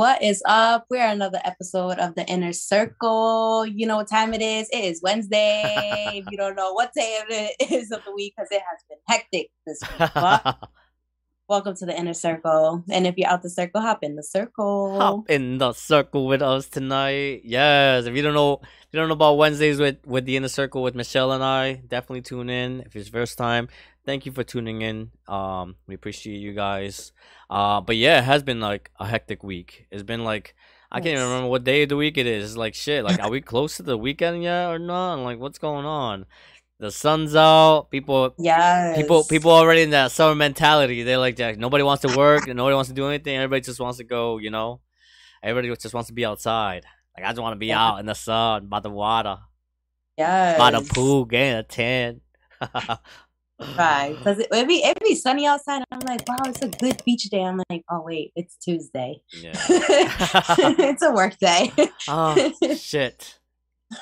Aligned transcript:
What 0.00 0.22
is 0.22 0.42
up? 0.46 0.86
We're 0.88 1.06
another 1.06 1.42
episode 1.44 1.98
of 1.98 2.14
the 2.14 2.26
Inner 2.26 2.54
Circle. 2.54 3.66
You 3.66 3.86
know 3.86 3.98
what 3.98 4.08
time 4.08 4.32
it 4.32 4.40
is? 4.40 4.66
It 4.72 4.82
is 4.82 5.02
Wednesday. 5.02 5.62
if 6.14 6.24
you 6.30 6.38
don't 6.38 6.56
know 6.56 6.72
what 6.72 6.94
day 6.94 7.20
it 7.28 7.70
is 7.70 7.90
of 7.90 8.02
the 8.06 8.14
week, 8.14 8.32
because 8.34 8.48
it 8.50 8.62
has 8.62 8.82
been 8.88 8.96
hectic 9.06 9.50
this 9.66 9.78
week. 9.82 10.10
But 10.14 10.70
welcome 11.50 11.76
to 11.76 11.84
the 11.84 11.94
Inner 11.94 12.14
Circle. 12.14 12.82
And 12.88 13.06
if 13.06 13.18
you're 13.18 13.28
out 13.28 13.42
the 13.42 13.50
circle, 13.50 13.82
hop 13.82 14.02
in 14.02 14.16
the 14.16 14.22
circle. 14.22 14.98
Hop 14.98 15.28
in 15.28 15.58
the 15.58 15.74
circle 15.74 16.26
with 16.26 16.40
us 16.40 16.66
tonight. 16.66 17.42
Yes. 17.44 18.06
If 18.06 18.16
you 18.16 18.22
don't 18.22 18.32
know, 18.32 18.54
if 18.62 18.88
you 18.92 19.00
don't 19.00 19.08
know 19.08 19.12
about 19.12 19.36
Wednesdays 19.36 19.78
with 19.78 19.98
with 20.06 20.24
the 20.24 20.38
Inner 20.38 20.48
Circle 20.48 20.82
with 20.82 20.94
Michelle 20.94 21.30
and 21.30 21.44
I, 21.44 21.74
definitely 21.74 22.22
tune 22.22 22.48
in. 22.48 22.80
If 22.86 22.96
it's 22.96 23.10
first 23.10 23.36
time, 23.36 23.68
thank 24.06 24.26
you 24.26 24.32
for 24.32 24.42
tuning 24.44 24.82
in. 24.82 25.10
Um, 25.28 25.76
we 25.86 25.94
appreciate 25.94 26.38
you 26.38 26.52
guys. 26.52 27.12
Uh, 27.48 27.80
but 27.80 27.96
yeah, 27.96 28.18
it 28.18 28.24
has 28.24 28.42
been 28.42 28.60
like 28.60 28.90
a 28.98 29.06
hectic 29.06 29.42
week. 29.42 29.86
It's 29.90 30.02
been 30.02 30.24
like 30.24 30.54
I 30.92 31.00
can't 31.00 31.12
even 31.14 31.24
remember 31.28 31.48
what 31.48 31.62
day 31.64 31.84
of 31.84 31.88
the 31.88 31.96
week 31.96 32.18
it 32.18 32.26
is. 32.26 32.44
It's 32.50 32.56
like 32.56 32.74
shit. 32.74 33.04
Like, 33.04 33.20
are 33.22 33.30
we 33.30 33.40
close 33.52 33.76
to 33.76 33.82
the 33.84 33.96
weekend 33.96 34.42
yet 34.42 34.66
or 34.70 34.78
not? 34.78 35.14
I'm 35.14 35.22
like, 35.24 35.38
what's 35.38 35.58
going 35.58 35.86
on? 35.86 36.26
The 36.80 36.90
sun's 36.90 37.36
out. 37.36 37.90
People 37.90 38.34
Yes. 38.38 38.96
people 38.96 39.22
people 39.24 39.50
already 39.50 39.82
in 39.82 39.90
that 39.90 40.12
summer 40.12 40.34
mentality. 40.34 41.02
They're 41.02 41.18
like 41.18 41.36
that. 41.36 41.58
Nobody 41.58 41.84
wants 41.84 42.02
to 42.02 42.16
work 42.16 42.46
and 42.48 42.56
nobody 42.56 42.74
wants 42.74 42.88
to 42.88 42.94
do 42.94 43.06
anything. 43.06 43.36
Everybody 43.36 43.60
just 43.60 43.78
wants 43.80 43.98
to 43.98 44.04
go. 44.04 44.38
You 44.38 44.50
know, 44.50 44.80
everybody 45.42 45.68
just 45.76 45.94
wants 45.94 46.08
to 46.08 46.14
be 46.14 46.24
outside. 46.24 46.84
Like 47.16 47.26
I 47.26 47.30
just 47.30 47.40
want 47.42 47.52
to 47.52 47.58
be 47.58 47.66
Yeah. 47.66 47.84
out 47.86 48.00
in 48.00 48.06
the 48.06 48.14
sun, 48.14 48.66
by 48.68 48.80
the 48.80 48.88
water, 48.90 49.38
Yes. 50.16 50.56
by 50.58 50.70
the 50.70 50.80
pool, 50.80 51.24
getting 51.26 51.54
a 51.58 51.62
tan. 51.62 52.20
Right. 53.76 54.14
Because 54.16 54.38
it, 54.38 54.48
it'd, 54.52 54.68
be, 54.68 54.82
it'd 54.82 55.02
be 55.02 55.14
sunny 55.14 55.46
outside. 55.46 55.82
I'm 55.90 56.00
like, 56.00 56.26
wow, 56.28 56.36
it's 56.46 56.62
a 56.62 56.68
good 56.68 57.02
beach 57.04 57.24
day. 57.24 57.42
I'm 57.42 57.60
like, 57.68 57.84
oh, 57.90 58.02
wait, 58.02 58.32
it's 58.34 58.56
Tuesday. 58.56 59.20
yeah. 59.32 59.52
it's 59.68 61.02
a 61.02 61.12
work 61.12 61.38
day. 61.38 61.72
oh 62.08 62.52
shit! 62.76 63.38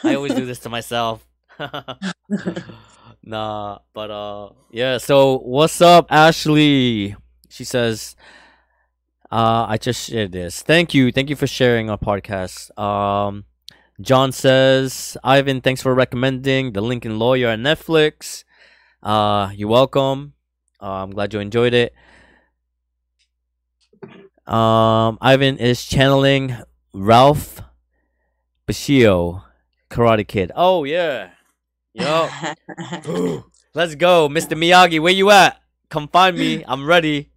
I 0.05 0.15
always 0.15 0.35
do 0.35 0.47
this 0.47 0.61
to 0.61 0.69
myself. 0.69 1.27
nah, 3.25 3.79
but 3.93 4.11
uh, 4.11 4.51
yeah. 4.71 4.99
So 4.99 5.39
what's 5.39 5.81
up, 5.81 6.07
Ashley? 6.11 7.17
She 7.49 7.65
says, 7.65 8.15
uh, 9.31 9.67
I 9.69 9.77
just 9.79 10.09
shared 10.09 10.33
this. 10.33 10.63
Thank 10.63 10.95
you, 10.95 11.11
thank 11.11 11.31
you 11.31 11.37
for 11.37 11.47
sharing 11.47 11.91
our 11.91 11.99
podcast. 11.99 12.77
Um, 12.79 13.45
John 14.01 14.31
says, 14.31 15.17
Ivan, 15.25 15.61
thanks 15.61 15.83
for 15.83 15.95
recommending 15.95 16.73
the 16.73 16.81
Lincoln 16.81 17.19
Lawyer 17.19 17.49
on 17.49 17.61
Netflix. 17.61 18.45
Uh, 19.03 19.51
you're 19.55 19.69
welcome. 19.69 20.35
Uh, 20.81 21.03
I'm 21.03 21.11
glad 21.11 21.33
you 21.33 21.41
enjoyed 21.41 21.75
it. 21.75 21.95
Um, 24.47 25.19
Ivan 25.21 25.59
is 25.59 25.85
channeling 25.85 26.57
Ralph 26.95 27.61
Macchio, 28.67 29.43
Karate 29.91 30.27
Kid. 30.27 30.53
Oh 30.55 30.85
yeah, 30.85 31.31
yo, 31.93 32.29
let's 33.75 33.95
go, 33.95 34.29
Mr. 34.29 34.57
Miyagi. 34.57 35.01
Where 35.01 35.13
you 35.13 35.31
at? 35.31 35.61
Come 35.91 36.09
find 36.09 36.37
me. 36.37 36.65
I'm 36.67 36.87
ready. 36.87 37.31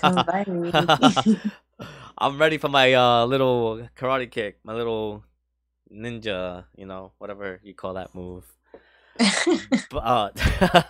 Come 0.00 0.24
by 0.24 0.44
me. 0.46 0.72
I'm 2.18 2.38
ready 2.38 2.58
for 2.58 2.68
my 2.68 2.94
uh 2.94 3.24
little 3.26 3.88
karate 3.96 4.30
kick, 4.30 4.58
my 4.64 4.74
little 4.74 5.24
ninja, 5.92 6.64
you 6.76 6.86
know, 6.86 7.12
whatever 7.18 7.60
you 7.62 7.74
call 7.74 7.94
that 7.94 8.14
move. 8.14 8.44
But 9.90 10.32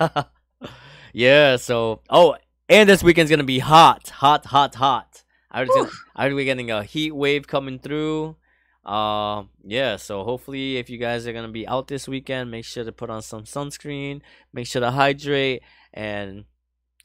uh, 0.04 0.24
yeah, 1.12 1.56
so 1.56 2.02
oh, 2.10 2.36
and 2.68 2.88
this 2.88 3.02
weekend's 3.02 3.30
gonna 3.30 3.44
be 3.44 3.58
hot, 3.58 4.08
hot, 4.10 4.46
hot, 4.46 4.74
hot. 4.74 5.22
I 5.50 5.60
heard, 5.60 5.68
I 6.14 6.24
heard 6.24 6.34
we're 6.34 6.44
getting 6.44 6.70
a 6.70 6.84
heat 6.84 7.12
wave 7.12 7.46
coming 7.46 7.78
through. 7.78 8.36
Uh, 8.84 9.44
yeah, 9.64 9.96
so 9.96 10.24
hopefully, 10.24 10.76
if 10.76 10.88
you 10.88 10.98
guys 10.98 11.26
are 11.26 11.32
gonna 11.32 11.48
be 11.48 11.66
out 11.66 11.88
this 11.88 12.06
weekend, 12.06 12.50
make 12.50 12.64
sure 12.64 12.84
to 12.84 12.92
put 12.92 13.10
on 13.10 13.22
some 13.22 13.44
sunscreen, 13.44 14.20
make 14.52 14.66
sure 14.66 14.80
to 14.80 14.90
hydrate, 14.90 15.62
and 15.92 16.44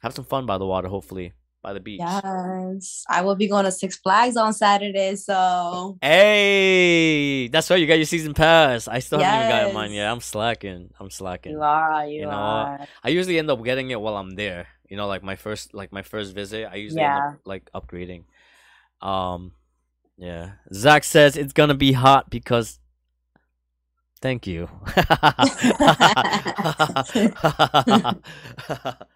have 0.02 0.14
some 0.14 0.26
fun 0.26 0.46
by 0.46 0.58
the 0.58 0.66
water. 0.66 0.88
Hopefully, 0.88 1.34
by 1.66 1.74
the 1.74 1.80
beach. 1.80 2.00
yes. 2.00 3.04
I 3.10 3.24
will 3.24 3.36
be 3.36 3.48
going 3.48 3.66
to 3.66 3.72
Six 3.72 3.98
Flags 3.98 4.38
on 4.38 4.54
Saturday. 4.54 5.16
So, 5.16 5.98
Hey, 6.00 7.48
that's 7.48 7.72
right. 7.72 7.82
You 7.82 7.88
got 7.88 7.96
your 7.98 8.06
season 8.06 8.36
pass. 8.36 8.88
I 8.88 9.00
still 9.00 9.18
haven't 9.18 9.50
even 9.50 9.50
got 9.50 9.74
mine 9.74 9.90
Yes. 9.90 9.96
yet. 9.98 10.12
I'm 10.12 10.22
slacking. 10.22 10.94
I'm 11.00 11.10
slacking. 11.10 11.54
you 11.54 11.64
are. 11.64 12.06
You, 12.06 12.20
You 12.20 12.26
know 12.28 12.32
are. 12.32 12.88
I 13.04 13.10
usually 13.10 13.40
end 13.40 13.50
up 13.50 13.64
getting 13.64 13.90
it 13.90 14.00
while 14.00 14.16
I'm 14.16 14.36
there. 14.36 14.68
You 14.88 14.96
know, 14.96 15.08
like 15.08 15.24
my 15.24 15.36
first 15.36 15.74
like 15.74 15.92
my 15.92 16.04
first 16.04 16.36
visit, 16.36 16.70
I 16.72 16.76
usually 16.76 17.02
end 17.02 17.18
up 17.18 17.40
like 17.46 17.68
upgrading. 17.74 18.26
Um 19.02 19.54
yeah. 20.18 20.52
Zach 20.72 21.04
says 21.04 21.36
it's 21.36 21.54
gonna 21.54 21.74
be 21.74 21.94
hot 21.94 22.30
because 22.30 22.78
thank 24.22 24.46
you. 24.46 24.70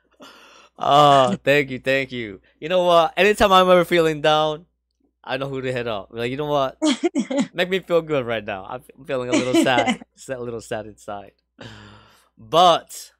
oh, 0.79 1.35
thank 1.43 1.69
you, 1.69 1.79
thank 1.79 2.11
you. 2.11 2.41
You 2.59 2.69
know 2.69 2.83
what? 2.83 3.13
Anytime 3.17 3.51
I'm 3.51 3.69
ever 3.69 3.85
feeling 3.85 4.21
down, 4.21 4.65
I 5.23 5.37
know 5.37 5.49
who 5.49 5.61
to 5.61 5.71
hit 5.71 5.87
up. 5.87 6.09
Like, 6.11 6.31
you 6.31 6.37
know 6.37 6.45
what? 6.45 6.77
Make 7.53 7.69
me 7.69 7.79
feel 7.79 8.01
good 8.01 8.25
right 8.25 8.43
now. 8.43 8.65
I'm 8.65 8.83
feeling 9.05 9.29
a 9.29 9.33
little 9.33 9.53
sad, 9.63 10.01
sa- 10.15 10.37
a 10.37 10.39
little 10.39 10.61
sad 10.61 10.85
inside. 10.87 11.33
But 12.37 13.11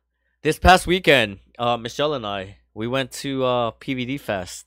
this 0.41 0.57
past 0.57 0.87
weekend, 0.87 1.39
uh, 1.57 1.77
Michelle 1.77 2.13
and 2.13 2.25
I, 2.25 2.57
we 2.73 2.87
went 2.87 3.11
to 3.23 3.43
uh, 3.43 3.71
PVD 3.71 4.19
Fest. 4.19 4.65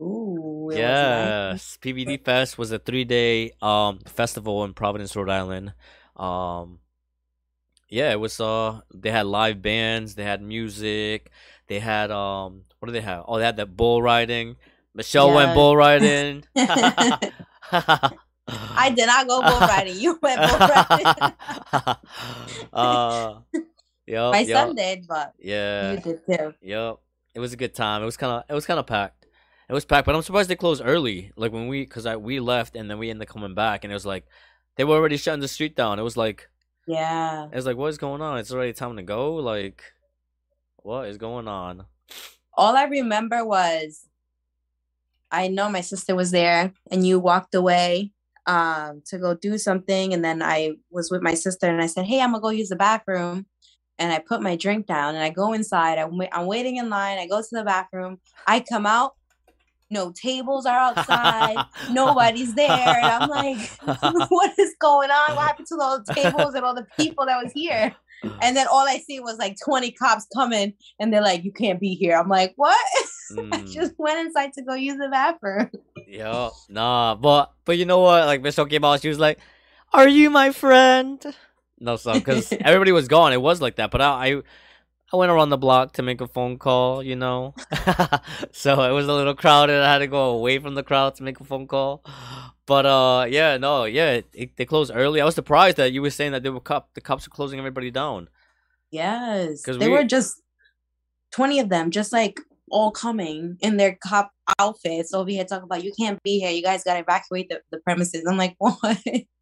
Ooh. 0.00 0.66
was 0.66 0.76
nice. 0.76 0.78
Yes, 0.78 1.78
PVD 1.80 2.22
Fest 2.24 2.58
was 2.58 2.72
a 2.72 2.78
three-day 2.78 3.52
um 3.62 4.00
festival 4.06 4.64
in 4.64 4.74
Providence, 4.74 5.16
Rhode 5.16 5.30
Island. 5.30 5.72
Um, 6.16 6.80
yeah, 7.88 8.10
it 8.10 8.20
was. 8.20 8.40
Uh, 8.40 8.80
they 8.92 9.10
had 9.10 9.26
live 9.26 9.62
bands, 9.62 10.14
they 10.16 10.24
had 10.24 10.42
music, 10.42 11.30
they 11.68 11.78
had 11.78 12.10
um, 12.10 12.62
what 12.78 12.86
do 12.86 12.92
they 12.92 13.00
have? 13.00 13.24
Oh, 13.26 13.38
they 13.38 13.44
had 13.44 13.56
that 13.56 13.76
bull 13.76 14.02
riding. 14.02 14.56
Michelle 14.94 15.32
went 15.34 15.54
bull 15.54 15.76
riding. 15.76 16.44
I 16.56 17.30
did 18.94 19.06
not 19.06 19.26
go 19.26 19.42
bull 19.42 19.60
riding. 19.60 19.96
You 19.98 20.18
went 20.22 20.40
bull 20.40 20.68
riding. 20.68 21.06
uh, 22.72 23.34
yep, 24.06 24.32
My 24.32 24.40
yep, 24.40 24.56
son 24.56 24.74
did, 24.74 25.06
but 25.06 25.34
Yeah, 25.38 25.92
you 25.92 26.00
did 26.00 26.20
too. 26.26 26.54
yep. 26.60 26.96
It 27.34 27.40
was 27.40 27.52
a 27.52 27.56
good 27.56 27.74
time. 27.74 28.02
It 28.02 28.04
was 28.04 28.16
kind 28.16 28.32
of 28.32 28.44
it 28.48 28.54
was 28.54 28.66
kind 28.66 28.78
of 28.78 28.86
packed. 28.86 29.26
It 29.68 29.72
was 29.72 29.84
packed, 29.84 30.06
but 30.06 30.14
I'm 30.14 30.22
surprised 30.22 30.50
they 30.50 30.56
closed 30.56 30.82
early. 30.84 31.32
Like 31.36 31.52
when 31.52 31.68
we, 31.68 31.86
cause 31.86 32.06
I 32.06 32.16
we 32.16 32.38
left 32.38 32.76
and 32.76 32.88
then 32.90 32.98
we 32.98 33.10
ended 33.10 33.28
up 33.28 33.32
coming 33.32 33.54
back, 33.54 33.82
and 33.82 33.92
it 33.92 33.94
was 33.94 34.06
like 34.06 34.26
they 34.76 34.84
were 34.84 34.94
already 34.94 35.16
shutting 35.16 35.40
the 35.40 35.48
street 35.48 35.74
down. 35.74 35.98
It 35.98 36.02
was 36.02 36.16
like 36.16 36.48
Yeah. 36.86 37.46
it 37.46 37.54
was 37.56 37.66
like 37.66 37.76
what 37.76 37.88
is 37.88 37.98
going 37.98 38.20
on? 38.20 38.38
It's 38.38 38.52
already 38.52 38.72
time 38.74 38.96
to 38.96 39.02
go. 39.02 39.36
Like 39.36 39.82
what 40.84 41.08
is 41.08 41.18
going 41.18 41.48
on? 41.48 41.86
all 42.56 42.76
I 42.76 42.84
remember 42.84 43.44
was 43.44 44.06
I 45.32 45.48
know 45.48 45.70
my 45.70 45.82
sister 45.82 46.14
was 46.16 46.30
there 46.32 46.72
and 46.90 47.06
you 47.06 47.20
walked 47.20 47.54
away 47.54 48.12
um 48.46 49.02
to 49.06 49.18
go 49.18 49.34
do 49.34 49.58
something 49.58 50.14
and 50.14 50.24
then 50.24 50.42
I 50.42 50.76
was 50.90 51.10
with 51.10 51.22
my 51.22 51.34
sister 51.34 51.68
and 51.68 51.82
I 51.82 51.86
said, 51.86 52.06
"Hey, 52.06 52.20
I'm 52.22 52.30
going 52.32 52.40
to 52.40 52.44
go 52.44 52.50
use 52.50 52.70
the 52.70 52.76
bathroom." 52.76 53.46
And 53.98 54.12
I 54.12 54.20
put 54.20 54.42
my 54.42 54.56
drink 54.56 54.86
down 54.86 55.16
and 55.16 55.24
I 55.24 55.30
go 55.30 55.54
inside. 55.54 55.98
I'm, 55.98 56.20
I'm 56.32 56.46
waiting 56.46 56.78
in 56.78 56.90
line. 56.90 57.18
I 57.18 57.28
go 57.28 57.42
to 57.42 57.48
the 57.52 57.64
bathroom. 57.64 58.20
I 58.46 58.60
come 58.60 58.86
out. 58.86 59.14
No 59.90 60.12
tables 60.12 60.66
are 60.66 60.78
outside. 60.78 61.62
Nobody's 61.88 62.54
there. 62.54 63.00
And 63.00 63.10
I'm 63.10 63.28
like, 63.28 63.58
what 64.28 64.58
is 64.58 64.74
going 64.80 65.10
on? 65.10 65.36
What 65.36 65.46
happened 65.48 65.68
to 65.68 65.78
all 65.80 66.00
the 66.00 66.06
tables 66.16 66.54
and 66.54 66.64
all 66.64 66.74
the 66.74 66.86
people 66.98 67.26
that 67.26 67.42
was 67.42 67.52
here? 67.54 67.94
And 68.40 68.56
then 68.56 68.66
all 68.66 68.86
I 68.86 68.98
see 68.98 69.20
was 69.20 69.38
like 69.38 69.56
20 69.64 69.92
cops 69.92 70.26
coming 70.34 70.74
and 71.00 71.12
they're 71.12 71.22
like, 71.22 71.44
you 71.44 71.52
can't 71.52 71.80
be 71.80 71.94
here. 71.94 72.16
I'm 72.16 72.28
like, 72.28 72.52
what? 72.56 72.76
I 73.52 73.58
Mm, 73.58 73.72
just 73.72 73.94
went 73.98 74.20
inside 74.26 74.52
to 74.54 74.62
go 74.62 74.74
use 74.74 74.98
the 74.98 75.08
bathroom. 75.08 75.70
Yo, 76.06 76.52
nah, 76.68 77.14
but 77.14 77.52
but 77.64 77.78
you 77.78 77.84
know 77.84 78.00
what? 78.00 78.26
Like 78.26 78.42
came 78.68 78.84
out, 78.84 79.00
she 79.00 79.08
was 79.08 79.18
like, 79.18 79.38
"Are 79.92 80.08
you 80.08 80.30
my 80.30 80.52
friend?" 80.52 81.24
No, 81.80 81.96
so 81.96 82.18
because 82.18 82.56
everybody 82.64 82.92
was 82.92 83.08
gone, 83.08 83.32
it 83.32 83.40
was 83.40 83.60
like 83.60 83.76
that. 83.76 83.90
But 83.90 84.00
I, 84.00 84.06
I, 84.28 84.42
I 85.14 85.16
went 85.16 85.30
around 85.30 85.50
the 85.50 85.56
block 85.56 85.92
to 85.92 86.02
make 86.02 86.20
a 86.20 86.26
phone 86.26 86.58
call, 86.58 87.00
you 87.00 87.14
know. 87.14 87.54
so 88.50 88.82
it 88.82 88.90
was 88.90 89.06
a 89.06 89.12
little 89.12 89.36
crowded. 89.36 89.80
I 89.80 89.92
had 89.92 89.98
to 90.00 90.08
go 90.08 90.30
away 90.30 90.58
from 90.58 90.74
the 90.74 90.82
crowd 90.82 91.14
to 91.14 91.22
make 91.22 91.38
a 91.38 91.44
phone 91.44 91.68
call. 91.68 92.02
But 92.66 92.84
uh, 92.84 93.26
yeah, 93.28 93.56
no, 93.56 93.84
yeah, 93.84 94.22
it, 94.32 94.56
they 94.56 94.64
closed 94.64 94.90
early. 94.92 95.20
I 95.20 95.24
was 95.24 95.36
surprised 95.36 95.76
that 95.76 95.92
you 95.92 96.02
were 96.02 96.10
saying 96.10 96.32
that 96.32 96.42
they 96.42 96.50
were 96.50 96.58
cop 96.58 96.94
the 96.94 97.00
cops 97.00 97.28
were 97.28 97.32
closing 97.32 97.60
everybody 97.60 97.92
down. 97.92 98.28
Yes, 98.90 99.62
because 99.62 99.78
They 99.78 99.86
we- 99.86 99.94
were 99.94 100.02
just 100.02 100.42
20 101.30 101.60
of 101.60 101.68
them, 101.68 101.92
just 101.92 102.12
like 102.12 102.40
all 102.72 102.90
coming 102.90 103.56
in 103.60 103.76
their 103.76 103.96
cop 104.02 104.32
outfits 104.58 105.14
over 105.14 105.30
here 105.30 105.44
talking 105.44 105.64
about, 105.64 105.84
you 105.84 105.92
can't 105.96 106.20
be 106.24 106.40
here. 106.40 106.50
You 106.50 106.62
guys 106.62 106.82
got 106.82 106.94
to 106.94 107.00
evacuate 107.00 107.50
the, 107.50 107.60
the 107.70 107.78
premises. 107.78 108.24
I'm 108.28 108.36
like, 108.36 108.56
what? 108.58 108.98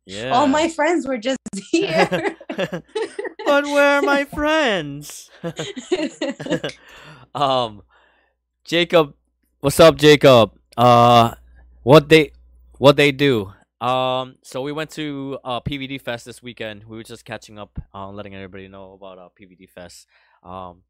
Yeah. 0.07 0.31
All 0.31 0.47
my 0.47 0.69
friends 0.69 1.07
were 1.07 1.19
just 1.19 1.39
here. 1.71 2.37
but 2.57 3.65
where 3.65 3.99
are 3.99 4.03
my 4.03 4.25
friends? 4.25 5.31
um, 7.35 7.83
Jacob, 8.65 9.15
what's 9.61 9.79
up, 9.81 9.97
Jacob? 9.97 10.53
Uh, 10.77 11.35
what 11.83 12.09
they 12.09 12.33
what 12.79 12.97
they 12.97 13.13
do. 13.13 13.53
Um, 13.81 14.37
so 14.43 14.63
we 14.63 14.73
went 14.73 14.91
to 14.91 15.39
uh 15.45 15.61
PVD 15.61 16.01
Fest 16.01 16.25
this 16.25 16.43
weekend. 16.43 16.85
We 16.85 16.97
were 16.97 17.03
just 17.03 17.25
catching 17.25 17.59
up, 17.59 17.79
uh, 17.95 18.11
letting 18.11 18.35
everybody 18.35 18.69
know 18.69 18.93
about 18.93 19.19
uh 19.19 19.29
PVD 19.39 19.69
Fest. 19.69 20.07
Um, 20.43 20.83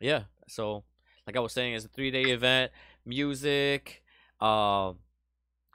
yeah. 0.00 0.24
So 0.48 0.84
like 1.26 1.36
I 1.36 1.40
was 1.40 1.52
saying, 1.52 1.74
it's 1.74 1.84
a 1.84 1.88
three 1.88 2.10
day 2.10 2.22
event. 2.22 2.72
Music. 3.06 4.02
Um, 4.40 4.98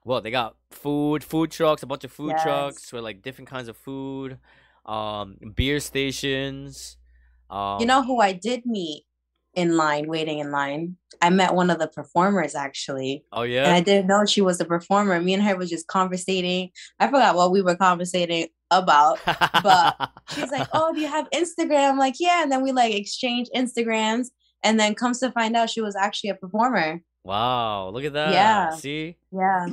well, 0.07 0.21
they 0.21 0.31
got 0.31 0.55
food, 0.71 1.23
food 1.23 1.51
trucks, 1.51 1.83
a 1.83 1.85
bunch 1.87 2.03
of 2.03 2.11
food 2.11 2.31
Yes. 2.31 2.43
trucks 2.43 2.93
with 2.93 3.03
like 3.03 3.21
different 3.21 3.49
kinds 3.49 3.67
of 3.67 3.75
food. 3.77 4.37
Um, 4.85 5.37
beer 5.55 5.79
stations. 5.79 6.97
Um, 7.49 7.79
You 7.81 7.85
know 7.85 8.01
who 8.03 8.19
I 8.21 8.31
did 8.33 8.65
meet 8.65 9.03
in 9.53 9.75
line, 9.75 10.07
waiting 10.07 10.39
in 10.39 10.51
line? 10.51 10.95
I 11.21 11.29
met 11.29 11.53
one 11.55 11.69
of 11.69 11.79
the 11.79 11.87
performers 11.87 12.55
actually. 12.55 13.25
Oh 13.33 13.41
yeah. 13.43 13.65
And. 13.65 13.73
I 13.75 13.81
didn't 13.81 14.07
know 14.07 14.25
she 14.25 14.41
was 14.41 14.59
a 14.61 14.65
performer. 14.65 15.19
Me 15.19 15.33
and 15.33 15.43
her 15.43 15.55
was 15.57 15.69
just 15.69 15.87
conversating. 15.87 16.69
I 16.99 17.07
forgot 17.07 17.35
what 17.35 17.51
we 17.51 17.61
were 17.61 17.75
conversating 17.75 18.47
about. 18.71 19.19
but 19.25 20.09
She's 20.33 20.51
like, 20.51 20.67
Oh, 20.73 20.93
do 20.93 20.99
you 21.01 21.07
have 21.07 21.29
Instagram? 21.31 21.89
I'm 21.91 21.97
like, 21.97 22.15
yeah. 22.19 22.43
And 22.43 22.51
then 22.51 22.61
we 22.63 22.71
like 22.71 22.93
exchange 22.93 23.47
Instagrams. 23.55 24.27
And 24.63 24.79
then 24.79 24.95
comes 24.95 25.19
to 25.19 25.31
find 25.31 25.55
out 25.55 25.69
she 25.69 25.81
was 25.81 25.95
actually 25.95 26.29
a 26.31 26.35
performer. 26.35 27.01
wow, 27.23 27.89
look 27.89 28.05
at 28.05 28.13
that. 28.13 28.31
Yeah. 28.33 28.69
See, 28.75 29.17
Yeah. 29.31 29.67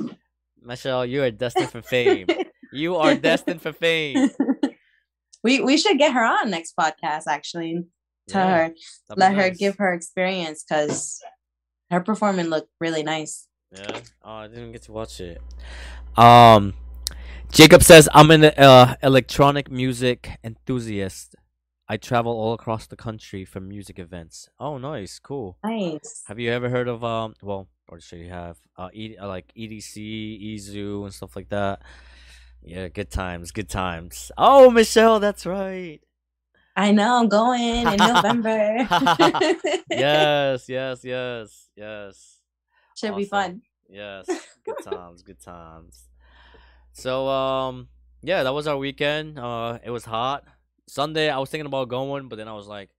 Michelle, 0.65 1.05
you 1.05 1.23
are 1.23 1.31
destined 1.31 1.71
for 1.71 1.81
fame. 1.81 2.33
You 2.71 2.97
are 2.97 3.15
destined 3.15 3.61
for 3.61 3.71
fame. 3.73 4.31
we 5.43 5.61
we 5.61 5.77
should 5.77 5.97
get 5.97 6.13
her 6.13 6.23
on 6.23 6.49
next 6.49 6.73
podcast 6.79 7.23
actually. 7.27 7.85
Tell 8.27 8.47
Yeah, 8.47 8.55
her, 8.69 8.73
let 9.15 9.35
her 9.35 9.49
give 9.51 9.77
her 9.77 9.93
experience 9.93 10.63
because 10.67 11.21
her 11.91 12.01
performance 12.01 12.49
looked 12.49 12.71
really 12.79 13.03
nice. 13.03 13.47
Yeah. 13.71 13.99
Oh, 14.23 14.31
I 14.31 14.47
didn't 14.47 14.71
get 14.73 14.83
to 14.83 14.91
watch 14.93 15.19
it. 15.21 15.41
Um, 16.17 16.73
Jacob 17.51 17.83
says 17.83 18.09
I'm 18.13 18.31
an 18.31 18.45
uh, 18.45 18.95
electronic 19.03 19.71
music 19.71 20.31
enthusiast. 20.43 21.35
I 21.87 21.97
travel 21.97 22.31
all 22.31 22.53
across 22.53 22.87
the 22.87 22.95
country 22.95 23.45
for 23.45 23.59
music 23.59 23.99
events. 23.99 24.49
Oh, 24.59 24.77
nice, 24.79 25.19
cool. 25.19 25.57
Nice. 25.63 26.23
Have 26.27 26.39
you 26.39 26.51
ever 26.51 26.69
heard 26.69 26.87
of 26.87 27.03
um? 27.03 27.35
Well, 27.41 27.67
or 27.87 27.99
should 27.99 28.19
you 28.19 28.29
have. 28.29 28.57
Uh, 28.77 28.89
e- 28.93 29.17
uh, 29.21 29.27
like 29.27 29.51
EDC, 29.55 30.55
EZoo, 30.55 31.03
and 31.03 31.13
stuff 31.13 31.35
like 31.35 31.49
that. 31.49 31.81
Yeah, 32.63 32.87
good 32.87 33.11
times, 33.11 33.51
good 33.51 33.69
times. 33.69 34.31
Oh, 34.37 34.71
Michelle, 34.71 35.19
that's 35.19 35.45
right. 35.45 35.99
I 36.75 36.91
know 36.91 37.19
I'm 37.19 37.29
going 37.29 37.87
in 37.87 37.97
November. 37.97 38.87
Yes, 39.89 40.67
yes, 40.67 41.03
yes, 41.05 41.69
yes. 41.75 42.39
Should 42.97 43.15
be 43.15 43.25
fun. 43.25 43.61
Yes, 43.87 44.27
good 44.65 44.83
times, 44.83 45.21
good 45.21 45.39
times. 45.39 46.09
So 46.93 47.27
um 47.27 47.89
yeah, 48.23 48.41
that 48.43 48.53
was 48.53 48.65
our 48.67 48.77
weekend. 48.77 49.37
Uh 49.37 49.77
it 49.83 49.91
was 49.91 50.05
hot. 50.05 50.43
Sunday 50.87 51.29
I 51.29 51.37
was 51.39 51.49
thinking 51.49 51.65
about 51.65 51.89
going, 51.89 52.27
but 52.29 52.35
then 52.37 52.47
I 52.47 52.53
was 52.53 52.67
like 52.67 52.89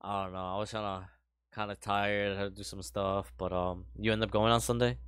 I 0.00 0.24
don't 0.24 0.32
know, 0.32 0.38
I 0.54 0.58
was 0.58 0.70
kinda 0.70 1.08
kinda 1.54 1.76
tired, 1.76 2.36
I 2.36 2.40
had 2.40 2.50
to 2.52 2.56
do 2.56 2.62
some 2.62 2.82
stuff. 2.82 3.32
But 3.36 3.52
um 3.52 3.86
you 3.98 4.12
end 4.12 4.22
up 4.22 4.30
going 4.30 4.52
on 4.52 4.60
Sunday? 4.60 4.98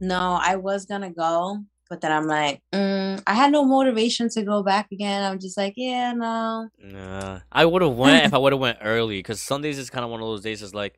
No, 0.00 0.38
I 0.42 0.56
was 0.56 0.86
gonna 0.86 1.10
go, 1.10 1.58
but 1.90 2.00
then 2.00 2.10
I'm 2.12 2.26
like, 2.26 2.62
mm, 2.72 3.22
I 3.26 3.34
had 3.34 3.52
no 3.52 3.64
motivation 3.64 4.28
to 4.30 4.42
go 4.42 4.62
back 4.62 4.88
again. 4.92 5.22
I'm 5.24 5.38
just 5.38 5.56
like, 5.56 5.74
yeah, 5.76 6.12
no. 6.12 6.68
Nah. 6.82 7.40
I 7.52 7.64
would 7.64 7.82
have 7.82 7.94
went 7.96 8.26
if 8.26 8.34
I 8.34 8.38
would 8.38 8.52
have 8.52 8.60
went 8.60 8.78
early, 8.82 9.18
because 9.18 9.40
Sundays 9.40 9.78
is 9.78 9.90
kinda 9.90 10.08
one 10.08 10.20
of 10.20 10.26
those 10.26 10.42
days 10.42 10.62
is 10.62 10.74
like 10.74 10.94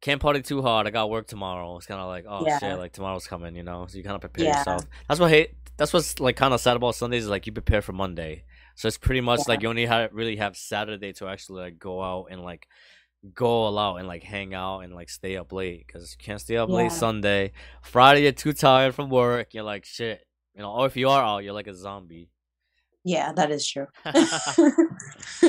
can't 0.00 0.20
party 0.20 0.42
too 0.42 0.60
hard. 0.62 0.86
I 0.86 0.90
got 0.90 1.08
work 1.10 1.26
tomorrow. 1.26 1.76
It's 1.78 1.86
kind 1.86 2.00
of 2.00 2.08
like, 2.08 2.26
oh 2.28 2.46
Yeah. 2.46 2.58
shit, 2.58 2.76
like 2.78 2.92
tomorrow's 2.92 3.26
coming, 3.26 3.56
you 3.56 3.62
know. 3.62 3.86
So 3.88 3.96
you 3.98 4.04
kind 4.04 4.14
of 4.14 4.20
prepare 4.20 4.44
Yeah. 4.44 4.50
yourself. 4.50 4.86
That's 5.08 5.18
what 5.18 5.30
hate. 5.30 5.54
That's 5.76 5.92
what's 5.92 6.20
like 6.20 6.36
kind 6.36 6.54
of 6.54 6.60
sad 6.60 6.76
about 6.76 6.94
Sundays 6.94 7.24
is 7.24 7.30
like 7.30 7.46
you 7.46 7.52
prepare 7.52 7.82
for 7.82 7.92
Monday. 7.92 8.44
So 8.74 8.88
it's 8.88 8.98
pretty 8.98 9.20
much 9.20 9.40
Yeah. 9.40 9.44
like 9.48 9.62
you 9.62 9.68
only 9.68 9.86
have 9.86 10.10
really 10.12 10.36
have 10.36 10.56
Saturday 10.56 11.12
to 11.14 11.28
actually 11.28 11.62
like 11.62 11.78
go 11.78 12.02
out 12.02 12.26
and 12.30 12.42
like 12.42 12.66
go 13.32 13.46
all 13.46 13.78
out 13.78 13.96
and 13.96 14.06
like 14.08 14.22
hang 14.22 14.52
out 14.54 14.80
and 14.80 14.94
like 14.94 15.08
stay 15.08 15.36
up 15.36 15.52
late 15.52 15.86
because 15.86 16.12
you 16.18 16.24
can't 16.24 16.40
stay 16.40 16.56
up 16.56 16.68
late 16.68 16.92
Sunday. 16.92 17.52
Friday 17.82 18.22
you're 18.24 18.32
too 18.32 18.52
tired 18.52 18.94
from 18.94 19.08
work. 19.10 19.54
You're 19.54 19.64
like 19.64 19.84
shit, 19.84 20.26
you 20.54 20.62
know. 20.62 20.72
Or 20.72 20.86
if 20.86 20.96
you 20.96 21.08
are 21.08 21.22
out, 21.22 21.44
you're 21.44 21.54
like 21.54 21.66
a 21.68 21.74
zombie. 21.74 22.30
Yeah, 23.04 23.32
that 23.32 23.50
is 23.50 23.66
true. 23.66 23.86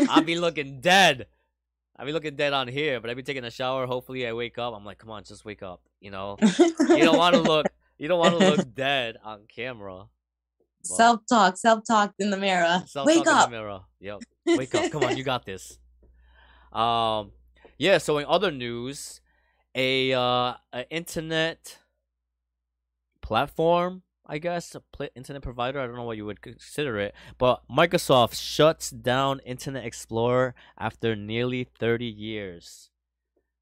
I'll 0.09 0.21
be 0.23 0.35
looking 0.39 0.81
dead. 0.81 1.27
I'll 1.97 2.05
be 2.05 2.11
looking 2.11 2.35
dead 2.35 2.51
on 2.53 2.67
here, 2.67 2.99
but 2.99 3.09
I'll 3.09 3.15
be 3.15 3.23
taking 3.23 3.45
a 3.45 3.51
shower. 3.51 3.85
Hopefully, 3.85 4.27
I 4.27 4.33
wake 4.33 4.57
up. 4.57 4.73
I'm 4.75 4.83
like, 4.83 4.97
come 4.97 5.09
on, 5.11 5.23
just 5.23 5.45
wake 5.45 5.63
up. 5.63 5.81
You 6.01 6.11
know, 6.11 6.35
you 6.59 6.99
don't 6.99 7.17
want 7.17 7.35
to 7.35 7.41
look. 7.41 7.65
You 7.97 8.09
don't 8.09 8.19
want 8.19 8.37
to 8.37 8.49
look 8.49 8.75
dead 8.75 9.15
on 9.23 9.45
camera. 9.47 10.07
Self 10.85 11.21
talk, 11.27 11.57
self 11.57 11.83
talk 11.85 12.13
in 12.19 12.29
the 12.29 12.37
mirror. 12.37 12.83
Wake 12.95 13.17
in 13.17 13.23
the 13.23 13.31
up. 13.31 13.51
mirror. 13.51 13.81
Yep. 13.99 14.21
Wake 14.45 14.75
up. 14.75 14.91
Come 14.91 15.03
on, 15.03 15.17
you 15.17 15.23
got 15.23 15.45
this. 15.45 15.77
Um, 16.71 17.31
yeah. 17.77 17.97
So 17.97 18.17
in 18.17 18.25
other 18.25 18.51
news, 18.51 19.21
a 19.73 20.13
uh, 20.13 20.53
a 20.73 20.89
internet 20.89 21.79
platform, 23.21 24.03
I 24.25 24.37
guess, 24.37 24.75
a 24.75 24.81
pl- 24.81 25.09
internet 25.15 25.41
provider. 25.41 25.79
I 25.79 25.87
don't 25.87 25.95
know 25.95 26.03
what 26.03 26.17
you 26.17 26.25
would 26.25 26.41
consider 26.41 26.97
it, 26.99 27.15
but 27.37 27.63
Microsoft 27.69 28.35
shuts 28.35 28.89
down 28.91 29.39
Internet 29.45 29.85
Explorer 29.85 30.53
after 30.77 31.15
nearly 31.15 31.63
30 31.63 32.05
years. 32.05 32.91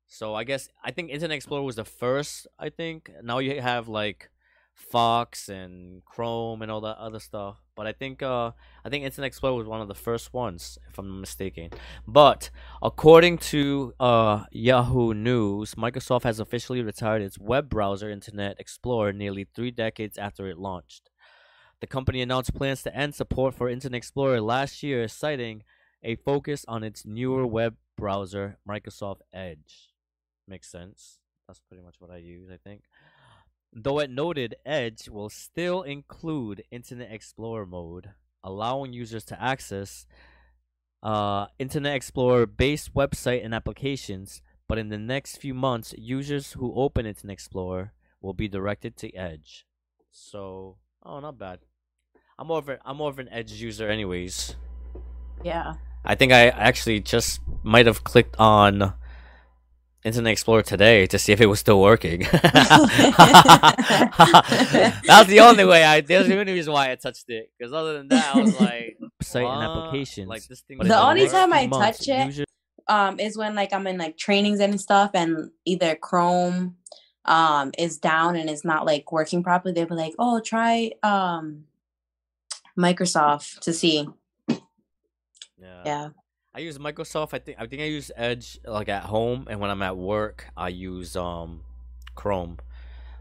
So 0.06 0.36
I 0.36 0.44
guess 0.44 0.70
I 0.84 0.92
think 0.92 1.10
Internet 1.10 1.38
Explorer 1.38 1.64
was 1.64 1.78
the 1.78 1.86
first. 1.86 2.46
I 2.60 2.70
think 2.70 3.10
now 3.24 3.40
you 3.40 3.62
have 3.62 3.88
like 3.88 4.30
Fox 4.74 5.50
and 5.50 6.04
Chrome 6.06 6.62
and 6.62 6.72
all 6.72 6.82
that 6.82 6.98
other 6.98 7.20
stuff. 7.20 7.58
But 7.76 7.88
I 7.88 7.94
think 7.94 8.22
uh 8.22 8.52
I 8.84 8.90
think 8.90 9.04
Internet 9.04 9.28
Explorer 9.28 9.56
was 9.56 9.68
one 9.68 9.82
of 9.82 9.88
the 9.88 9.96
first 9.96 10.34
ones, 10.34 10.78
if 10.90 10.98
I'm 10.98 11.08
not 11.08 11.20
mistaken. 11.20 11.70
But 12.08 12.50
according 12.82 13.38
to 13.54 13.94
uh 14.00 14.46
Yahoo 14.52 15.14
News, 15.14 15.76
Microsoft 15.76 16.24
has 16.24 16.40
officially 16.40 16.82
retired 16.82 17.22
its 17.22 17.40
web 17.40 17.70
browser 17.70 18.10
Internet 18.10 18.60
Explorer 18.60 19.14
nearly 19.14 19.46
three 19.56 19.72
decades 19.72 20.18
after 20.18 20.48
it 20.48 20.58
launched. 20.58 21.10
The 21.80 21.88
company 21.88 22.22
announced 22.22 22.54
plans 22.54 22.82
to 22.84 22.96
end 22.96 23.14
support 23.14 23.54
for 23.56 23.70
Internet 23.70 23.98
Explorer 23.98 24.42
last 24.42 24.84
year, 24.84 25.08
citing 25.08 25.64
a 26.04 26.16
focus 26.16 26.66
on 26.68 26.84
its 26.84 27.06
newer 27.06 27.46
web 27.46 27.76
browser, 27.98 28.58
Microsoft 28.68 29.22
Edge. 29.34 29.90
Makes 30.48 30.72
sense. 30.72 31.20
That's 31.48 31.60
pretty 31.60 31.84
much 31.84 31.96
what 32.00 32.12
I 32.12 32.18
use, 32.18 32.50
I 32.52 32.58
think. 32.58 32.84
Though 33.76 34.00
it 34.00 34.12
noted 34.12 34.56
Edge 34.66 35.10
will 35.10 35.30
still 35.30 35.82
include 35.82 36.64
Internet 36.70 37.12
Explorer 37.12 37.66
mode, 37.66 38.12
allowing 38.44 38.94
users 38.94 39.24
to 39.26 39.42
access 39.42 40.06
uh, 41.02 41.48
Internet 41.58 41.96
Explorer 41.96 42.46
based 42.46 42.94
website 42.94 43.44
and 43.44 43.54
applications, 43.54 44.44
but 44.68 44.78
in 44.78 44.90
the 44.90 45.00
next 45.00 45.38
few 45.38 45.56
months, 45.56 45.94
users 45.98 46.54
who 46.54 46.74
open 46.76 47.08
Internet 47.08 47.34
Explorer 47.34 47.94
will 48.22 48.34
be 48.34 48.48
directed 48.48 48.96
to 48.98 49.12
Edge. 49.16 49.66
So, 50.12 50.78
oh, 51.04 51.20
not 51.20 51.40
bad. 51.40 51.60
I'm 52.38 52.48
more 52.48 52.60
of 52.60 52.70
a, 52.70 52.78
I'm 52.86 52.98
more 52.98 53.10
of 53.10 53.18
an 53.18 53.30
Edge 53.30 53.54
user, 53.54 53.90
anyways. 53.90 54.56
Yeah. 55.44 55.74
I 56.06 56.14
think 56.14 56.32
I 56.32 56.50
actually 56.50 57.00
just 57.00 57.42
might 57.64 57.88
have 57.88 58.04
clicked 58.04 58.36
on 58.38 58.94
Internet 60.06 60.32
Explorer 60.34 60.64
today 60.64 61.08
to 61.08 61.18
see 61.18 61.32
if 61.32 61.40
it 61.42 61.46
was 61.46 61.60
still 61.60 61.82
working. 61.82 62.22
That's 62.32 62.44
the 65.30 65.40
only 65.42 65.66
way 65.66 65.84
I. 65.84 66.02
There's 66.02 66.28
the 66.28 66.40
only 66.40 66.54
reason 66.54 66.74
why 66.74 66.92
I 66.92 66.96
touched 66.96 67.30
it. 67.30 67.52
Because 67.58 67.74
other 67.74 67.94
than 67.94 68.10
that, 68.10 68.36
I 68.36 68.42
was 68.42 68.60
like, 68.60 68.98
Site 69.22 69.46
and 69.46 69.64
applications. 69.64 70.28
Like 70.28 70.46
this 70.48 70.62
thing. 70.62 70.80
The 70.80 71.02
only 71.02 71.28
time 71.28 71.54
I 71.54 71.68
months, 71.68 72.00
touch 72.00 72.08
it- 72.10 72.26
users- 72.28 72.46
um 72.90 73.18
is 73.18 73.38
when 73.38 73.56
like 73.56 73.72
I'm 73.72 73.88
in 73.88 73.98
like 73.98 74.18
trainings 74.18 74.60
and 74.60 74.80
stuff 74.80 75.12
and 75.14 75.52
either 75.64 75.96
Chrome 75.96 76.76
um 77.24 77.72
is 77.78 77.98
down 77.98 78.36
and 78.36 78.50
it's 78.50 78.66
not 78.66 78.86
like 78.86 79.10
working 79.10 79.42
properly, 79.42 79.74
they'll 79.74 79.86
be 79.88 79.96
like, 79.96 80.14
Oh, 80.20 80.42
try 80.42 80.92
um 81.02 81.64
Microsoft 82.78 83.62
to 83.62 83.72
see. 83.72 84.06
Yeah. 84.50 84.58
Yeah. 85.86 86.10
I 86.56 86.60
use 86.60 86.78
Microsoft. 86.78 87.30
I 87.34 87.40
think 87.40 87.58
I 87.60 87.66
think 87.66 87.82
I 87.82 87.86
use 87.86 88.12
Edge 88.16 88.60
like 88.66 88.90
at 88.90 89.04
home, 89.04 89.48
and 89.50 89.60
when 89.60 89.70
I'm 89.72 89.82
at 89.82 89.98
work, 89.98 90.48
I 90.56 90.70
use 90.70 91.16
um 91.16 91.62
Chrome. 92.16 92.58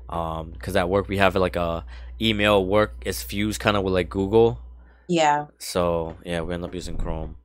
Um, 0.08 0.50
because 0.50 0.76
at 0.76 0.88
work 0.90 1.08
we 1.08 1.16
have 1.16 1.34
like 1.36 1.56
a 1.56 1.86
email 2.20 2.64
work 2.66 2.94
is 3.06 3.22
fused 3.22 3.60
kind 3.60 3.76
of 3.76 3.82
with 3.84 3.94
like 3.94 4.10
Google. 4.10 4.60
Yeah. 5.08 5.46
So 5.58 6.16
yeah, 6.24 6.42
we 6.42 6.52
end 6.52 6.64
up 6.64 6.74
using 6.74 6.98
Chrome. 6.98 7.36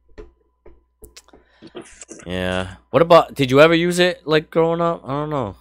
Yeah. 2.25 2.75
What 2.89 3.01
about? 3.01 3.33
Did 3.35 3.49
you 3.51 3.61
ever 3.61 3.73
use 3.73 3.99
it 3.99 4.27
like 4.27 4.49
growing 4.49 4.81
up? 4.81 5.01
I 5.05 5.09
don't 5.09 5.29
know. 5.29 5.55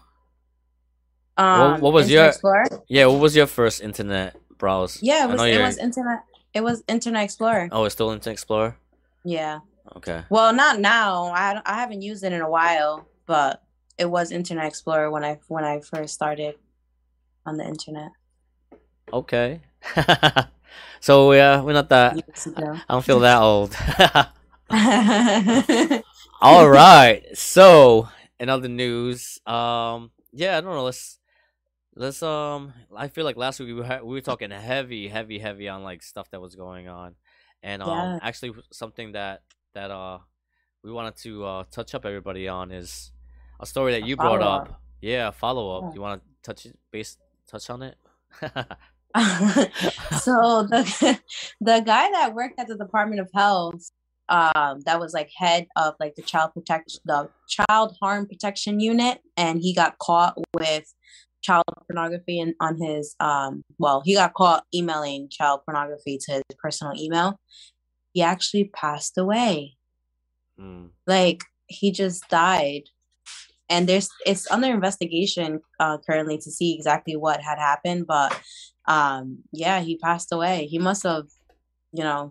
Um 1.37 1.81
what 1.81 1.93
was 1.93 2.07
Internet 2.07 2.11
your- 2.11 2.29
Explorer? 2.29 2.83
Yeah. 2.89 3.07
What 3.07 3.21
was 3.21 3.37
your 3.37 3.47
first 3.47 3.81
internet 3.81 4.35
browse? 4.59 4.99
Yeah, 5.03 5.25
it 5.25 5.31
was 5.31 5.43
it 5.43 5.61
was 5.61 5.79
internet 5.79 6.25
it 6.53 6.63
was 6.65 6.83
Internet 6.89 7.23
Explorer. 7.25 7.69
Oh, 7.71 7.85
it's 7.85 7.95
still 7.95 8.11
Internet 8.11 8.33
Explorer. 8.33 8.77
Yeah. 9.25 9.61
Okay. 9.97 10.25
Well, 10.31 10.53
not 10.53 10.81
now. 10.81 11.27
I 11.27 11.61
I 11.65 11.75
haven't 11.75 12.03
used 12.03 12.25
it 12.25 12.33
in 12.33 12.41
a 12.41 12.51
while, 12.51 13.07
but 13.27 13.63
it 13.99 14.07
was 14.07 14.33
Internet 14.33 14.67
Explorer 14.67 15.11
when 15.11 15.25
I 15.25 15.39
when 15.49 15.65
I 15.65 15.81
first 15.81 16.15
started. 16.15 16.57
on 17.47 17.57
the 17.57 17.65
internet. 17.65 18.11
Okay. 19.13 19.61
so 21.01 21.33
yeah, 21.33 21.61
we're 21.63 21.73
not 21.73 21.89
that. 21.91 22.17
I 22.89 22.93
don't 22.93 23.05
feel 23.05 23.21
that 23.21 23.41
old. 23.41 23.77
All 26.41 26.69
right. 26.69 27.25
So 27.35 28.09
in 28.41 28.49
other 28.49 28.69
news, 28.69 29.39
um, 29.47 30.11
yeah, 30.33 30.59
I 30.59 30.61
don't 30.61 30.75
know. 30.75 30.85
Let's 30.85 31.19
let's 31.95 32.23
um. 32.23 32.73
I 32.97 33.09
feel 33.09 33.25
like 33.25 33.37
last 33.37 33.61
week 33.61 33.69
we 33.69 33.75
were 33.75 34.01
we 34.03 34.15
were 34.15 34.21
talking 34.21 34.51
heavy, 34.51 35.09
heavy, 35.09 35.39
heavy 35.39 35.69
on 35.69 35.83
like 35.85 36.03
stuff 36.03 36.31
that 36.31 36.41
was 36.41 36.55
going 36.57 36.89
on, 36.89 37.15
and 37.63 37.83
um, 37.83 37.89
Yeah. 37.89 38.19
actually 38.23 38.53
something 38.73 39.13
that 39.13 39.43
that 39.77 39.91
uh 39.91 40.19
we 40.83 40.91
wanted 40.91 41.17
to 41.17 41.45
uh 41.45 41.65
touch 41.71 41.95
up 41.95 42.05
everybody 42.05 42.49
on 42.49 42.73
is 42.73 43.13
a 43.61 43.67
story 43.67 43.93
that 43.93 44.07
you 44.07 44.17
brought 44.17 44.41
follow-up. 44.41 44.69
up. 44.71 44.81
Yeah, 45.01 45.31
follow 45.31 45.77
up. 45.77 45.85
Yeah. 45.85 45.95
You 45.95 46.01
want 46.01 46.23
to 46.23 46.29
touch 46.43 46.67
it, 46.67 46.79
base 46.91 47.19
touch 47.49 47.71
on 47.71 47.83
it? 47.83 47.97
so 50.21 50.67
the 50.71 51.21
the 51.61 51.81
guy 51.81 52.11
that 52.11 52.35
worked 52.35 52.59
at 52.59 52.69
the 52.69 52.77
Department 52.77 53.21
of 53.21 53.29
Health, 53.35 53.91
um, 54.29 54.81
that 54.87 54.99
was 54.99 55.13
like 55.13 55.31
head 55.37 55.67
of 55.77 55.95
like 56.01 56.15
the 56.17 56.23
child 56.23 56.53
protection, 56.55 57.01
the 57.05 57.29
child 57.49 57.97
harm 58.01 58.27
protection 58.27 58.81
unit, 58.81 59.21
and 59.37 59.61
he 59.61 59.75
got 59.75 59.99
caught 59.99 60.37
with 60.55 60.93
child 61.43 61.65
pornography 61.87 62.41
and 62.41 62.55
on 62.61 62.77
his 62.81 63.15
um 63.21 63.63
well 63.79 64.03
he 64.05 64.15
got 64.15 64.35
caught 64.35 64.65
emailing 64.75 65.29
child 65.31 65.61
pornography 65.65 66.19
to 66.19 66.33
his 66.33 66.43
personal 66.59 66.93
email 66.97 67.39
he 68.17 68.23
actually 68.23 68.65
passed 68.83 69.19
away. 69.19 69.77
Mm. 70.59 70.89
like 71.07 71.41
he 71.67 71.93
just 71.93 72.27
died. 72.31 72.85
And 73.69 73.87
there's 73.87 74.09
it's 74.25 74.51
under 74.51 74.69
investigation 74.69 75.61
uh 75.85 75.99
currently 76.07 76.39
to 76.39 76.51
see 76.51 76.75
exactly 76.75 77.15
what 77.25 77.41
had 77.49 77.59
happened 77.71 78.03
but 78.15 78.31
um 78.97 79.25
yeah 79.53 79.79
he 79.81 79.99
passed 79.99 80.31
away. 80.33 80.57
He 80.73 80.79
must 80.79 81.03
have 81.03 81.27
you 81.93 82.05
know 82.09 82.23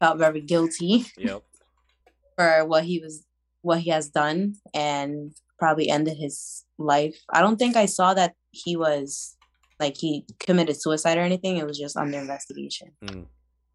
felt 0.00 0.18
very 0.18 0.42
guilty 0.52 1.06
Yep. 1.18 1.42
for 2.36 2.64
what 2.70 2.84
he 2.84 2.96
was 3.04 3.24
what 3.62 3.80
he 3.80 3.90
has 3.90 4.06
done 4.22 4.40
and 4.72 5.32
probably 5.58 5.88
ended 5.96 6.16
his 6.24 6.64
life. 6.78 7.16
I 7.36 7.40
don't 7.42 7.58
think 7.62 7.74
i 7.74 7.86
saw 7.98 8.14
that 8.14 8.32
he 8.52 8.76
was 8.76 9.36
like 9.82 9.96
he 10.04 10.24
committed 10.46 10.76
suicide 10.80 11.18
or 11.18 11.26
anything. 11.30 11.56
It 11.56 11.66
was 11.66 11.78
just 11.84 11.96
under 11.96 12.18
investigation. 12.26 12.88
Mm. 13.04 13.26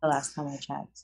the 0.01 0.08
last 0.15 0.29
time 0.34 0.48
i 0.48 0.58
checked 0.70 1.00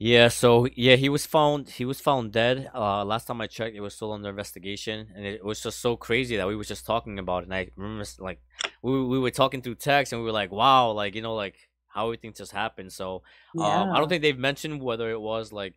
Yeah, 0.00 0.28
so 0.28 0.68
yeah, 0.76 0.94
he 0.94 1.08
was 1.08 1.26
found 1.26 1.70
he 1.70 1.84
was 1.84 2.00
found 2.00 2.30
dead. 2.32 2.70
Uh 2.72 3.04
last 3.04 3.26
time 3.26 3.40
I 3.40 3.48
checked 3.48 3.74
it 3.74 3.80
was 3.80 3.94
still 3.94 4.12
under 4.12 4.28
investigation 4.30 5.08
and 5.16 5.26
it 5.26 5.44
was 5.44 5.60
just 5.60 5.80
so 5.80 5.96
crazy 5.96 6.36
that 6.36 6.46
we 6.46 6.54
were 6.54 6.62
just 6.64 6.86
talking 6.86 7.18
about 7.18 7.42
it 7.42 7.46
and 7.46 7.54
I 7.54 7.70
remember 7.76 8.04
like 8.20 8.40
we 8.80 9.04
we 9.04 9.18
were 9.18 9.32
talking 9.32 9.60
through 9.60 9.74
text 9.76 10.12
and 10.12 10.22
we 10.22 10.26
were 10.26 10.32
like, 10.32 10.52
"Wow, 10.52 10.92
like, 10.92 11.16
you 11.16 11.22
know, 11.22 11.34
like 11.34 11.56
how 11.88 12.06
everything 12.06 12.32
just 12.32 12.52
happened." 12.52 12.92
So, 12.92 13.22
um 13.58 13.90
I 13.92 13.98
don't 13.98 14.08
think 14.08 14.22
they've 14.22 14.38
mentioned 14.38 14.80
whether 14.82 15.10
it 15.10 15.20
was 15.20 15.52
like 15.52 15.74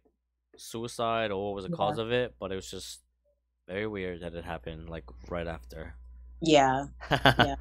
suicide 0.57 1.31
or 1.31 1.43
what 1.43 1.55
was 1.55 1.63
the 1.65 1.69
yeah 1.69 1.77
cause 1.77 1.97
of 1.97 2.11
it, 2.11 2.35
but 2.39 2.51
it 2.51 2.55
was 2.55 2.69
just 2.69 3.01
very 3.67 3.87
weird 3.87 4.21
that 4.21 4.35
it 4.35 4.45
happened 4.45 4.89
like 4.89 5.05
right 5.29 5.47
after. 5.47 5.95
yeah 6.41 6.85
yeah 7.37 7.55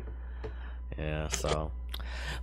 Yeah, 0.99 1.29
so 1.29 1.73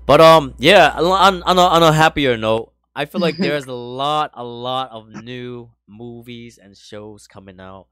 but 0.05 0.21
um 0.21 0.55
yeah, 0.57 0.91
on 0.97 1.43
on 1.43 1.57
a, 1.57 1.61
on 1.61 1.83
a 1.83 1.91
happier 1.93 2.37
note, 2.37 2.73
I 2.97 3.05
feel 3.05 3.21
like 3.21 3.39
there's 3.39 3.67
a 3.67 3.73
lot 3.73 4.31
a 4.33 4.43
lot 4.43 4.89
of 4.91 5.09
new 5.09 5.69
movies 5.87 6.57
and 6.57 6.75
shows 6.75 7.27
coming 7.27 7.59
out 7.61 7.87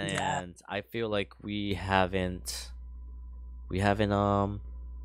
yeah 0.00 0.42
and 0.42 0.56
I 0.68 0.82
feel 0.82 1.08
like 1.08 1.32
we 1.42 1.74
haven't 1.74 2.72
we 3.68 3.78
haven't 3.78 4.12
um 4.12 4.60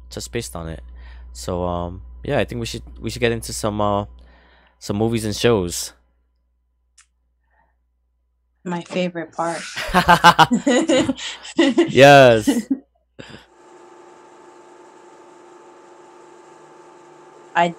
just 0.10 0.32
based 0.32 0.56
on 0.56 0.67
it. 0.70 0.84
So 1.34 1.63
um 1.65 2.01
yeah, 2.24 2.39
I 2.39 2.46
think 2.46 2.60
we 2.60 2.65
should 2.65 2.84
we 3.00 3.10
should 3.12 3.22
get 3.22 3.32
into 3.32 3.53
some 3.53 3.79
uh 3.79 4.06
some 4.79 4.98
movies 4.98 5.25
and 5.25 5.36
shows. 5.36 5.94
my 8.65 8.82
favorite 8.84 9.32
part 9.34 9.62
yes. 11.88 12.67
I 17.56 17.75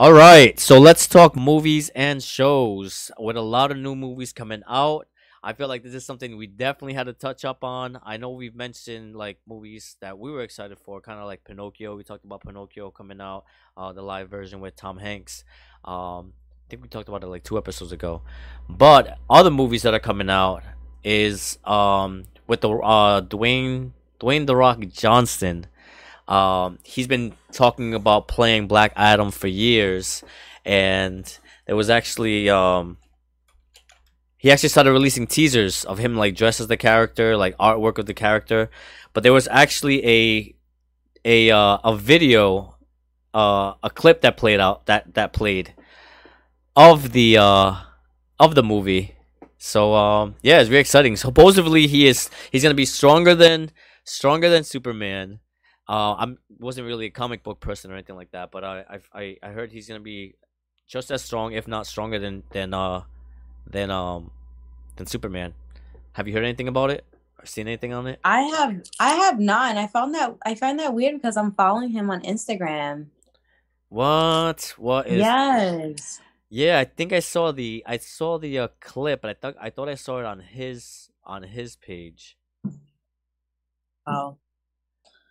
All 0.00 0.14
right, 0.14 0.58
so 0.58 0.78
let's 0.78 1.06
talk 1.06 1.36
movies 1.36 1.90
and 1.90 2.22
shows. 2.22 3.10
With 3.18 3.36
a 3.36 3.42
lot 3.42 3.70
of 3.70 3.76
new 3.76 3.94
movies 3.94 4.32
coming 4.32 4.62
out, 4.66 5.06
I 5.44 5.52
feel 5.52 5.68
like 5.68 5.82
this 5.82 5.92
is 5.92 6.06
something 6.06 6.38
we 6.38 6.46
definitely 6.46 6.94
had 6.94 7.04
to 7.04 7.12
touch 7.12 7.44
up 7.44 7.62
on. 7.62 8.00
I 8.02 8.16
know 8.16 8.30
we've 8.30 8.54
mentioned 8.54 9.14
like 9.14 9.36
movies 9.46 9.98
that 10.00 10.18
we 10.18 10.30
were 10.30 10.40
excited 10.40 10.78
for, 10.78 11.02
kind 11.02 11.20
of 11.20 11.26
like 11.26 11.44
Pinocchio. 11.44 11.96
We 11.96 12.02
talked 12.02 12.24
about 12.24 12.40
Pinocchio 12.40 12.90
coming 12.90 13.20
out, 13.20 13.44
uh, 13.76 13.92
the 13.92 14.00
live 14.00 14.30
version 14.30 14.60
with 14.60 14.74
Tom 14.74 14.96
Hanks. 14.96 15.44
Um, 15.84 16.32
I 16.32 16.70
think 16.70 16.80
we 16.80 16.88
talked 16.88 17.10
about 17.10 17.22
it 17.22 17.26
like 17.26 17.44
two 17.44 17.58
episodes 17.58 17.92
ago. 17.92 18.22
But 18.70 19.18
other 19.28 19.50
movies 19.50 19.82
that 19.82 19.92
are 19.92 20.00
coming 20.00 20.30
out 20.30 20.62
is 21.04 21.58
um 21.66 22.24
with 22.46 22.62
the 22.62 22.70
uh 22.70 23.20
Dwayne 23.20 23.90
Dwayne 24.18 24.46
the 24.46 24.56
Rock 24.56 24.80
Johnson. 24.88 25.66
Um, 26.30 26.78
he's 26.84 27.08
been 27.08 27.34
talking 27.52 27.92
about 27.92 28.28
playing 28.28 28.68
Black 28.68 28.92
Adam 28.94 29.32
for 29.32 29.48
years, 29.48 30.22
and 30.64 31.24
there 31.66 31.74
was 31.74 31.90
actually 31.90 32.48
um, 32.48 32.98
he 34.38 34.50
actually 34.50 34.68
started 34.68 34.92
releasing 34.92 35.26
teasers 35.26 35.84
of 35.84 35.98
him 35.98 36.16
like 36.16 36.36
dressed 36.36 36.60
as 36.60 36.68
the 36.68 36.76
character, 36.76 37.36
like 37.36 37.58
artwork 37.58 37.98
of 37.98 38.06
the 38.06 38.14
character. 38.14 38.70
But 39.12 39.24
there 39.24 39.32
was 39.32 39.48
actually 39.48 40.06
a 40.06 40.54
a 41.24 41.50
uh, 41.50 41.78
a 41.82 41.96
video, 41.96 42.76
uh, 43.34 43.74
a 43.82 43.90
clip 43.90 44.20
that 44.20 44.36
played 44.36 44.60
out 44.60 44.86
that 44.86 45.14
that 45.14 45.32
played 45.32 45.74
of 46.76 47.10
the 47.10 47.38
uh 47.38 47.74
of 48.38 48.54
the 48.54 48.62
movie. 48.62 49.16
So 49.58 49.94
um, 49.94 50.36
yeah, 50.42 50.60
it's 50.60 50.68
very 50.68 50.80
exciting. 50.80 51.16
Supposedly 51.16 51.88
he 51.88 52.06
is 52.06 52.30
he's 52.52 52.62
gonna 52.62 52.74
be 52.74 52.86
stronger 52.86 53.34
than 53.34 53.72
stronger 54.04 54.48
than 54.48 54.62
Superman. 54.62 55.40
Uh, 55.90 56.14
I'm 56.18 56.38
wasn't 56.60 56.86
really 56.86 57.06
a 57.06 57.10
comic 57.10 57.42
book 57.42 57.58
person 57.58 57.90
or 57.90 57.94
anything 57.94 58.14
like 58.14 58.30
that, 58.30 58.52
but 58.52 58.62
I 58.62 59.00
I 59.12 59.36
I 59.42 59.48
heard 59.48 59.72
he's 59.72 59.88
gonna 59.88 59.98
be 59.98 60.36
just 60.86 61.10
as 61.10 61.20
strong, 61.20 61.52
if 61.52 61.66
not 61.66 61.84
stronger 61.84 62.20
than 62.20 62.44
than 62.52 62.72
uh 62.72 63.02
than 63.66 63.90
um 63.90 64.30
than 64.94 65.06
Superman. 65.06 65.52
Have 66.12 66.28
you 66.28 66.34
heard 66.34 66.44
anything 66.44 66.68
about 66.68 66.90
it 66.90 67.04
or 67.40 67.44
seen 67.44 67.66
anything 67.66 67.92
on 67.92 68.06
it? 68.06 68.20
I 68.22 68.42
have 68.42 68.82
I 69.00 69.14
have 69.16 69.40
not, 69.40 69.70
and 69.70 69.80
I 69.80 69.88
found 69.88 70.14
that 70.14 70.36
I 70.46 70.54
find 70.54 70.78
that 70.78 70.94
weird 70.94 71.16
because 71.16 71.36
I'm 71.36 71.50
following 71.54 71.90
him 71.90 72.08
on 72.08 72.20
Instagram. 72.22 73.06
What? 73.88 74.74
What 74.78 75.08
is? 75.08 75.18
Yes. 75.18 76.20
Yeah, 76.48 76.78
I 76.78 76.84
think 76.84 77.12
I 77.12 77.18
saw 77.20 77.50
the 77.50 77.82
I 77.84 77.96
saw 77.96 78.38
the 78.38 78.60
uh, 78.60 78.68
clip, 78.78 79.22
but 79.22 79.30
I 79.30 79.34
thought 79.34 79.56
I 79.60 79.70
thought 79.70 79.88
I 79.88 79.96
saw 79.96 80.20
it 80.20 80.24
on 80.24 80.38
his 80.38 81.10
on 81.24 81.42
his 81.42 81.74
page. 81.74 82.36
Oh, 84.06 84.38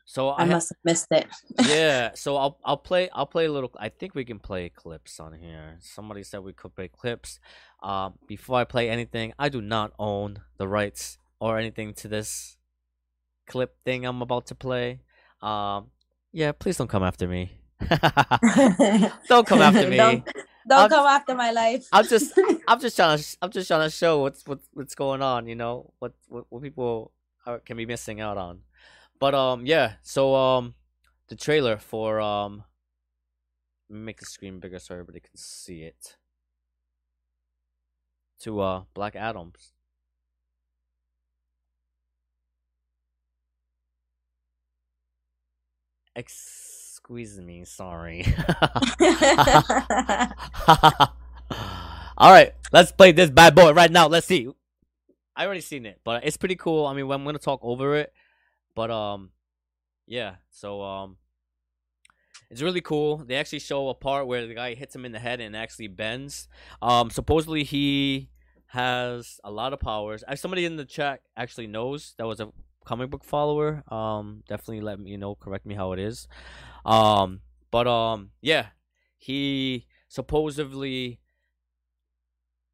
So 0.10 0.30
I 0.30 0.42
I 0.42 0.46
must 0.46 0.70
have 0.70 0.80
missed 0.84 1.06
it. 1.12 1.28
yeah, 1.68 2.10
so 2.16 2.36
I'll 2.36 2.58
I'll 2.66 2.78
play 2.78 3.10
I'll 3.14 3.28
play 3.28 3.46
a 3.46 3.52
little. 3.52 3.72
I 3.78 3.90
think 3.90 4.16
we 4.16 4.26
can 4.26 4.40
play 4.40 4.70
clips 4.70 5.20
on 5.20 5.34
here. 5.34 5.78
Somebody 5.82 6.24
said 6.24 6.40
we 6.40 6.52
could 6.52 6.76
play 6.76 6.88
clips. 6.88 7.40
Um, 7.84 8.16
before 8.26 8.58
I 8.58 8.64
play 8.64 8.90
anything, 8.90 9.34
I 9.38 9.50
do 9.50 9.62
not 9.62 9.94
own 10.00 10.42
the 10.58 10.68
rights 10.68 11.20
or 11.40 11.60
anything 11.60 11.94
to 12.02 12.08
this 12.08 12.58
clip 13.46 13.76
thing 13.86 14.04
I'm 14.04 14.24
about 14.24 14.48
to 14.48 14.56
play. 14.56 15.02
Um, 15.44 15.92
yeah, 16.32 16.54
please 16.54 16.78
don't 16.78 16.90
come 16.90 17.04
after 17.04 17.28
me. 17.28 17.60
don't 19.30 19.46
come 19.46 19.62
after 19.62 19.88
me. 19.88 19.98
Don't, 19.98 20.28
don't 20.68 20.90
come 20.90 21.06
after 21.06 21.36
my 21.36 21.52
life. 21.52 21.88
I'm 21.92 22.08
just 22.08 22.34
I'm 22.68 22.80
just 22.80 22.96
trying 22.96 23.20
to 23.20 23.38
I'm 23.44 23.52
just 23.52 23.68
trying 23.68 23.86
to 23.88 23.92
show 23.92 24.22
what's 24.22 24.42
what's 24.48 24.68
what's 24.74 24.96
going 24.96 25.22
on, 25.22 25.46
you 25.46 25.56
know, 25.56 25.94
what 26.00 26.14
what, 26.30 26.46
what 26.50 26.64
people 26.64 27.12
are, 27.46 27.60
can 27.60 27.78
be 27.78 27.86
missing 27.86 28.20
out 28.20 28.40
on. 28.40 28.62
But 29.20 29.36
um 29.36 29.66
yeah, 29.66 29.94
so 30.02 30.34
um 30.36 30.76
the 31.28 31.36
trailer 31.36 31.78
for 31.78 32.20
um 32.22 32.64
make 33.90 34.20
the 34.20 34.26
screen 34.26 34.60
bigger 34.60 34.80
so 34.80 34.94
everybody 34.94 35.20
can 35.20 35.36
see 35.36 35.84
it. 35.84 36.18
To 38.42 38.62
uh 38.62 38.84
Black 38.94 39.16
Adams. 39.16 39.74
Excuse 46.16 47.40
me, 47.40 47.64
sorry. 47.66 48.26
All 52.18 52.32
right, 52.32 52.54
let's 52.74 52.92
play 52.92 53.12
this 53.14 53.30
bad 53.30 53.56
boy 53.56 53.72
right 53.74 53.92
now. 53.92 54.08
Let's 54.08 54.28
see. 54.28 54.50
I 55.36 55.46
already 55.46 55.62
seen 55.62 55.86
it, 55.86 56.02
but 56.04 56.26
it's 56.26 56.36
pretty 56.36 56.56
cool. 56.58 56.86
I 56.86 56.94
mean, 56.94 57.10
I'm 57.10 57.24
gonna 57.24 57.40
talk 57.40 57.62
over 57.64 57.96
it, 57.96 58.12
but 58.80 58.92
um, 58.92 59.32
yeah. 60.08 60.36
So 60.52 60.82
um, 60.82 61.18
it's 62.50 62.62
really 62.62 62.80
cool. 62.80 63.18
They 63.18 63.36
actually 63.36 63.60
show 63.60 63.90
a 63.90 63.94
part 63.94 64.26
where 64.26 64.48
the 64.48 64.54
guy 64.54 64.74
hits 64.74 64.96
him 64.96 65.04
in 65.04 65.12
the 65.12 65.20
head 65.20 65.42
and 65.42 65.54
actually 65.54 65.90
bends. 65.90 66.48
Um, 66.82 67.10
supposedly 67.10 67.66
he 67.66 68.30
has 68.68 69.42
a 69.44 69.52
lot 69.52 69.74
of 69.74 69.82
powers. 69.82 70.24
As 70.24 70.40
somebody 70.40 70.64
in 70.64 70.78
the 70.78 70.86
chat 70.86 71.24
actually 71.36 71.68
knows 71.68 72.14
that 72.18 72.26
was 72.26 72.40
a 72.40 72.54
comic 72.86 73.10
book 73.10 73.26
follower. 73.26 73.84
Um, 73.92 74.44
definitely 74.48 74.80
let 74.80 74.98
me 74.98 75.18
know, 75.18 75.36
correct 75.36 75.66
me 75.66 75.76
how 75.76 75.92
it 75.92 76.00
is. 76.00 76.30
Um, 76.86 77.42
but 77.72 77.86
um, 77.86 78.30
yeah, 78.40 78.68
he 79.18 79.88
supposedly 80.08 81.20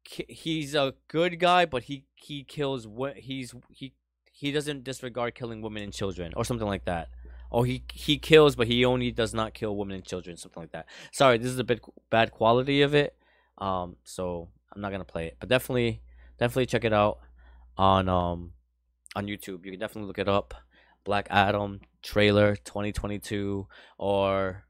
he's 0.04 0.76
a 0.76 0.94
good 1.08 1.40
guy, 1.40 1.64
but 1.64 1.82
he 1.82 2.04
he 2.14 2.44
kills 2.44 2.86
what 2.86 3.16
he's 3.16 3.52
he 3.70 3.92
he 4.38 4.52
doesn't 4.52 4.84
disregard 4.84 5.34
killing 5.34 5.62
women 5.62 5.82
and 5.82 5.94
children 5.94 6.34
or 6.36 6.44
something 6.44 6.66
like 6.66 6.84
that. 6.84 7.08
Or 7.50 7.64
he 7.64 7.82
he 7.94 8.18
kills, 8.18 8.54
but 8.54 8.66
he 8.66 8.84
only 8.84 9.10
does 9.10 9.32
not 9.32 9.54
kill 9.54 9.74
women 9.74 9.96
and 9.96 10.04
children, 10.04 10.36
something 10.36 10.62
like 10.62 10.72
that. 10.72 10.86
Sorry, 11.10 11.38
this 11.38 11.48
is 11.48 11.58
a 11.58 11.64
bit 11.64 11.80
bad 12.10 12.32
quality 12.32 12.82
of 12.82 12.94
it. 12.94 13.16
Um, 13.56 13.96
so 14.04 14.50
I'm 14.74 14.82
not 14.82 14.92
gonna 14.92 15.04
play 15.04 15.28
it, 15.28 15.36
but 15.40 15.48
definitely 15.48 16.02
definitely 16.38 16.66
check 16.66 16.84
it 16.84 16.92
out 16.92 17.20
on 17.78 18.10
um 18.10 18.52
on 19.14 19.26
YouTube. 19.26 19.64
You 19.64 19.70
can 19.70 19.80
definitely 19.80 20.08
look 20.08 20.18
it 20.18 20.28
up. 20.28 20.52
Black 21.04 21.28
Adam 21.30 21.80
trailer 22.02 22.56
2022 22.56 23.66
or 23.96 24.64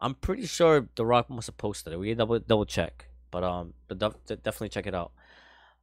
I'm 0.00 0.14
pretty 0.14 0.46
sure 0.46 0.88
The 0.94 1.04
Rock 1.04 1.28
must 1.30 1.48
have 1.48 1.58
posted 1.58 1.94
it. 1.94 1.98
We 1.98 2.14
double 2.14 2.38
double 2.38 2.66
check, 2.66 3.08
but 3.32 3.42
um, 3.42 3.74
but 3.88 3.98
def- 3.98 4.24
definitely 4.26 4.68
check 4.68 4.86
it 4.86 4.94
out. 4.94 5.10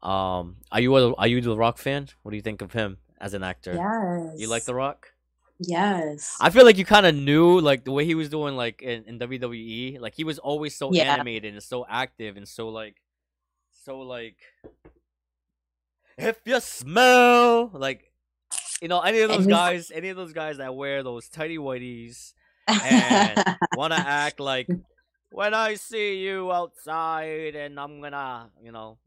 Um, 0.05 0.57
are 0.71 0.79
you 0.79 0.95
a 0.95 1.13
are 1.15 1.27
you 1.27 1.41
the 1.41 1.57
Rock 1.57 1.77
fan? 1.79 2.07
What 2.21 2.31
do 2.31 2.37
you 2.37 2.43
think 2.43 2.61
of 2.61 2.71
him 2.73 2.97
as 3.19 3.33
an 3.33 3.43
actor? 3.43 3.73
Yes. 3.73 4.39
You 4.39 4.47
like 4.47 4.63
The 4.65 4.75
Rock? 4.75 5.13
Yes. 5.59 6.37
I 6.39 6.49
feel 6.51 6.65
like 6.65 6.77
you 6.77 6.85
kind 6.85 7.05
of 7.05 7.15
knew 7.15 7.59
like 7.59 7.85
the 7.85 7.91
way 7.91 8.05
he 8.05 8.13
was 8.13 8.29
doing 8.29 8.55
like 8.55 8.81
in, 8.81 9.03
in 9.05 9.19
WWE. 9.19 9.99
Like 9.99 10.13
he 10.13 10.23
was 10.23 10.37
always 10.37 10.75
so 10.77 10.93
Yeah. 10.93 11.11
animated 11.13 11.53
and 11.53 11.63
so 11.63 11.85
active 11.89 12.37
and 12.37 12.47
so 12.47 12.69
like 12.69 12.97
so 13.71 13.99
like 13.99 14.37
if 16.17 16.37
you 16.45 16.59
smell 16.59 17.69
like 17.73 18.11
you 18.81 18.87
know 18.87 19.01
any 19.01 19.19
of 19.21 19.29
those 19.29 19.47
guys 19.47 19.91
any 19.91 20.09
of 20.09 20.17
those 20.17 20.33
guys 20.33 20.57
that 20.57 20.75
wear 20.75 21.03
those 21.03 21.29
tidy 21.29 21.57
whities 21.57 22.33
and 22.67 23.57
want 23.75 23.93
to 23.93 23.99
act 23.99 24.39
like 24.39 24.67
when 25.31 25.53
I 25.53 25.75
see 25.75 26.17
you 26.19 26.51
outside 26.51 27.55
and 27.55 27.77
I'm 27.79 27.99
gonna, 28.01 28.49
you 28.63 28.71
know, 28.71 28.97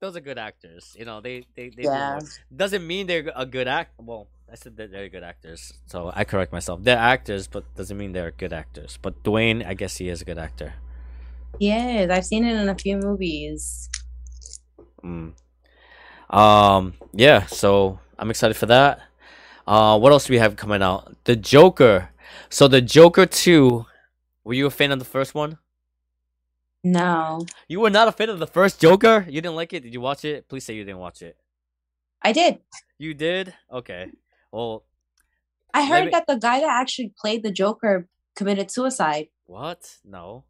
those 0.00 0.16
are 0.16 0.20
good 0.20 0.38
actors. 0.38 0.94
You 0.98 1.04
know, 1.04 1.20
they 1.20 1.44
they 1.56 1.70
they 1.70 1.82
Yeah. 1.84 2.14
work. 2.16 2.24
doesn't 2.54 2.86
mean 2.86 3.06
they're 3.06 3.30
a 3.34 3.46
good 3.46 3.68
act. 3.68 3.94
Well, 3.98 4.28
I 4.50 4.54
said 4.54 4.76
that 4.76 4.90
they're 4.90 4.98
very 5.00 5.08
good 5.08 5.22
actors, 5.24 5.72
so 5.86 6.10
I 6.14 6.24
correct 6.24 6.52
myself. 6.52 6.82
They're 6.82 6.96
actors, 6.96 7.46
but 7.48 7.64
doesn't 7.76 7.96
mean 7.98 8.12
they're 8.12 8.30
good 8.30 8.52
actors. 8.52 8.98
But 9.00 9.22
Dwayne, 9.22 9.66
I 9.66 9.74
guess 9.74 9.96
he 9.98 10.08
is 10.08 10.22
a 10.22 10.24
good 10.24 10.38
actor. 10.38 10.74
yes, 11.58 12.10
I've 12.10 12.24
seen 12.26 12.44
it 12.44 12.54
in 12.56 12.68
a 12.68 12.74
few 12.74 12.96
movies. 12.98 13.90
Mm. 15.02 15.32
Um, 16.30 16.94
yeah. 17.12 17.46
So 17.46 17.98
I'm 18.18 18.30
excited 18.30 18.56
for 18.56 18.66
that. 18.66 19.00
Uh, 19.66 19.98
what 19.98 20.12
else 20.12 20.26
do 20.26 20.32
we 20.32 20.38
have 20.38 20.56
coming 20.56 20.82
out? 20.82 21.16
The 21.24 21.36
Joker. 21.36 22.10
So 22.48 22.68
the 22.68 22.80
Joker 22.80 23.26
two. 23.26 23.86
Were 24.44 24.54
you 24.54 24.66
a 24.66 24.70
fan 24.70 24.92
of 24.92 24.98
the 24.98 25.04
first 25.04 25.34
one? 25.34 25.58
No, 26.84 27.44
You 27.68 27.80
were 27.80 27.90
not 27.90 28.08
a 28.08 28.12
fan 28.12 28.28
of 28.30 28.38
the 28.38 28.46
first 28.46 28.80
Joker? 28.80 29.26
You 29.28 29.40
didn't 29.40 29.56
like 29.56 29.72
it? 29.72 29.82
Did 29.82 29.92
you 29.92 30.00
watch 30.00 30.24
it? 30.24 30.48
Please 30.48 30.64
say 30.64 30.74
you 30.74 30.84
didn't 30.84 31.00
watch 31.00 31.22
it. 31.22 31.36
I 32.22 32.32
did. 32.32 32.58
You 32.98 33.14
did? 33.14 33.52
Okay. 33.70 34.10
Well, 34.52 34.84
I 35.74 35.84
heard 35.84 36.06
me- 36.06 36.10
that 36.12 36.26
the 36.26 36.36
guy 36.36 36.60
that 36.60 36.70
actually 36.70 37.12
played 37.18 37.42
the 37.42 37.50
Joker 37.50 38.08
committed 38.36 38.70
suicide. 38.70 39.28
what? 39.46 39.98
No. 40.04 40.44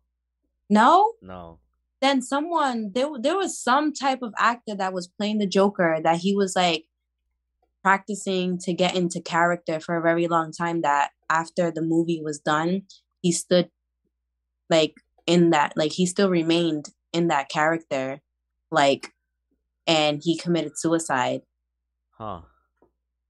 No? 0.68 1.12
No. 1.22 1.58
Then 2.00 2.20
someone 2.22 2.92
there 2.94 3.08
there 3.18 3.36
was 3.36 3.58
some 3.58 3.92
type 3.92 4.20
of 4.22 4.32
actor 4.38 4.74
that 4.76 4.92
was 4.92 5.08
playing 5.08 5.38
the 5.38 5.46
Joker 5.46 5.98
that 6.04 6.18
he 6.18 6.36
was 6.36 6.54
like 6.54 6.84
practicing 7.82 8.58
to 8.58 8.72
get 8.72 8.94
into 8.94 9.20
character 9.20 9.80
for 9.80 9.96
a 9.96 10.02
very 10.02 10.28
long 10.28 10.52
time 10.52 10.82
that 10.82 11.10
after 11.30 11.70
the 11.70 11.82
movie 11.82 12.20
was 12.22 12.38
done, 12.38 12.82
he 13.22 13.32
stood 13.32 13.70
like 14.70 14.94
in 15.28 15.50
that 15.52 15.74
like 15.76 15.92
he 15.92 16.06
still 16.06 16.30
remained 16.30 16.90
in 17.14 17.28
that 17.28 17.50
character 17.50 18.20
like 18.72 19.14
and 19.86 20.22
he 20.24 20.36
committed 20.38 20.78
suicide. 20.78 21.42
Huh. 22.10 22.42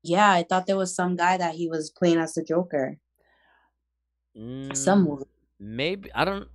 Yeah, 0.02 0.30
I 0.32 0.42
thought 0.42 0.66
there 0.66 0.76
was 0.76 0.92
some 0.94 1.14
guy 1.14 1.36
that 1.36 1.54
he 1.54 1.68
was 1.68 1.90
playing 1.90 2.18
as 2.18 2.34
the 2.34 2.42
Joker. 2.42 2.98
Some 4.74 5.04
Mm, 5.04 5.04
movie. 5.04 5.24
maybe 5.58 6.12
I 6.14 6.24
don't 6.24 6.48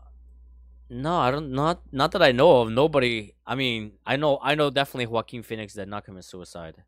no, 0.89 1.17
I 1.17 1.31
don't 1.31 1.51
not 1.51 1.81
not 1.91 2.11
that 2.11 2.21
I 2.23 2.31
know 2.31 2.61
of. 2.61 2.71
Nobody 2.71 3.33
I 3.45 3.55
mean, 3.55 3.93
I 4.05 4.17
know 4.17 4.39
I 4.41 4.55
know 4.55 4.69
definitely 4.69 5.07
Joaquin 5.07 5.43
Phoenix 5.43 5.73
did 5.73 5.87
not 5.89 6.05
commit 6.05 6.25
suicide. 6.25 6.83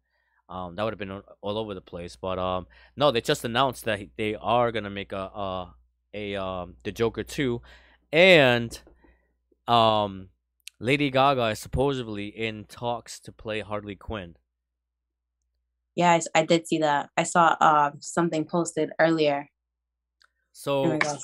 Um 0.50 0.76
that 0.76 0.84
would 0.84 0.94
have 0.94 1.00
been 1.00 1.12
all- 1.42 1.58
over 1.58 1.74
the 1.74 1.82
place, 1.82 2.16
but 2.16 2.40
um 2.40 2.68
no, 2.96 3.12
they 3.12 3.22
just 3.22 3.46
announced 3.46 3.86
that 3.86 4.02
they 4.18 4.36
are 4.36 4.72
to 4.86 4.90
make 4.90 5.12
a 5.14 5.18
uh 5.18 5.70
a 6.14 6.36
um 6.36 6.76
the 6.84 6.92
Joker 6.92 7.24
2 7.24 7.62
and 8.16 8.82
um 9.68 10.30
Lady 10.80 11.10
Gaga 11.10 11.48
is 11.48 11.60
supposedly 11.60 12.28
in 12.28 12.64
talks 12.66 13.20
to 13.20 13.32
play 13.32 13.60
Harley 13.60 13.96
Quinn. 13.96 14.38
Yeah, 15.96 16.20
I 16.34 16.46
did 16.46 16.68
see 16.68 16.80
that. 16.80 17.10
I 17.16 17.24
saw 17.24 17.56
uh, 17.60 17.92
something 18.00 18.46
posted 18.46 18.92
earlier. 19.00 19.50
Oh 20.84 20.88
So 20.88 20.88
my. 20.88 21.18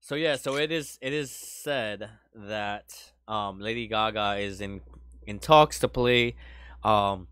So 0.00 0.14
yeah, 0.16 0.36
so 0.36 0.56
it 0.56 0.72
is 0.72 0.98
it 1.00 1.12
is 1.12 1.30
said 1.30 2.10
that 2.34 3.12
um 3.28 3.60
Lady 3.60 3.86
Gaga 3.86 4.38
is 4.38 4.60
in 4.60 4.80
in 5.26 5.38
talks 5.38 5.78
to 5.80 5.88
play 5.88 6.34
um 6.82 7.28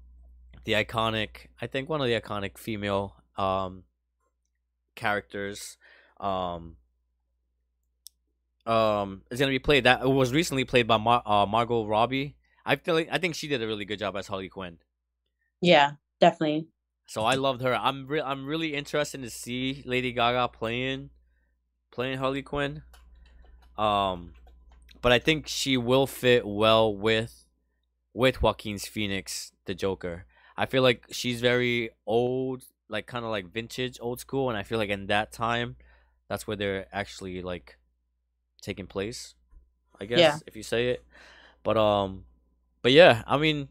the 0.64 0.73
iconic 0.75 1.49
I 1.61 1.67
think 1.67 1.88
one 1.88 2.01
of 2.01 2.07
the 2.07 2.21
iconic 2.21 2.59
female 2.59 3.17
um 3.37 3.85
characters 4.95 5.79
um 6.21 6.77
um 8.68 9.22
is 9.31 9.38
going 9.38 9.48
to 9.48 9.54
be 9.54 9.59
played 9.59 9.85
that 9.85 10.09
was 10.09 10.33
recently 10.33 10.64
played 10.64 10.87
by 10.87 10.98
Mar- 10.98 11.22
uh, 11.24 11.46
Margot 11.46 11.87
Robbie. 11.87 12.37
I 12.66 12.76
feel 12.76 12.94
like, 12.94 13.09
I 13.11 13.16
think 13.16 13.35
she 13.35 13.48
did 13.48 13.62
a 13.62 13.66
really 13.66 13.87
good 13.87 13.98
job 13.98 14.14
as 14.14 14.26
Harley 14.26 14.50
Quinn. 14.50 14.76
Yeah, 15.62 15.92
definitely. 16.20 16.68
So 17.07 17.24
I 17.24 17.35
loved 17.37 17.62
her. 17.62 17.74
I'm 17.74 18.07
re- 18.07 18.20
I'm 18.20 18.44
really 18.44 18.74
interested 18.74 19.22
to 19.22 19.31
see 19.31 19.83
Lady 19.87 20.12
Gaga 20.12 20.48
playing 20.48 21.09
playing 21.90 22.18
Harley 22.18 22.42
Quinn. 22.42 22.83
Um 23.78 24.35
but 25.00 25.12
I 25.12 25.18
think 25.18 25.48
she 25.48 25.76
will 25.76 26.07
fit 26.07 26.46
well 26.46 26.94
with 26.94 27.46
with 28.12 28.42
Joaquin's 28.42 28.87
Phoenix, 28.87 29.52
the 29.64 29.74
Joker. 29.74 30.26
I 30.57 30.66
feel 30.66 30.83
like 30.83 31.07
she's 31.11 31.40
very 31.40 31.90
old, 32.04 32.64
like 32.88 33.07
kind 33.07 33.24
of 33.24 33.31
like 33.31 33.50
vintage, 33.50 33.96
old 34.00 34.20
school, 34.20 34.50
and 34.50 34.59
I 34.59 34.64
feel 34.64 34.76
like 34.76 34.90
in 34.90 35.07
that 35.07 35.33
time, 35.33 35.76
that's 36.28 36.46
where 36.46 36.57
they're 36.57 36.87
actually 36.92 37.40
like 37.42 37.78
taking 38.61 38.87
place. 38.87 39.35
I 40.01 40.05
guess 40.07 40.18
Yeah. 40.18 40.38
if 40.47 40.55
you 40.57 40.62
say 40.62 40.88
it, 40.90 41.05
but 41.62 41.77
um, 41.77 42.25
but 42.83 42.92
yeah, 42.92 43.23
I 43.27 43.37
mean, 43.37 43.68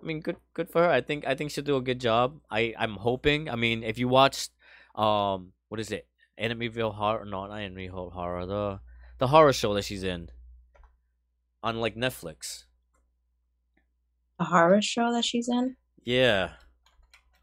I 0.00 0.06
mean, 0.06 0.20
good 0.20 0.36
good 0.54 0.70
for 0.70 0.82
her. 0.82 0.90
I 0.90 1.00
think 1.00 1.26
I 1.26 1.34
think 1.34 1.50
she'll 1.50 1.64
do 1.64 1.76
a 1.76 1.82
good 1.82 2.00
job. 2.00 2.40
I 2.50 2.74
I'm 2.78 2.96
hoping. 2.96 3.48
I 3.48 3.54
mean, 3.56 3.82
if 3.84 3.98
you 3.98 4.08
watched 4.08 4.50
um, 4.94 5.52
what 5.68 5.78
is 5.78 5.92
it, 5.92 6.06
Amityville 6.40 6.94
Horror? 6.94 7.24
No, 7.24 7.46
not 7.46 7.54
Amityville 7.60 8.12
Horror. 8.12 8.46
The 8.46 8.80
the 9.18 9.28
horror 9.28 9.52
show 9.52 9.74
that 9.74 9.84
she's 9.84 10.02
in 10.02 10.30
on 11.62 11.78
like 11.80 11.94
Netflix. 11.94 12.64
A 14.40 14.44
horror 14.44 14.80
show 14.82 15.12
that 15.12 15.24
she's 15.24 15.48
in? 15.48 15.76
Yeah. 16.02 16.52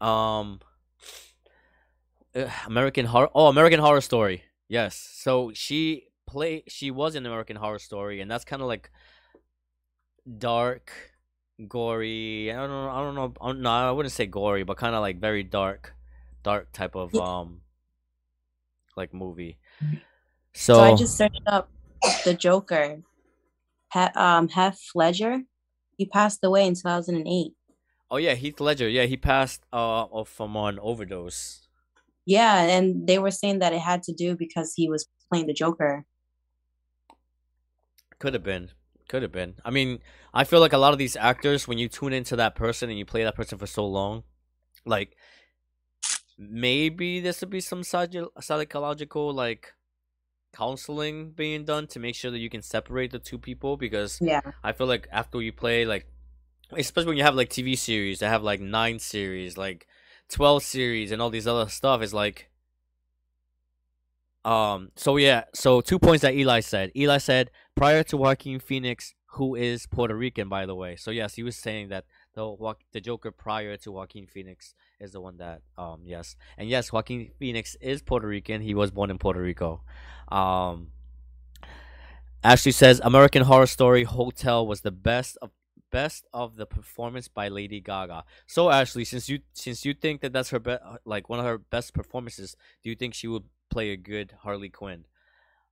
Um 0.00 0.60
uh, 2.34 2.50
American 2.66 3.06
Horror 3.06 3.30
Oh, 3.34 3.46
American 3.46 3.80
Horror 3.80 4.00
Story. 4.00 4.42
Yes. 4.68 4.96
So 4.96 5.52
she 5.54 6.07
play 6.28 6.62
she 6.68 6.90
was 6.90 7.14
in 7.14 7.26
American 7.26 7.56
Horror 7.56 7.78
Story 7.78 8.20
and 8.20 8.30
that's 8.30 8.44
kind 8.44 8.62
of 8.62 8.68
like 8.68 8.90
dark, 10.38 10.92
gory. 11.66 12.52
I 12.52 12.56
don't 12.56 12.70
know 12.70 12.90
I 12.90 13.00
don't 13.02 13.14
know 13.14 13.32
I 13.40 13.46
don't- 13.48 13.62
no, 13.62 13.70
I 13.70 13.90
wouldn't 13.90 14.12
say 14.12 14.26
gory, 14.26 14.62
but 14.64 14.76
kind 14.76 14.94
of 14.94 15.00
like 15.00 15.18
very 15.20 15.42
dark 15.42 15.94
dark 16.42 16.72
type 16.72 16.94
of 16.94 17.14
um 17.14 17.62
like 18.96 19.12
movie. 19.14 19.58
So, 20.54 20.74
So, 20.74 20.80
I 20.82 20.94
just 20.96 21.16
searched 21.16 21.42
up 21.46 21.68
the 22.24 22.34
Joker. 22.34 23.02
Ha- 23.92 24.12
um, 24.14 24.48
Heath 24.48 24.80
Ledger. 24.94 25.42
He 25.96 26.04
passed 26.06 26.40
away 26.44 26.66
in 26.66 26.74
2008. 26.74 27.52
Oh 28.10 28.16
yeah, 28.16 28.34
Heath 28.34 28.60
Ledger. 28.60 28.88
Yeah, 28.88 29.04
he 29.04 29.16
passed 29.16 29.62
uh 29.72 30.04
off 30.10 30.28
from 30.28 30.56
an 30.56 30.78
overdose. 30.80 31.66
Yeah, 32.26 32.60
and 32.62 33.06
they 33.06 33.18
were 33.18 33.30
saying 33.30 33.60
that 33.60 33.72
it 33.72 33.80
had 33.80 34.02
to 34.04 34.12
do 34.12 34.36
because 34.36 34.74
he 34.76 34.88
was 34.88 35.06
playing 35.30 35.46
the 35.46 35.54
Joker. 35.54 36.04
Could 38.18 38.34
have 38.34 38.42
been. 38.42 38.70
Could 39.08 39.22
have 39.22 39.32
been. 39.32 39.54
I 39.64 39.70
mean, 39.70 40.00
I 40.34 40.44
feel 40.44 40.60
like 40.60 40.72
a 40.72 40.78
lot 40.78 40.92
of 40.92 40.98
these 40.98 41.16
actors, 41.16 41.66
when 41.66 41.78
you 41.78 41.88
tune 41.88 42.12
into 42.12 42.36
that 42.36 42.54
person 42.54 42.90
and 42.90 42.98
you 42.98 43.04
play 43.04 43.24
that 43.24 43.34
person 43.34 43.58
for 43.58 43.66
so 43.66 43.86
long, 43.86 44.24
like 44.84 45.16
maybe 46.38 47.20
this 47.20 47.40
would 47.40 47.50
be 47.50 47.60
some 47.60 47.82
psychological 47.82 49.32
like 49.32 49.72
counseling 50.54 51.30
being 51.30 51.64
done 51.64 51.86
to 51.86 51.98
make 51.98 52.14
sure 52.14 52.30
that 52.30 52.38
you 52.38 52.48
can 52.48 52.62
separate 52.62 53.10
the 53.10 53.18
two 53.18 53.38
people 53.38 53.76
because 53.76 54.18
yeah 54.20 54.40
i 54.62 54.72
feel 54.72 54.86
like 54.86 55.06
after 55.12 55.42
you 55.42 55.52
play 55.52 55.84
like 55.84 56.06
especially 56.76 57.08
when 57.08 57.16
you 57.18 57.24
have 57.24 57.34
like 57.34 57.50
tv 57.50 57.76
series 57.76 58.20
that 58.20 58.28
have 58.28 58.42
like 58.42 58.60
nine 58.60 58.98
series 58.98 59.58
like 59.58 59.86
12 60.30 60.62
series 60.62 61.12
and 61.12 61.20
all 61.20 61.30
these 61.30 61.46
other 61.46 61.68
stuff 61.68 62.02
is 62.02 62.14
like 62.14 62.47
um 64.48 64.90
so 64.96 65.18
yeah 65.18 65.44
so 65.54 65.80
two 65.82 65.98
points 65.98 66.22
that 66.22 66.34
eli 66.34 66.60
said. 66.60 66.90
Eli 66.96 67.18
said 67.18 67.50
prior 67.74 68.02
to 68.02 68.16
joaquin 68.16 68.58
phoenix 68.58 69.14
who 69.32 69.54
is 69.54 69.86
puerto 69.86 70.16
rican 70.16 70.48
by 70.48 70.64
the 70.64 70.74
way. 70.74 70.96
So 70.96 71.10
yes 71.10 71.34
he 71.34 71.42
was 71.42 71.56
saying 71.56 71.88
that 71.90 72.04
the 72.34 72.56
the 72.92 73.00
joker 73.00 73.30
prior 73.30 73.76
to 73.76 73.92
joaquin 73.92 74.26
phoenix 74.26 74.74
is 74.98 75.12
the 75.12 75.20
one 75.20 75.36
that 75.36 75.60
um 75.76 76.00
yes. 76.04 76.34
And 76.56 76.68
yes 76.68 76.90
joaquin 76.92 77.30
phoenix 77.38 77.76
is 77.80 78.00
puerto 78.00 78.26
rican. 78.26 78.62
He 78.62 78.74
was 78.74 78.90
born 78.90 79.10
in 79.10 79.18
puerto 79.18 79.40
rico. 79.40 79.82
Um 80.28 80.88
ashley 82.42 82.72
says 82.72 83.00
american 83.02 83.42
horror 83.42 83.66
story 83.66 84.04
hotel 84.04 84.64
was 84.64 84.82
the 84.82 84.92
best 84.92 85.36
of 85.42 85.50
best 85.90 86.24
of 86.32 86.56
the 86.56 86.66
performance 86.66 87.28
by 87.28 87.48
lady 87.48 87.80
gaga. 87.80 88.24
So 88.46 88.70
ashley 88.70 89.04
since 89.04 89.28
you 89.28 89.40
since 89.52 89.84
you 89.84 89.92
think 89.92 90.20
that 90.22 90.32
that's 90.32 90.50
her 90.50 90.58
best 90.58 90.82
like 91.04 91.28
one 91.28 91.38
of 91.38 91.44
her 91.44 91.58
best 91.58 91.92
performances 91.92 92.56
do 92.82 92.90
you 92.90 92.96
think 92.96 93.14
she 93.14 93.26
would 93.26 93.44
play 93.70 93.90
a 93.90 93.96
good 93.96 94.34
harley 94.42 94.68
quinn 94.68 95.04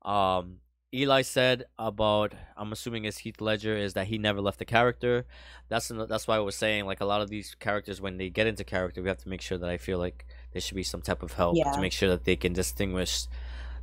um 0.02 0.58
Eli 0.94 1.22
said 1.22 1.64
about 1.78 2.32
I'm 2.56 2.72
assuming 2.72 3.04
is 3.04 3.18
Heath 3.18 3.40
Ledger 3.40 3.76
is 3.76 3.94
that 3.94 4.06
he 4.06 4.18
never 4.18 4.40
left 4.40 4.58
the 4.58 4.64
character. 4.64 5.26
That's 5.68 5.88
that's 5.88 6.28
why 6.28 6.36
I 6.36 6.40
was 6.40 6.54
saying 6.54 6.86
like 6.86 7.00
a 7.00 7.04
lot 7.04 7.20
of 7.20 7.28
these 7.28 7.54
characters 7.54 8.00
when 8.00 8.16
they 8.16 8.30
get 8.30 8.46
into 8.46 8.64
character, 8.64 9.02
we 9.02 9.08
have 9.08 9.18
to 9.18 9.28
make 9.28 9.42
sure 9.42 9.58
that 9.58 9.68
I 9.68 9.76
feel 9.76 9.98
like 9.98 10.26
there 10.52 10.60
should 10.60 10.76
be 10.76 10.82
some 10.82 11.02
type 11.02 11.22
of 11.22 11.32
help 11.32 11.56
yeah. 11.56 11.72
to 11.72 11.80
make 11.80 11.92
sure 11.92 12.08
that 12.08 12.24
they 12.24 12.36
can 12.36 12.52
distinguish 12.52 13.26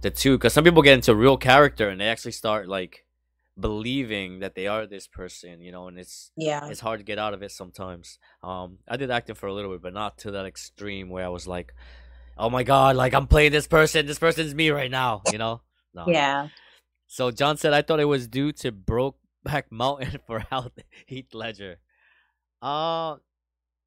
the 0.01 0.09
two. 0.09 0.37
Because 0.37 0.53
some 0.53 0.63
people 0.63 0.81
get 0.81 0.93
into 0.93 1.13
real 1.13 1.37
character 1.37 1.89
and 1.89 1.99
they 1.99 2.07
actually 2.07 2.31
start 2.31 2.67
like 2.69 3.05
believing 3.59 4.39
that 4.39 4.55
they 4.55 4.67
are 4.67 4.87
this 4.87 5.07
person, 5.07 5.61
you 5.61 5.71
know, 5.71 5.87
and 5.87 5.99
it's 5.99 6.31
yeah, 6.37 6.67
it's 6.67 6.79
hard 6.79 6.99
to 6.99 7.05
get 7.05 7.19
out 7.19 7.33
of 7.33 7.43
it 7.43 7.51
sometimes. 7.51 8.17
Um, 8.41 8.79
I 8.87 8.95
did 8.95 9.11
acting 9.11 9.35
for 9.35 9.47
a 9.47 9.53
little 9.53 9.71
bit, 9.71 9.81
but 9.81 9.93
not 9.93 10.17
to 10.19 10.31
that 10.31 10.45
extreme 10.45 11.09
where 11.09 11.25
I 11.25 11.29
was 11.29 11.47
like, 11.47 11.73
oh 12.37 12.49
my 12.49 12.63
god, 12.63 12.95
like 12.95 13.13
I'm 13.13 13.27
playing 13.27 13.51
this 13.51 13.67
person, 13.67 14.05
this 14.05 14.19
person's 14.19 14.53
me 14.53 14.69
right 14.69 14.91
now, 14.91 15.21
you 15.31 15.37
know. 15.37 15.61
No. 15.93 16.05
Yeah. 16.07 16.49
So 17.07 17.31
John 17.31 17.57
said, 17.57 17.73
I 17.73 17.81
thought 17.81 17.99
it 17.99 18.05
was 18.05 18.27
due 18.27 18.51
to 18.53 18.71
Brokeback 18.71 19.63
Mountain 19.69 20.19
for 20.25 20.43
Heath 21.05 21.33
Ledger. 21.33 21.77
Uh, 22.61 23.17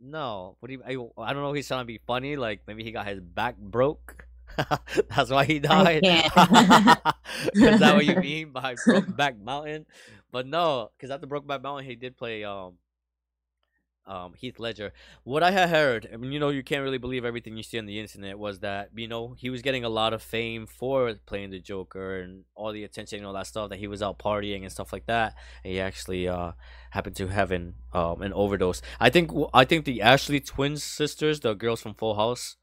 no. 0.01 0.57
What 0.61 0.69
do 0.69 0.75
you, 0.75 0.83
I, 1.19 1.23
I 1.23 1.33
don't 1.33 1.43
know 1.43 1.51
if 1.51 1.57
he's 1.57 1.69
trying 1.69 1.81
to 1.81 1.87
be 1.87 2.01
funny. 2.07 2.37
Like 2.37 2.61
maybe 2.67 2.85
he 2.85 2.93
got 2.93 3.07
his 3.07 3.21
back 3.21 3.57
broke. 3.57 4.27
That's 4.57 5.31
why 5.31 5.45
he 5.45 5.59
died. 5.59 6.05
Is 6.05 7.81
that 7.81 7.93
what 7.95 8.07
you 8.07 8.17
mean 8.17 8.53
by 8.53 8.77
Brokeback 8.77 9.41
Mountain? 9.43 9.87
But 10.31 10.47
no, 10.47 10.91
because 10.97 11.11
after 11.11 11.27
Brokeback 11.27 11.63
Mountain, 11.63 11.87
he 11.87 11.97
did 11.97 12.17
play 12.17 12.45
um 12.45 12.75
um, 14.07 14.35
Heath 14.35 14.59
Ledger. 14.59 14.93
What 15.25 15.43
I 15.43 15.51
had 15.51 15.69
heard, 15.69 16.09
I 16.13 16.17
mean, 16.17 16.33
you 16.33 16.39
know, 16.39 16.51
you 16.51 16.63
can't 16.63 16.83
really 16.83 16.99
believe 16.99 17.25
everything 17.25 17.57
you 17.57 17.63
see 17.63 17.79
on 17.79 17.87
the 17.87 17.99
internet, 17.99 18.39
was 18.39 18.61
that 18.61 18.91
you 18.95 19.09
know 19.09 19.35
he 19.37 19.51
was 19.51 19.63
getting 19.63 19.85
a 19.85 19.89
lot 19.89 20.13
of 20.13 20.23
fame 20.23 20.67
for 20.67 21.15
playing 21.27 21.51
the 21.51 21.59
Joker 21.59 22.21
and 22.21 22.45
all 22.55 22.73
the 22.73 22.85
attention 22.85 23.19
and 23.19 23.27
all 23.27 23.33
that 23.35 23.47
stuff. 23.47 23.71
That 23.71 23.79
he 23.79 23.89
was 23.89 24.03
out 24.03 24.19
partying 24.19 24.63
and 24.63 24.73
stuff 24.73 24.93
like 24.93 25.07
that. 25.07 25.35
And 25.65 25.73
he 25.73 25.81
actually 25.81 26.29
uh, 26.29 26.53
happened 26.91 27.17
to 27.17 27.29
have 27.29 27.51
an 27.51 27.75
um, 27.93 28.23
an 28.23 28.33
overdose. 28.33 28.81
I 29.01 29.11
think 29.11 29.31
I 29.53 29.65
think 29.65 29.85
the 29.85 30.03
Ashley 30.03 30.41
twins 30.41 30.83
sisters, 30.83 31.41
the 31.41 31.55
girls 31.55 31.81
from 31.81 31.95
Full 31.95 32.15
House. 32.15 32.57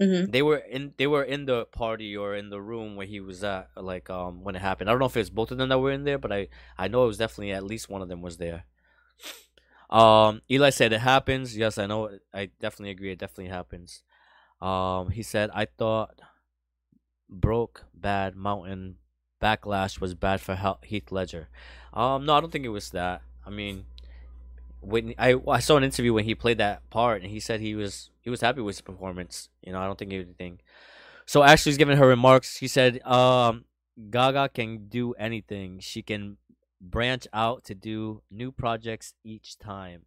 Mm-hmm. 0.00 0.30
They 0.30 0.40
were 0.40 0.56
in. 0.56 0.94
They 0.96 1.06
were 1.06 1.22
in 1.22 1.44
the 1.44 1.66
party 1.66 2.16
or 2.16 2.34
in 2.34 2.48
the 2.48 2.60
room 2.60 2.96
where 2.96 3.06
he 3.06 3.20
was 3.20 3.44
at, 3.44 3.68
like 3.76 4.08
um 4.08 4.42
when 4.42 4.56
it 4.56 4.62
happened. 4.62 4.88
I 4.88 4.94
don't 4.94 5.00
know 5.00 5.06
if 5.06 5.16
it's 5.16 5.28
both 5.28 5.50
of 5.50 5.58
them 5.58 5.68
that 5.68 5.78
were 5.78 5.92
in 5.92 6.04
there, 6.04 6.16
but 6.16 6.32
I 6.32 6.48
I 6.78 6.88
know 6.88 7.04
it 7.04 7.08
was 7.08 7.18
definitely 7.18 7.52
at 7.52 7.64
least 7.64 7.90
one 7.90 8.00
of 8.00 8.08
them 8.08 8.22
was 8.22 8.38
there. 8.38 8.64
Um, 9.90 10.42
Eli 10.50 10.70
said 10.70 10.92
it 10.92 11.00
happens. 11.00 11.56
Yes, 11.56 11.76
I 11.78 11.86
know. 11.86 12.10
I 12.32 12.50
definitely 12.60 12.90
agree. 12.90 13.12
It 13.12 13.18
definitely 13.18 13.50
happens. 13.50 14.02
Um, 14.60 15.10
he 15.10 15.22
said 15.22 15.50
I 15.54 15.64
thought 15.64 16.20
broke 17.28 17.84
bad 17.94 18.36
mountain 18.36 18.96
backlash 19.40 20.00
was 20.00 20.14
bad 20.14 20.40
for 20.40 20.58
Heath 20.82 21.10
Ledger. 21.10 21.48
Um, 21.92 22.26
no, 22.26 22.34
I 22.34 22.40
don't 22.40 22.52
think 22.52 22.64
it 22.64 22.70
was 22.70 22.90
that. 22.90 23.22
I 23.44 23.50
mean, 23.50 23.86
when 24.80 25.14
I 25.18 25.34
I 25.48 25.60
saw 25.60 25.76
an 25.76 25.84
interview 25.84 26.12
when 26.12 26.24
he 26.24 26.34
played 26.34 26.58
that 26.58 26.88
part, 26.90 27.22
and 27.22 27.30
he 27.30 27.40
said 27.40 27.60
he 27.60 27.74
was 27.74 28.10
he 28.20 28.30
was 28.30 28.40
happy 28.40 28.60
with 28.60 28.76
his 28.76 28.82
performance. 28.82 29.48
You 29.62 29.72
know, 29.72 29.80
I 29.80 29.86
don't 29.86 29.98
think 29.98 30.12
anything. 30.12 30.60
So 31.26 31.42
Ashley's 31.42 31.76
giving 31.76 31.96
her 31.96 32.06
remarks. 32.06 32.56
He 32.56 32.66
said, 32.66 33.00
um, 33.06 33.64
Gaga 34.10 34.50
can 34.52 34.88
do 34.88 35.12
anything. 35.14 35.78
She 35.78 36.02
can 36.02 36.38
branch 36.80 37.26
out 37.32 37.64
to 37.64 37.74
do 37.74 38.22
new 38.30 38.50
projects 38.52 39.14
each 39.24 39.58
time. 39.58 40.02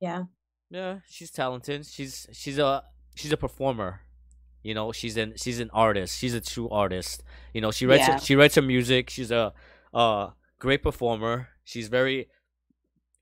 Yeah. 0.00 0.24
Yeah, 0.70 0.98
she's 1.08 1.30
talented. 1.30 1.86
She's 1.86 2.26
she's 2.32 2.58
a 2.58 2.84
she's 3.14 3.32
a 3.32 3.36
performer. 3.36 4.00
You 4.62 4.74
know, 4.74 4.92
she's 4.92 5.16
an 5.16 5.34
she's 5.36 5.60
an 5.60 5.70
artist. 5.72 6.18
She's 6.18 6.34
a 6.34 6.40
true 6.40 6.68
artist. 6.68 7.22
You 7.54 7.60
know, 7.60 7.70
she 7.70 7.86
writes 7.86 8.06
yeah. 8.06 8.18
she 8.18 8.36
writes 8.36 8.56
her 8.56 8.62
music. 8.62 9.08
She's 9.08 9.30
a 9.30 9.54
uh 9.94 10.30
great 10.58 10.82
performer. 10.82 11.48
She's 11.64 11.88
very 11.88 12.28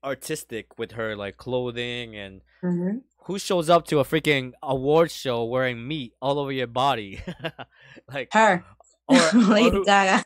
artistic 0.03 0.77
with 0.77 0.93
her 0.93 1.15
like 1.15 1.37
clothing 1.37 2.15
and 2.15 2.41
mm-hmm. 2.63 2.97
who 3.25 3.39
shows 3.39 3.69
up 3.69 3.85
to 3.87 3.99
a 3.99 4.03
freaking 4.03 4.51
award 4.61 5.09
show 5.09 5.43
wearing 5.43 5.87
meat 5.87 6.13
all 6.21 6.39
over 6.39 6.51
your 6.51 6.67
body 6.67 7.19
like 8.13 8.31
her 8.31 8.63
or, 9.07 9.15
or, 9.15 9.19
who, 9.29 9.85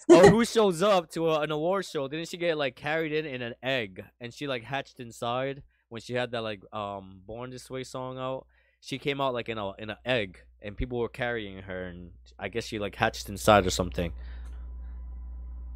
or, 0.10 0.30
who, 0.30 0.46
shows 0.46 0.82
up 0.82 1.10
to 1.12 1.30
a, 1.30 1.42
an 1.42 1.52
award 1.52 1.86
show? 1.86 2.08
Didn't 2.08 2.28
she 2.28 2.38
get 2.38 2.58
like 2.58 2.76
carried 2.76 3.14
in 3.14 3.26
in 3.26 3.42
an 3.42 3.54
egg 3.62 4.04
and 4.20 4.34
she 4.34 4.48
like 4.48 4.64
hatched 4.64 5.00
inside 5.00 5.64
when 5.90 6.02
she 6.02 6.14
had 6.14 6.32
that 6.32 6.42
like 6.42 6.62
um 6.74 7.22
Born 7.26 7.52
This 7.52 7.70
Way 7.70 7.84
song 7.84 8.18
out? 8.18 8.48
She 8.80 8.98
came 8.98 9.22
out 9.22 9.34
like 9.34 9.50
in 9.50 9.58
a 9.58 9.72
in 9.74 9.92
an 9.92 9.98
egg 10.06 10.40
and 10.62 10.76
people 10.76 11.00
were 11.00 11.10
carrying 11.10 11.60
her 11.64 11.84
and 11.86 12.12
I 12.40 12.50
guess 12.50 12.66
she 12.66 12.80
like 12.80 12.96
hatched 12.96 13.30
inside 13.30 13.66
or 13.66 13.72
something. 13.72 14.14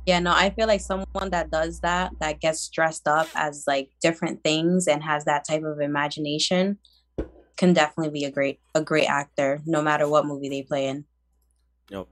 Yeah, 0.05 0.19
no, 0.19 0.31
I 0.33 0.51
feel 0.51 0.67
like 0.67 0.81
someone 0.81 1.31
that 1.31 1.49
does 1.49 1.79
that, 1.79 2.11
that 2.19 2.39
gets 2.39 2.69
dressed 2.69 3.07
up 3.07 3.27
as 3.33 3.63
like 3.65 3.89
different 4.01 4.43
things 4.43 4.87
and 4.87 5.03
has 5.03 5.25
that 5.25 5.45
type 5.47 5.63
of 5.63 5.79
imagination, 5.79 6.77
can 7.57 7.73
definitely 7.73 8.11
be 8.11 8.25
a 8.25 8.31
great 8.31 8.59
a 8.75 8.83
great 8.83 9.07
actor, 9.07 9.61
no 9.65 9.81
matter 9.81 10.07
what 10.07 10.25
movie 10.25 10.49
they 10.49 10.61
play 10.61 10.87
in. 10.87 11.05
Yep. 11.89 12.07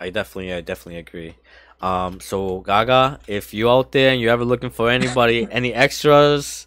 I 0.00 0.10
definitely, 0.10 0.52
I 0.52 0.60
definitely 0.60 0.98
agree. 0.98 1.36
Um, 1.80 2.20
so 2.20 2.60
Gaga, 2.60 3.20
if 3.26 3.52
you 3.54 3.68
out 3.70 3.92
there 3.92 4.12
and 4.12 4.20
you're 4.20 4.32
ever 4.32 4.44
looking 4.44 4.70
for 4.70 4.90
anybody, 4.90 5.46
any 5.50 5.74
extras, 5.74 6.66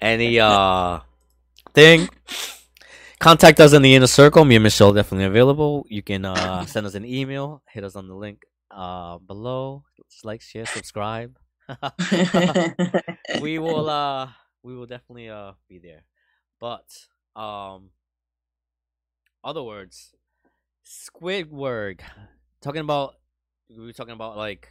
any 0.00 0.38
uh 0.40 1.00
thing, 1.74 2.08
contact 3.18 3.60
us 3.60 3.72
in 3.72 3.82
the 3.82 3.94
inner 3.94 4.06
circle. 4.06 4.44
Me 4.44 4.56
and 4.56 4.62
Michelle 4.64 4.92
definitely 4.92 5.26
available. 5.26 5.86
You 5.88 6.02
can 6.02 6.24
uh 6.24 6.64
send 6.66 6.86
us 6.86 6.94
an 6.94 7.04
email, 7.04 7.62
hit 7.68 7.84
us 7.84 7.96
on 7.96 8.08
the 8.08 8.14
link 8.14 8.42
uh 8.70 9.18
below. 9.18 9.84
Just 10.10 10.24
like, 10.24 10.40
share, 10.42 10.66
subscribe. 10.66 11.36
we 13.42 13.58
will 13.58 13.88
uh 13.90 14.28
we 14.62 14.74
will 14.76 14.86
definitely 14.86 15.28
uh 15.30 15.52
be 15.68 15.78
there. 15.78 16.04
But 16.60 16.86
um 17.36 17.90
other 19.44 19.62
words, 19.62 20.14
Squidward 20.86 22.00
talking 22.60 22.80
about 22.80 23.14
we 23.68 23.84
were 23.86 23.92
talking 23.92 24.14
about 24.14 24.36
like 24.36 24.68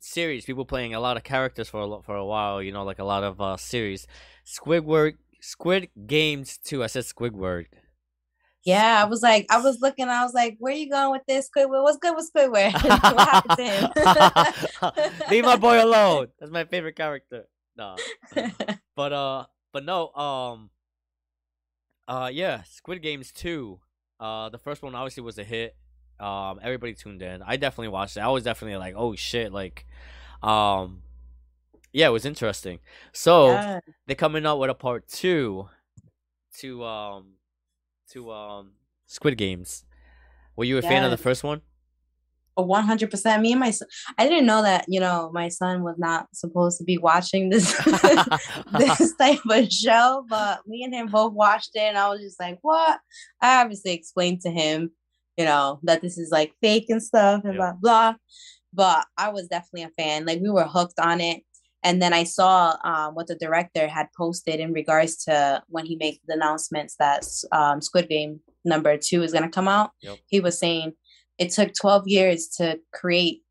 series 0.00 0.44
people 0.44 0.66
playing 0.66 0.94
a 0.94 1.00
lot 1.00 1.16
of 1.16 1.24
characters 1.24 1.68
for 1.68 1.80
a 1.80 2.02
for 2.02 2.14
a 2.16 2.24
while 2.24 2.62
you 2.62 2.70
know 2.70 2.84
like 2.84 2.98
a 2.98 3.04
lot 3.04 3.24
of 3.24 3.40
uh 3.40 3.56
series. 3.56 4.06
Squidward 4.46 5.14
squid 5.40 5.88
games 6.06 6.58
too 6.58 6.82
i 6.82 6.86
said 6.86 7.04
squidward. 7.04 7.66
Yeah 8.64 9.02
i 9.02 9.06
was 9.06 9.22
like 9.22 9.46
i 9.50 9.60
was 9.60 9.80
looking 9.80 10.08
i 10.08 10.22
was 10.24 10.32
like 10.32 10.56
where 10.58 10.72
are 10.72 10.76
you 10.76 10.90
going 10.90 11.12
with 11.12 11.22
this 11.26 11.50
squidward? 11.50 11.82
What's 11.82 11.98
good 11.98 12.14
with 12.16 12.30
squidward? 12.32 12.72
What 13.14 13.28
happened 13.28 13.58
to 13.58 14.92
him? 14.92 15.20
Leave 15.30 15.44
my 15.44 15.56
boy 15.56 15.82
alone. 15.82 16.28
That's 16.38 16.52
my 16.52 16.64
favorite 16.64 16.96
character. 16.96 17.44
No 17.76 17.96
but 18.96 19.12
uh 19.12 19.46
but 19.72 19.84
no 19.84 20.12
um 20.14 20.70
uh 22.06 22.30
yeah 22.32 22.62
squid 22.64 23.02
games 23.02 23.32
2 23.32 23.80
uh 24.20 24.48
the 24.48 24.58
first 24.58 24.82
one 24.82 24.94
obviously 24.94 25.22
was 25.22 25.38
a 25.38 25.44
hit 25.44 25.76
um, 26.24 26.58
everybody 26.62 26.94
tuned 26.94 27.22
in. 27.22 27.42
I 27.42 27.56
definitely 27.56 27.88
watched 27.88 28.16
it. 28.16 28.20
I 28.20 28.28
was 28.28 28.44
definitely 28.44 28.78
like, 28.78 28.94
oh 28.96 29.14
shit, 29.14 29.52
like, 29.52 29.86
um, 30.42 31.02
yeah, 31.92 32.06
it 32.06 32.12
was 32.12 32.24
interesting. 32.24 32.78
So 33.12 33.52
yeah. 33.52 33.80
they're 34.06 34.16
coming 34.16 34.46
out 34.46 34.58
with 34.58 34.70
a 34.70 34.74
part 34.74 35.06
two 35.06 35.68
to 36.58 36.84
um 36.84 37.34
to 38.10 38.32
um 38.32 38.72
Squid 39.06 39.36
Games. 39.36 39.84
Were 40.56 40.64
you 40.64 40.78
a 40.78 40.82
fan 40.82 41.04
of 41.04 41.10
the 41.10 41.16
first 41.16 41.44
one? 41.44 41.60
one 42.54 42.84
hundred 42.84 43.10
percent. 43.10 43.42
Me 43.42 43.50
and 43.50 43.60
my 43.60 43.70
son. 43.70 43.88
I 44.16 44.28
didn't 44.28 44.46
know 44.46 44.62
that. 44.62 44.84
You 44.88 45.00
know, 45.00 45.30
my 45.32 45.48
son 45.48 45.82
was 45.82 45.98
not 45.98 46.28
supposed 46.32 46.78
to 46.78 46.84
be 46.84 46.98
watching 46.98 47.50
this 47.50 47.76
this 48.78 49.14
type 49.16 49.40
of 49.50 49.70
show, 49.70 50.24
but 50.28 50.60
me 50.66 50.84
and 50.84 50.94
him 50.94 51.08
both 51.08 51.32
watched 51.32 51.70
it, 51.74 51.80
and 51.80 51.98
I 51.98 52.08
was 52.08 52.20
just 52.20 52.38
like, 52.38 52.58
"What?" 52.62 53.00
I 53.40 53.60
obviously 53.60 53.92
explained 53.92 54.42
to 54.42 54.50
him, 54.50 54.92
you 55.36 55.44
know, 55.44 55.80
that 55.82 56.02
this 56.02 56.18
is 56.18 56.30
like 56.30 56.52
fake 56.60 56.86
and 56.88 57.02
stuff 57.02 57.44
and 57.44 57.56
blah 57.56 57.72
blah. 57.72 58.14
But 58.72 59.06
I 59.16 59.30
was 59.30 59.48
definitely 59.48 59.82
a 59.82 60.02
fan. 60.02 60.26
Like 60.26 60.40
we 60.40 60.50
were 60.50 60.64
hooked 60.64 60.98
on 60.98 61.20
it. 61.20 61.42
And 61.84 62.00
then 62.00 62.14
I 62.14 62.24
saw 62.24 62.76
um, 62.82 63.14
what 63.14 63.26
the 63.26 63.34
director 63.34 63.86
had 63.86 64.08
posted 64.16 64.58
in 64.58 64.72
regards 64.72 65.16
to 65.24 65.62
when 65.68 65.84
he 65.84 65.96
made 65.96 66.18
the 66.26 66.32
announcements 66.32 66.96
that 66.98 67.26
um, 67.52 67.82
Squid 67.82 68.08
Game 68.08 68.40
number 68.64 68.96
two 68.96 69.22
is 69.22 69.32
going 69.32 69.44
to 69.44 69.50
come 69.50 69.68
out. 69.68 69.90
Yep. 70.00 70.18
He 70.26 70.40
was 70.40 70.58
saying 70.58 70.94
it 71.38 71.50
took 71.50 71.74
12 71.74 72.08
years 72.08 72.48
to 72.56 72.78
create 72.92 73.42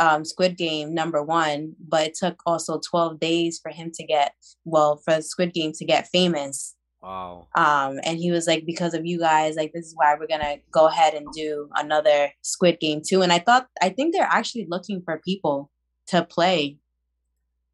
um, 0.00 0.24
Squid 0.24 0.56
Game 0.56 0.94
number 0.94 1.22
one, 1.22 1.74
but 1.86 2.08
it 2.08 2.14
took 2.14 2.42
also 2.46 2.80
12 2.80 3.20
days 3.20 3.60
for 3.62 3.70
him 3.70 3.90
to 3.94 4.04
get, 4.04 4.32
well, 4.64 5.00
for 5.04 5.20
Squid 5.22 5.52
Game 5.52 5.72
to 5.72 5.84
get 5.84 6.08
famous. 6.08 6.74
Wow. 7.06 7.46
Um, 7.54 8.00
and 8.02 8.18
he 8.18 8.32
was 8.32 8.48
like, 8.48 8.66
because 8.66 8.92
of 8.92 9.06
you 9.06 9.20
guys, 9.20 9.54
like 9.54 9.72
this 9.72 9.86
is 9.86 9.94
why 9.94 10.16
we're 10.18 10.26
gonna 10.26 10.56
go 10.72 10.88
ahead 10.88 11.14
and 11.14 11.28
do 11.32 11.70
another 11.76 12.32
Squid 12.42 12.80
Game 12.80 13.00
too. 13.06 13.22
And 13.22 13.32
I 13.32 13.38
thought, 13.38 13.68
I 13.80 13.90
think 13.90 14.12
they're 14.12 14.28
actually 14.28 14.66
looking 14.68 15.02
for 15.02 15.20
people 15.24 15.70
to 16.08 16.24
play 16.24 16.78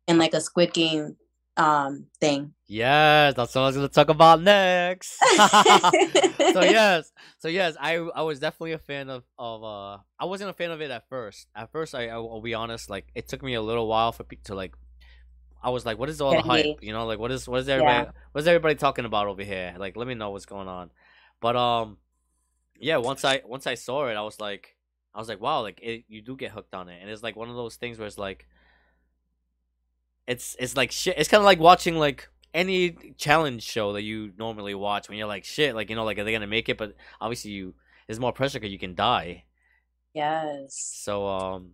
in 0.06 0.18
like 0.18 0.34
a 0.34 0.40
Squid 0.42 0.74
Game 0.74 1.16
um 1.56 2.06
thing. 2.20 2.52
Yes, 2.66 3.32
that's 3.34 3.54
what 3.54 3.62
I 3.62 3.66
was 3.68 3.76
gonna 3.76 3.88
talk 3.88 4.10
about 4.10 4.42
next. 4.42 5.16
so 5.36 6.60
yes, 6.60 7.10
so 7.38 7.48
yes, 7.48 7.74
I 7.80 7.96
I 7.96 8.22
was 8.22 8.38
definitely 8.38 8.72
a 8.72 8.78
fan 8.78 9.08
of 9.08 9.24
of 9.38 9.64
uh 9.64 9.98
I 10.18 10.26
wasn't 10.26 10.50
a 10.50 10.54
fan 10.54 10.72
of 10.72 10.82
it 10.82 10.90
at 10.90 11.08
first. 11.08 11.48
At 11.56 11.72
first, 11.72 11.94
I, 11.94 12.08
I 12.08 12.18
will 12.18 12.42
be 12.42 12.52
honest, 12.52 12.90
like 12.90 13.06
it 13.14 13.28
took 13.28 13.42
me 13.42 13.54
a 13.54 13.62
little 13.62 13.88
while 13.88 14.12
for 14.12 14.24
people 14.24 14.44
to 14.44 14.54
like. 14.54 14.74
I 15.62 15.70
was 15.70 15.86
like, 15.86 15.98
what 15.98 16.08
is 16.08 16.20
all 16.20 16.32
the 16.32 16.42
hype? 16.42 16.82
You 16.82 16.92
know, 16.92 17.06
like 17.06 17.18
what 17.18 17.30
is 17.30 17.46
what 17.46 17.60
is 17.60 17.68
everybody 17.68 18.06
yeah. 18.06 18.10
what 18.32 18.40
is 18.40 18.48
everybody 18.48 18.74
talking 18.74 19.04
about 19.04 19.28
over 19.28 19.42
here? 19.42 19.74
Like, 19.78 19.96
let 19.96 20.08
me 20.08 20.14
know 20.14 20.30
what's 20.30 20.46
going 20.46 20.68
on. 20.68 20.90
But 21.40 21.56
um, 21.56 21.98
yeah, 22.78 22.96
once 22.96 23.24
I 23.24 23.42
once 23.46 23.66
I 23.66 23.74
saw 23.74 24.08
it, 24.08 24.14
I 24.14 24.22
was 24.22 24.40
like, 24.40 24.74
I 25.14 25.18
was 25.18 25.28
like, 25.28 25.40
wow, 25.40 25.62
like 25.62 25.78
it, 25.82 26.04
you 26.08 26.20
do 26.20 26.36
get 26.36 26.50
hooked 26.50 26.74
on 26.74 26.88
it, 26.88 26.98
and 27.00 27.10
it's 27.10 27.22
like 27.22 27.36
one 27.36 27.48
of 27.48 27.54
those 27.56 27.76
things 27.76 27.98
where 27.98 28.06
it's 28.06 28.18
like 28.18 28.46
it's 30.26 30.56
it's 30.58 30.76
like 30.76 30.90
shit. 30.90 31.16
It's 31.16 31.28
kind 31.28 31.40
of 31.40 31.44
like 31.44 31.60
watching 31.60 31.96
like 31.96 32.28
any 32.54 33.14
challenge 33.16 33.62
show 33.62 33.92
that 33.92 34.02
you 34.02 34.32
normally 34.36 34.74
watch 34.74 35.08
when 35.08 35.16
you're 35.16 35.28
like 35.28 35.44
shit, 35.44 35.74
like 35.74 35.90
you 35.90 35.96
know, 35.96 36.04
like 36.04 36.18
are 36.18 36.24
they 36.24 36.32
gonna 36.32 36.46
make 36.46 36.68
it? 36.68 36.78
But 36.78 36.96
obviously, 37.20 37.52
you 37.52 37.74
there's 38.06 38.20
more 38.20 38.32
pressure 38.32 38.58
because 38.58 38.72
you 38.72 38.78
can 38.78 38.94
die. 38.94 39.44
Yes. 40.12 40.74
So 41.02 41.26
um. 41.26 41.70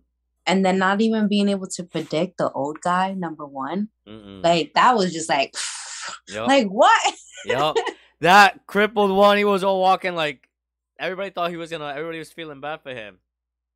And 0.49 0.65
then 0.65 0.79
not 0.79 0.99
even 0.99 1.27
being 1.27 1.47
able 1.49 1.67
to 1.67 1.83
predict 1.83 2.37
the 2.37 2.51
old 2.51 2.81
guy 2.81 3.13
number 3.13 3.45
one, 3.45 3.89
Mm-mm. 4.07 4.43
like 4.43 4.73
that 4.73 4.95
was 4.95 5.13
just 5.13 5.29
like, 5.29 5.53
yep. 6.27 6.47
like 6.47 6.67
what? 6.67 7.13
yep. 7.45 7.75
That 8.21 8.67
crippled 8.67 9.11
one, 9.11 9.37
he 9.37 9.45
was 9.45 9.63
all 9.63 9.79
walking 9.79 10.13
like 10.13 10.49
everybody 10.99 11.29
thought 11.29 11.51
he 11.51 11.55
was 11.55 11.71
gonna. 11.71 11.87
Everybody 11.87 12.19
was 12.19 12.31
feeling 12.31 12.59
bad 12.59 12.81
for 12.81 12.93
him. 12.93 13.19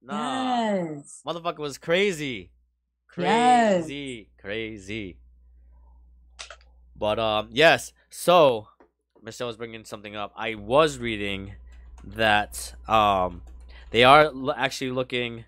Nah, 0.02 0.74
yes. 0.74 1.22
motherfucker 1.26 1.60
was 1.60 1.78
crazy. 1.78 2.52
Crazy, 3.08 4.28
yes. 4.28 4.42
crazy. 4.42 5.18
But 6.96 7.20
um, 7.20 7.50
yes. 7.52 7.94
So 8.10 8.68
Michelle 9.22 9.48
was 9.48 9.58
bringing 9.58 9.86
something 9.86 10.16
up. 10.16 10.34
I 10.36 10.56
was 10.56 10.98
reading 10.98 11.54
that 12.04 12.74
um, 12.88 13.44
they 13.92 14.04
are 14.04 14.32
actually 14.58 14.92
looking 14.92 15.46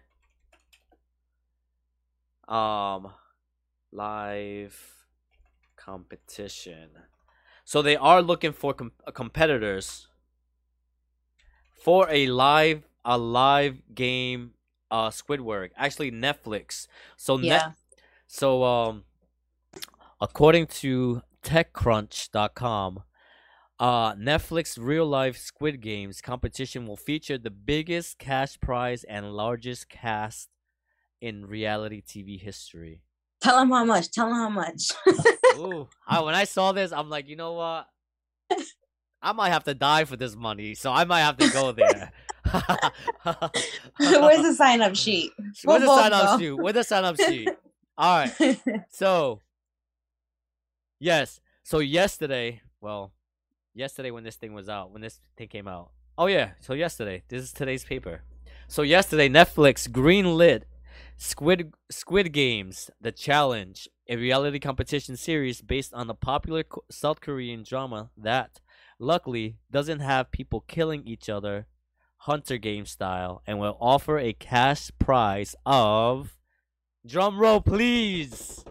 um 2.47 3.11
live 3.91 4.95
competition. 5.75 6.89
So 7.63 7.81
they 7.81 7.95
are 7.95 8.21
looking 8.21 8.53
for 8.53 8.73
com- 8.73 8.91
uh, 9.05 9.11
competitors 9.11 10.07
for 11.83 12.07
a 12.09 12.27
live 12.27 12.83
a 13.03 13.17
live 13.17 13.81
game 13.93 14.51
uh 14.91 15.09
Squidward. 15.09 15.69
Actually 15.77 16.11
Netflix. 16.11 16.87
So 17.17 17.39
yeah. 17.39 17.57
Net- 17.57 17.75
so 18.27 18.63
um 18.63 19.03
according 20.21 20.67
to 20.67 21.21
techcrunch.com 21.43 23.03
uh, 23.77 24.13
Netflix 24.15 24.77
real 24.79 25.05
life 25.05 25.37
Squid 25.37 25.81
Games 25.81 26.21
competition 26.21 26.87
will 26.87 26.95
feature 26.95 27.37
the 27.37 27.51
biggest 27.51 28.17
cash 28.17 28.57
prize 28.59 29.03
and 29.03 29.33
largest 29.33 29.89
cast 29.89 30.49
in 31.25 31.43
reality 31.47 32.03
TV 32.03 32.39
history. 32.39 33.01
Tell 33.41 33.57
them 33.57 33.71
how 33.71 33.83
much. 33.83 34.11
Tell 34.11 34.27
them 34.27 34.35
how 34.35 34.49
much. 34.49 34.91
Ooh, 35.57 35.87
I, 36.07 36.21
when 36.21 36.35
I 36.35 36.43
saw 36.43 36.71
this, 36.71 36.91
I'm 36.91 37.09
like, 37.09 37.27
you 37.27 37.35
know 37.35 37.53
what? 37.53 37.87
I 39.23 39.31
might 39.31 39.49
have 39.49 39.63
to 39.63 39.73
die 39.73 40.05
for 40.05 40.15
this 40.15 40.35
money, 40.35 40.75
so 40.75 40.91
I 40.91 41.03
might 41.03 41.21
have 41.21 41.37
to 41.37 41.49
go 41.49 41.71
there. 41.71 42.11
Where's 43.97 44.43
the 44.43 44.53
sign 44.55 44.81
up 44.81 44.95
sheet? 45.03 45.31
Where's 45.63 45.81
the 45.81 45.87
sign 45.87 46.13
up 46.13 46.39
sheet? 46.39 46.51
Where's 46.51 46.75
the 46.75 46.83
sign 46.83 47.05
up 47.05 47.15
sheet? 47.19 47.49
All 47.97 48.19
right. 48.19 48.59
So, 48.91 49.41
yes. 50.99 51.41
So 51.63 51.79
yesterday, 51.79 52.61
well, 52.81 53.13
yesterday 53.73 54.11
when 54.11 54.23
this 54.23 54.35
thing 54.35 54.53
was 54.53 54.69
out, 54.69 54.91
when 54.91 55.01
this 55.01 55.19
thing 55.37 55.47
came 55.47 55.67
out. 55.67 55.89
Oh 56.19 56.27
yeah. 56.27 56.51
So 56.59 56.73
yesterday, 56.73 57.23
this 57.29 57.41
is 57.41 57.51
today's 57.51 57.83
paper. 57.83 58.21
So 58.67 58.83
yesterday, 58.83 59.27
Netflix 59.27 59.89
greenlit 59.89 60.63
Squid 61.17 61.73
Squid 61.89 62.31
Games: 62.33 62.91
The 62.99 63.11
Challenge, 63.11 63.87
a 64.09 64.17
reality 64.17 64.59
competition 64.59 65.17
series 65.17 65.61
based 65.61 65.93
on 65.93 66.07
the 66.07 66.13
popular 66.13 66.63
South 66.91 67.21
Korean 67.21 67.63
drama 67.63 68.11
that, 68.17 68.59
luckily, 68.99 69.55
doesn't 69.71 70.01
have 70.01 70.31
people 70.31 70.65
killing 70.67 71.07
each 71.07 71.29
other 71.29 71.67
Hunger 72.17 72.57
game 72.57 72.85
style 72.85 73.41
and 73.47 73.59
will 73.59 73.77
offer 73.79 74.17
a 74.17 74.33
cash 74.33 74.91
prize 74.99 75.55
of 75.65 76.35
drum 77.05 77.39
roll 77.39 77.61
please 77.61 78.65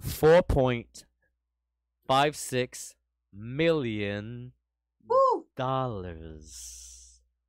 4.56 0.00 2.94
million 3.32 4.52
dollars. 5.56 6.91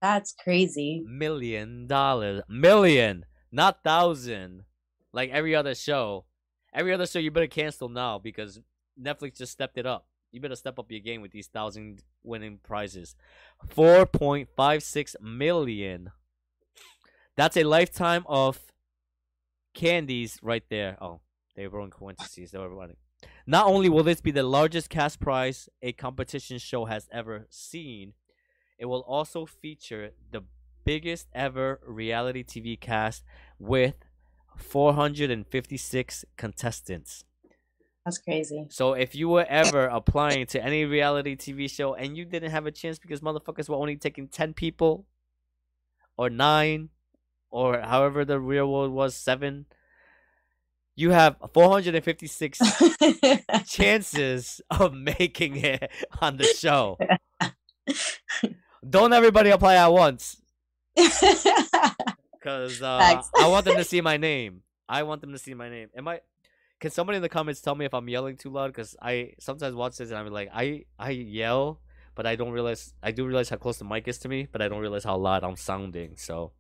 That's 0.04 0.34
crazy. 0.34 1.02
Million 1.08 1.88
dollars. 1.88 2.42
Million, 2.50 3.24
not 3.54 3.86
thousand. 3.86 4.66
Like 5.14 5.30
every 5.30 5.56
other 5.56 5.74
show. 5.74 6.26
Every 6.74 6.94
other 6.94 7.08
show 7.08 7.20
you 7.20 7.32
better 7.32 7.48
cancel 7.48 7.88
now 7.88 8.20
because 8.20 8.60
Netflix 9.02 9.38
just 9.38 9.54
stepped 9.54 9.78
it 9.78 9.86
up. 9.86 10.06
You 10.34 10.42
better 10.42 10.58
step 10.58 10.78
up 10.78 10.92
your 10.92 11.00
game 11.00 11.22
with 11.22 11.32
these 11.32 11.48
thousand 11.48 12.04
winning 12.22 12.60
prizes. 12.62 13.16
4.56 13.74 15.22
million. 15.22 16.12
That's 17.38 17.56
a 17.56 17.64
lifetime 17.64 18.26
of 18.28 18.60
candies 19.74 20.38
right 20.42 20.64
there. 20.70 20.98
Oh, 21.00 21.22
they 21.56 21.66
were 21.70 21.82
in 21.82 21.92
parentheses. 21.92 22.52
They 22.52 22.60
were 22.60 22.76
running. 22.76 22.98
Not 23.48 23.68
only 23.68 23.88
will 23.88 24.04
this 24.04 24.20
be 24.20 24.32
the 24.32 24.44
largest 24.44 24.90
cash 24.90 25.18
prize 25.18 25.70
a 25.82 25.94
competition 25.94 26.58
show 26.58 26.86
has 26.86 27.08
ever 27.10 27.48
seen, 27.50 28.16
it 28.84 28.88
will 28.88 29.06
also 29.08 29.46
feature 29.46 30.12
the 30.32 30.42
biggest 30.84 31.30
ever 31.34 31.80
reality 31.88 32.44
TV 32.44 32.78
cast 32.78 33.24
with 33.58 33.96
456 34.58 36.26
contestants. 36.36 37.24
That's 38.04 38.18
crazy. 38.18 38.68
So 38.70 38.92
if 38.92 39.16
you 39.16 39.30
were 39.30 39.46
ever 39.48 39.86
applying 39.86 40.48
to 40.48 40.62
any 40.62 40.84
reality 40.84 41.38
TV 41.38 41.72
show 41.72 41.94
and 41.94 42.18
you 42.18 42.26
didn't 42.26 42.52
have 42.52 42.66
a 42.66 42.72
chance 42.72 43.00
because 43.00 43.22
motherfuckers 43.22 43.70
were 43.70 43.78
only 43.78 43.96
taking 43.96 44.28
10 44.28 44.54
people 44.54 45.06
or 46.18 46.30
9 46.30 46.90
or 47.52 47.80
however 47.80 48.26
the 48.26 48.38
real 48.38 48.70
world 48.70 48.92
was 48.92 49.16
7 49.16 49.66
you 50.98 51.12
have 51.12 51.38
456 51.54 52.60
chances 53.66 54.60
of 54.70 54.94
making 54.94 55.56
it 55.56 55.90
on 56.22 56.36
the 56.36 56.44
show. 56.44 56.98
Don't 58.88 59.14
everybody 59.14 59.50
apply 59.50 59.76
at 59.76 59.88
once. 59.88 60.42
Cuz 60.98 62.82
uh, 62.82 63.22
I 63.38 63.48
want 63.48 63.66
them 63.66 63.78
to 63.78 63.84
see 63.84 64.02
my 64.02 64.18
name. 64.18 64.64
I 64.90 65.04
want 65.04 65.22
them 65.22 65.32
to 65.32 65.38
see 65.38 65.54
my 65.54 65.70
name. 65.70 65.90
Am 65.96 66.08
I 66.08 66.22
can 66.84 66.92
somebody 66.92 67.16
in 67.16 67.22
the 67.22 67.30
comments 67.30 67.62
tell 67.62 67.76
me 67.76 67.86
if 67.86 67.94
I'm 67.94 68.10
yelling 68.10 68.36
too 68.36 68.50
loud? 68.50 68.68
Because 68.68 68.94
I 69.02 69.36
sometimes 69.40 69.74
watch 69.74 69.96
this 69.96 70.10
and 70.10 70.18
I'm 70.18 70.28
like, 70.28 70.50
I 70.54 70.84
I 71.00 71.12
yell, 71.12 71.80
but 72.14 72.26
I 72.26 72.36
don't 72.36 72.52
realize 72.52 72.94
I 73.02 73.12
do 73.12 73.26
realize 73.26 73.48
how 73.48 73.56
close 73.56 73.78
the 73.78 73.86
mic 73.86 74.06
is 74.08 74.18
to 74.20 74.28
me, 74.28 74.50
but 74.52 74.62
I 74.62 74.68
don't 74.68 74.82
realize 74.82 75.06
how 75.06 75.16
loud 75.16 75.46
I'm 75.46 75.56
sounding. 75.56 76.18
So, 76.18 76.52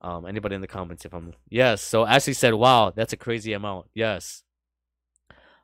um, 0.00 0.26
anybody 0.26 0.56
in 0.56 0.60
the 0.62 0.66
comments 0.66 1.04
if 1.04 1.14
I'm 1.14 1.32
yes. 1.48 1.80
So 1.80 2.04
Ashley 2.04 2.32
said, 2.32 2.54
"Wow, 2.54 2.90
that's 2.90 3.12
a 3.12 3.16
crazy 3.16 3.52
amount." 3.52 3.86
Yes. 3.94 4.42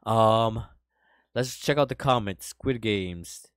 Um, 0.07 0.64
let's 1.35 1.59
check 1.59 1.77
out 1.77 1.89
the 1.89 1.97
comments. 1.97 2.47
Squid 2.47 2.81
Games. 2.81 3.49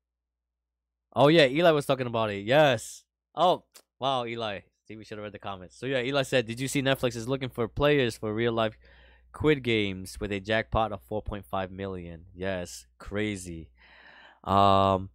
Oh 1.15 1.27
yeah, 1.27 1.45
Eli 1.45 1.71
was 1.71 1.85
talking 1.85 2.07
about 2.07 2.31
it. 2.31 2.45
Yes. 2.45 3.03
Oh 3.35 3.63
Wow, 3.99 4.25
Eli. 4.25 4.59
See, 4.85 4.97
we 4.97 5.05
should 5.05 5.17
have 5.17 5.23
read 5.23 5.31
the 5.31 5.39
comments. 5.39 5.77
So 5.77 5.85
yeah, 5.85 6.01
Eli 6.01 6.23
said, 6.23 6.45
"Did 6.45 6.59
you 6.59 6.67
see 6.67 6.81
Netflix 6.81 7.15
is 7.15 7.27
looking 7.27 7.47
for 7.49 7.67
players 7.69 8.17
for 8.17 8.33
real 8.33 8.51
life 8.51 8.77
Squid 9.33 9.63
Games 9.63 10.19
with 10.19 10.31
a 10.31 10.41
jackpot 10.41 10.91
of 10.91 11.01
4.5 11.09 11.71
million? 11.71 12.25
Yes, 12.35 12.85
crazy. 12.97 13.69
Um, 14.43 15.09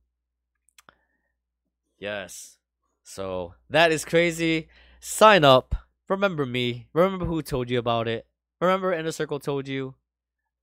yes. 1.99 2.57
So 3.05 3.55
that 3.70 3.92
is 3.92 4.05
crazy. 4.05 4.68
Sign 5.01 5.44
up. 5.44 5.74
Remember 6.09 6.46
me. 6.46 6.88
Remember 6.92 7.26
who 7.26 7.42
told 7.42 7.68
you 7.70 7.78
about 7.78 8.09
it. 8.09 8.26
Remember 8.61 8.92
Inner 8.92 9.12
Circle 9.12 9.40
told 9.40 9.68
you 9.68 9.94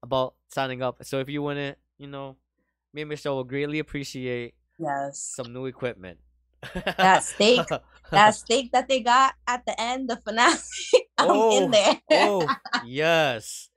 about 0.02 0.34
signing 0.48 0.82
up. 0.82 1.04
So 1.04 1.20
if 1.20 1.30
you 1.30 1.44
win 1.44 1.58
it, 1.58 1.78
you 1.98 2.08
know, 2.08 2.38
me 2.94 3.04
and 3.04 3.10
Michelle 3.10 3.36
will 3.36 3.44
greatly 3.44 3.80
appreciate 3.80 4.56
Yes. 4.78 5.20
some 5.36 5.54
new 5.54 5.66
equipment. 5.66 6.20
That 6.98 7.24
steak, 7.24 7.62
that 8.12 8.32
steak 8.32 8.72
that 8.72 8.88
they 8.88 9.00
got 9.02 9.36
at 9.48 9.66
the 9.66 9.80
end, 9.80 10.10
the 10.10 10.18
finale. 10.18 10.58
I'm 11.18 11.28
Oh, 11.30 11.64
in 11.66 11.72
there. 11.72 12.02
oh, 12.12 12.48
yes. 12.86 13.70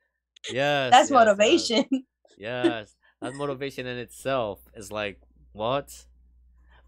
Yes. 0.51 0.91
That's 0.91 1.11
yes, 1.11 1.11
motivation. 1.11 1.85
Yes. 1.91 2.03
yes. 2.39 2.97
That's 3.21 3.37
motivation 3.37 3.87
in 3.87 3.99
itself. 3.99 4.61
Is 4.75 4.91
like, 4.91 5.21
what? 5.53 6.07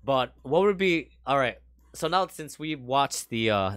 But 0.03 0.33
what 0.43 0.63
would 0.63 0.79
be 0.79 1.11
all 1.27 1.39
right? 1.39 1.59
So 1.95 2.09
now 2.09 2.27
since 2.29 2.59
we've 2.59 2.81
watched 2.81 3.29
the 3.29 3.51
uh 3.51 3.77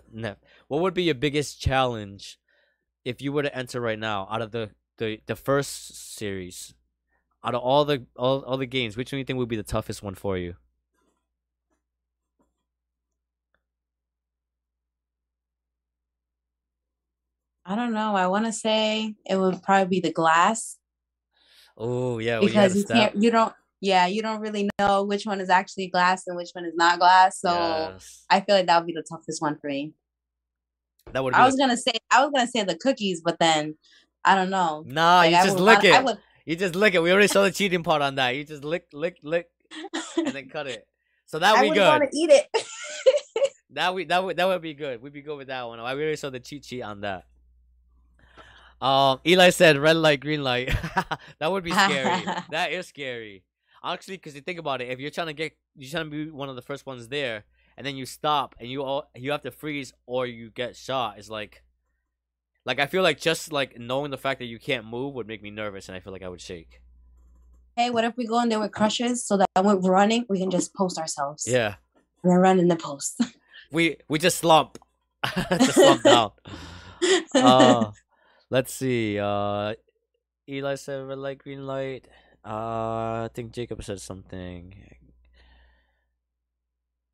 what 0.68 0.82
would 0.82 0.94
be 0.94 1.04
your 1.04 1.16
biggest 1.16 1.60
challenge 1.60 2.40
if 3.04 3.22
you 3.22 3.32
were 3.34 3.44
to 3.44 3.56
enter 3.56 3.82
right 3.82 4.00
now 4.00 4.28
out 4.32 4.42
of 4.42 4.52
the 4.52 4.70
the, 4.98 5.20
the 5.26 5.36
first 5.36 6.16
series? 6.18 6.74
Out 7.46 7.56
of 7.56 7.62
all 7.62 7.84
the 7.86 8.06
all, 8.16 8.42
all 8.44 8.58
the 8.58 8.66
games, 8.66 8.96
which 8.96 9.12
one 9.12 9.18
do 9.18 9.20
you 9.20 9.26
think 9.26 9.38
would 9.38 9.50
be 9.50 9.56
the 9.58 9.64
toughest 9.64 10.02
one 10.02 10.16
for 10.16 10.38
you? 10.38 10.56
I 17.66 17.76
don't 17.76 17.94
know. 17.94 18.16
I 18.16 18.28
want 18.28 18.46
to 18.46 18.52
say 18.54 19.16
it 19.26 19.36
would 19.38 19.62
probably 19.64 19.88
be 19.88 20.08
the 20.08 20.12
glass 20.14 20.78
Oh 21.76 22.20
yeah, 22.20 22.38
well, 22.38 22.48
because 22.48 22.76
you, 22.76 22.82
you 22.82 22.88
can't, 22.88 23.16
you 23.24 23.32
don't, 23.32 23.54
yeah, 23.82 24.06
you 24.06 24.22
don't 24.22 24.42
really 24.42 24.70
know 24.78 25.04
which 25.06 25.26
one 25.26 25.42
is 25.42 25.50
actually 25.50 25.88
glass 25.88 26.28
and 26.28 26.38
which 26.38 26.50
one 26.54 26.66
is 26.66 26.74
not 26.76 27.00
glass. 27.00 27.40
So 27.40 27.50
Yes. 27.50 28.26
I 28.30 28.42
feel 28.42 28.56
like 28.58 28.68
that 28.68 28.78
would 28.78 28.86
be 28.86 28.94
the 28.94 29.02
toughest 29.10 29.42
one 29.42 29.58
for 29.58 29.68
me. 29.70 29.94
That 31.12 31.24
would 31.24 31.34
be 31.34 31.40
I 31.40 31.46
was 31.48 31.56
gonna 31.56 31.76
say, 31.78 31.94
I 32.12 32.24
was 32.24 32.32
gonna 32.32 32.46
say 32.48 32.64
the 32.64 32.78
cookies, 32.78 33.22
but 33.22 33.40
then 33.40 33.76
I 34.24 34.36
don't 34.36 34.52
know. 34.52 34.84
Nah, 34.86 35.18
Like, 35.18 35.32
you 35.32 35.38
I 35.38 35.44
just 35.46 35.56
would 35.56 35.64
lick 35.64 35.78
wanna- 35.84 35.96
I 35.96 36.00
it. 36.00 36.06
would- 36.06 36.18
You 36.46 36.56
just 36.56 36.76
lick 36.76 36.94
it. 36.94 37.02
We 37.02 37.12
already 37.12 37.28
saw 37.28 37.44
the 37.44 37.52
cheating 37.52 37.84
part 37.84 38.02
on 38.02 38.16
that. 38.16 38.36
You 38.36 38.44
just 38.44 38.64
lick, 38.64 38.88
lick, 38.92 39.18
lick, 39.24 39.48
and 40.18 40.28
then 40.28 40.50
cut 40.50 40.68
it. 40.68 40.86
So 41.26 41.40
that 41.40 41.56
I 41.58 41.62
we 41.62 41.70
good. 41.70 41.88
want 41.88 42.04
to 42.04 42.18
eat 42.18 42.30
it. 42.30 42.66
That 43.74 43.96
we 43.96 44.06
that 44.06 44.24
would 44.24 44.38
that 44.38 44.48
would 44.48 44.62
be 44.62 44.76
good. 44.76 45.02
We'd 45.02 45.14
be 45.14 45.24
good 45.24 45.36
with 45.36 45.48
that 45.48 45.68
one. 45.68 45.80
I 45.80 45.94
already 45.94 46.16
saw 46.16 46.30
the 46.30 46.40
cheat 46.40 46.64
sheet 46.64 46.84
on 46.84 47.02
that. 47.02 47.26
Um, 48.80 49.20
Eli 49.26 49.50
said 49.50 49.78
red 49.78 49.96
light, 49.96 50.20
green 50.20 50.44
light. 50.44 50.68
that 51.40 51.52
would 51.52 51.64
be 51.64 51.72
scary. 51.72 52.24
that 52.52 52.72
is 52.72 52.86
scary. 52.88 53.44
Actually, 53.84 54.18
because 54.18 54.36
you 54.36 54.42
think 54.42 54.60
about 54.60 54.82
it, 54.82 54.90
if 54.90 55.00
you're 55.00 55.10
trying 55.10 55.28
to 55.28 55.34
get, 55.34 55.54
you're 55.76 55.90
trying 55.90 56.06
to 56.06 56.12
be 56.12 56.30
one 56.30 56.50
of 56.50 56.56
the 56.56 56.62
first 56.62 56.86
ones 56.86 57.08
there, 57.08 57.46
and 57.76 57.88
then 57.88 57.96
you 57.96 58.06
stop 58.06 58.56
and 58.60 58.70
you 58.70 58.84
all 58.84 59.10
you 59.16 59.32
have 59.32 59.42
to 59.42 59.52
freeze 59.52 59.92
or 60.06 60.28
you 60.28 60.52
get 60.52 60.76
shot. 60.76 61.18
It's 61.18 61.30
like, 61.30 61.64
like 62.66 62.80
I 62.80 62.86
feel 62.86 63.04
like 63.04 63.20
just 63.20 63.52
like 63.52 63.80
knowing 63.80 64.12
the 64.12 64.18
fact 64.18 64.40
that 64.40 64.46
you 64.46 64.60
can't 64.60 64.86
move 64.86 65.14
would 65.16 65.28
make 65.28 65.42
me 65.42 65.52
nervous, 65.52 65.88
and 65.90 65.96
I 65.96 66.00
feel 66.00 66.14
like 66.14 66.24
I 66.24 66.30
would 66.30 66.42
shake. 66.42 66.82
hey, 67.76 67.90
what 67.90 68.04
if 68.04 68.16
we 68.18 68.26
go 68.28 68.40
in 68.42 68.50
there 68.50 68.60
with 68.60 68.72
crushes 68.72 69.26
so 69.26 69.38
that 69.38 69.48
when 69.62 69.82
we're 69.82 69.92
running, 69.92 70.26
we 70.30 70.40
can 70.40 70.52
just 70.52 70.74
post 70.76 70.98
ourselves? 71.00 71.46
Yeah. 71.48 71.76
We're 72.24 72.40
running 72.40 72.68
the 72.68 72.76
post. 72.76 73.22
we 73.74 73.98
we 74.08 74.20
just 74.20 74.38
slump 74.38 74.78
just 75.50 75.74
slump 75.74 76.04
down 76.04 76.32
uh 77.36 77.92
let's 78.50 78.74
see 78.74 79.18
uh 79.20 79.74
eli 80.48 80.76
said 80.76 81.06
red 81.08 81.18
light 81.18 81.40
green 81.40 81.66
light 81.66 82.08
uh 82.46 83.26
i 83.26 83.30
think 83.34 83.52
jacob 83.52 83.84
said 83.84 84.00
something 84.00 84.76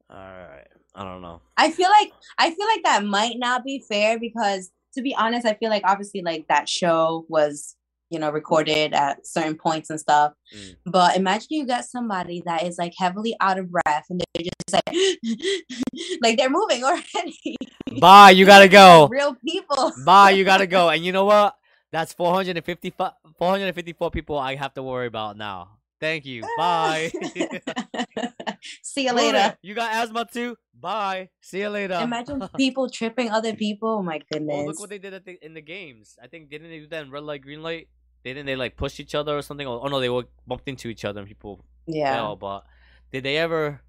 all 0.10 0.18
right 0.18 0.68
i 0.96 1.04
don't 1.04 1.22
know 1.22 1.40
I 1.56 1.72
feel 1.72 1.90
like 1.90 2.12
I 2.38 2.52
feel 2.52 2.68
like 2.68 2.84
that 2.84 3.04
might 3.04 3.38
not 3.38 3.64
be 3.66 3.80
fair 3.80 4.18
because 4.18 4.72
to 4.96 5.02
be 5.02 5.16
honest, 5.16 5.46
I 5.46 5.54
feel 5.54 5.70
like 5.70 5.84
obviously 5.86 6.22
like 6.22 6.48
that 6.50 6.68
show 6.70 7.26
was 7.30 7.76
you 8.10 8.18
know 8.20 8.32
recorded 8.32 8.94
at 8.94 9.26
certain 9.26 9.56
points 9.56 9.90
and 9.90 10.00
stuff. 10.00 10.34
Mm. 10.56 10.76
But 10.86 11.16
imagine 11.16 11.48
you 11.52 11.66
got 11.66 11.86
somebody 11.86 12.42
that 12.46 12.64
is 12.64 12.78
like 12.78 12.94
heavily 12.98 13.36
out 13.40 13.60
of 13.60 13.70
breath 13.72 14.06
and 14.10 14.20
they're 14.34 14.44
just 14.44 14.74
like 14.74 14.96
like 16.22 16.38
they're 16.38 16.50
moving 16.50 16.84
already. 16.84 17.58
bye 18.00 18.32
you 18.32 18.46
gotta 18.46 18.68
go 18.68 19.08
Real 19.12 19.36
people. 19.46 19.92
bye 20.06 20.30
you 20.32 20.44
gotta 20.44 20.68
go 20.68 20.90
and 20.90 21.04
you 21.04 21.12
know 21.12 21.26
what 21.26 21.56
that's 21.92 22.14
455 22.14 23.14
454 23.38 24.12
people 24.12 24.38
i 24.38 24.56
have 24.56 24.76
to 24.76 24.84
worry 24.84 25.08
about 25.08 25.38
now 25.38 25.79
thank 26.00 26.26
you 26.26 26.42
bye 26.58 27.12
See 28.84 29.06
you 29.06 29.14
later. 29.14 29.58
you 29.62 29.74
got 29.74 29.94
asthma 29.94 30.26
too 30.32 30.58
bye 30.74 31.30
see 31.42 31.60
you 31.60 31.70
later 31.70 32.00
Imagine 32.02 32.42
people 32.58 32.90
tripping 32.90 33.30
other 33.30 33.56
people. 33.56 33.90
Oh 34.00 34.04
my 34.04 34.20
Oh, 34.20 34.26
goodness. 34.32 34.66
look 34.68 34.80
what 34.80 34.90
they 34.90 34.98
did 34.98 35.14
at 35.14 35.26
the, 35.26 35.38
in 35.46 35.54
the 35.54 35.62
games. 35.62 36.18
I 36.22 36.28
think 36.28 36.50
didn't 36.50 36.70
they 36.70 36.80
do 36.80 36.88
that 36.88 37.04
in 37.04 37.12
red 37.12 37.24
light, 37.24 37.42
green 37.42 37.62
light? 37.64 37.88
Didn't 38.24 38.46
they 38.46 38.56
like 38.56 38.76
push 38.76 39.00
each 39.00 39.16
other 39.16 39.38
or 39.38 39.42
something? 39.42 39.66
Oh, 39.68 39.80
oh 39.82 39.88
no, 39.88 40.00
they 40.00 40.10
were 40.10 40.26
bumped 40.48 40.68
into 40.68 40.90
each 40.90 41.06
other 41.06 41.20
and 41.20 41.28
people 41.28 41.64
yeah. 41.88 42.14
fell. 42.16 42.36
But 42.36 42.64
did 43.12 43.24
they 43.24 43.38
ever 43.38 43.82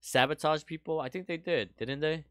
sabotage 0.00 0.64
people? 0.64 1.00
I 1.00 1.08
think 1.08 1.26
they 1.26 1.36
did, 1.36 1.76
didn't 1.76 2.00
they? 2.00 2.24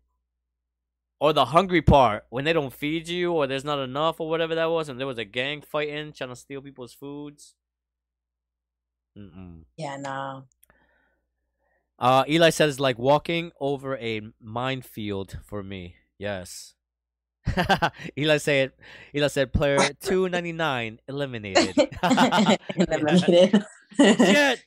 Or 1.19 1.33
the 1.33 1.45
hungry 1.45 1.81
part 1.81 2.25
when 2.29 2.45
they 2.45 2.53
don't 2.53 2.73
feed 2.73 3.07
you 3.07 3.33
or 3.33 3.47
there's 3.47 3.65
not 3.65 3.79
enough 3.79 4.19
or 4.19 4.29
whatever 4.29 4.53
that 4.55 4.69
was, 4.69 4.89
and 4.89 4.99
there 4.99 5.07
was 5.07 5.17
a 5.17 5.25
gang 5.25 5.61
fighting 5.61 6.13
trying 6.13 6.29
to 6.29 6.35
steal 6.35 6.61
people's 6.61 6.93
foods. 6.93 7.55
Mm-mm. 9.17 9.63
Yeah, 9.75 9.97
no. 9.97 10.43
Uh, 11.99 12.23
Eli 12.29 12.51
says 12.51 12.73
it's 12.73 12.79
like 12.79 12.99
walking 12.99 13.51
over 13.59 13.97
a 13.97 14.21
minefield 14.39 15.39
for 15.43 15.63
me. 15.63 15.95
Yes. 16.19 16.75
Eli 18.17 18.37
said. 18.37 18.73
Eli 19.15 19.27
said 19.27 19.53
player 19.53 19.79
two 20.01 20.29
ninety 20.29 20.51
nine 20.51 20.99
eliminated. 21.07 21.75
Eliminated. 22.03 23.63
Shit, 23.95 24.63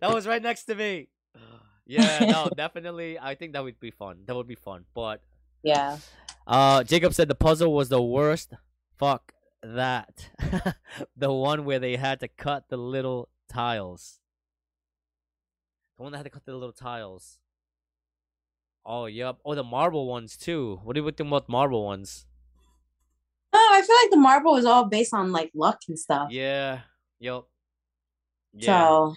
that 0.00 0.12
was 0.12 0.26
right 0.26 0.42
next 0.42 0.64
to 0.64 0.74
me. 0.74 1.08
Yeah, 1.86 2.20
no, 2.20 2.48
definitely. 2.56 3.18
I 3.18 3.34
think 3.34 3.52
that 3.52 3.62
would 3.62 3.78
be 3.78 3.90
fun. 3.90 4.20
That 4.24 4.34
would 4.34 4.48
be 4.48 4.54
fun. 4.54 4.86
But 4.94 5.20
yeah. 5.62 5.98
uh, 6.46 6.82
Jacob 6.82 7.12
said 7.12 7.28
the 7.28 7.34
puzzle 7.34 7.74
was 7.74 7.90
the 7.90 8.00
worst. 8.00 8.54
Fuck 8.96 9.34
that. 9.62 10.30
the 11.14 11.30
one 11.30 11.66
where 11.66 11.78
they 11.78 11.96
had 11.96 12.20
to 12.20 12.28
cut 12.28 12.70
the 12.70 12.78
little 12.78 13.28
tiles. 13.48 14.20
The 15.96 16.02
one 16.02 16.12
that 16.12 16.18
had 16.18 16.24
to 16.24 16.30
cut 16.30 16.44
the 16.44 16.52
little 16.54 16.72
tiles. 16.72 17.38
Oh, 18.84 19.06
yep. 19.06 19.36
Oh, 19.44 19.54
the 19.54 19.64
marble 19.64 20.06
ones 20.06 20.36
too. 20.36 20.80
What 20.82 20.94
do 20.94 21.02
you 21.02 21.10
think 21.10 21.28
about 21.28 21.48
marble 21.48 21.84
ones? 21.84 22.26
Oh, 23.52 23.70
I 23.72 23.80
feel 23.82 23.96
like 24.02 24.10
the 24.10 24.16
marble 24.16 24.52
was 24.52 24.64
all 24.64 24.84
based 24.86 25.14
on 25.14 25.32
like 25.32 25.50
luck 25.54 25.78
and 25.88 25.98
stuff. 25.98 26.30
Yeah. 26.30 26.80
Yep. 27.20 27.44
Yeah. 28.54 28.66
So 28.66 29.14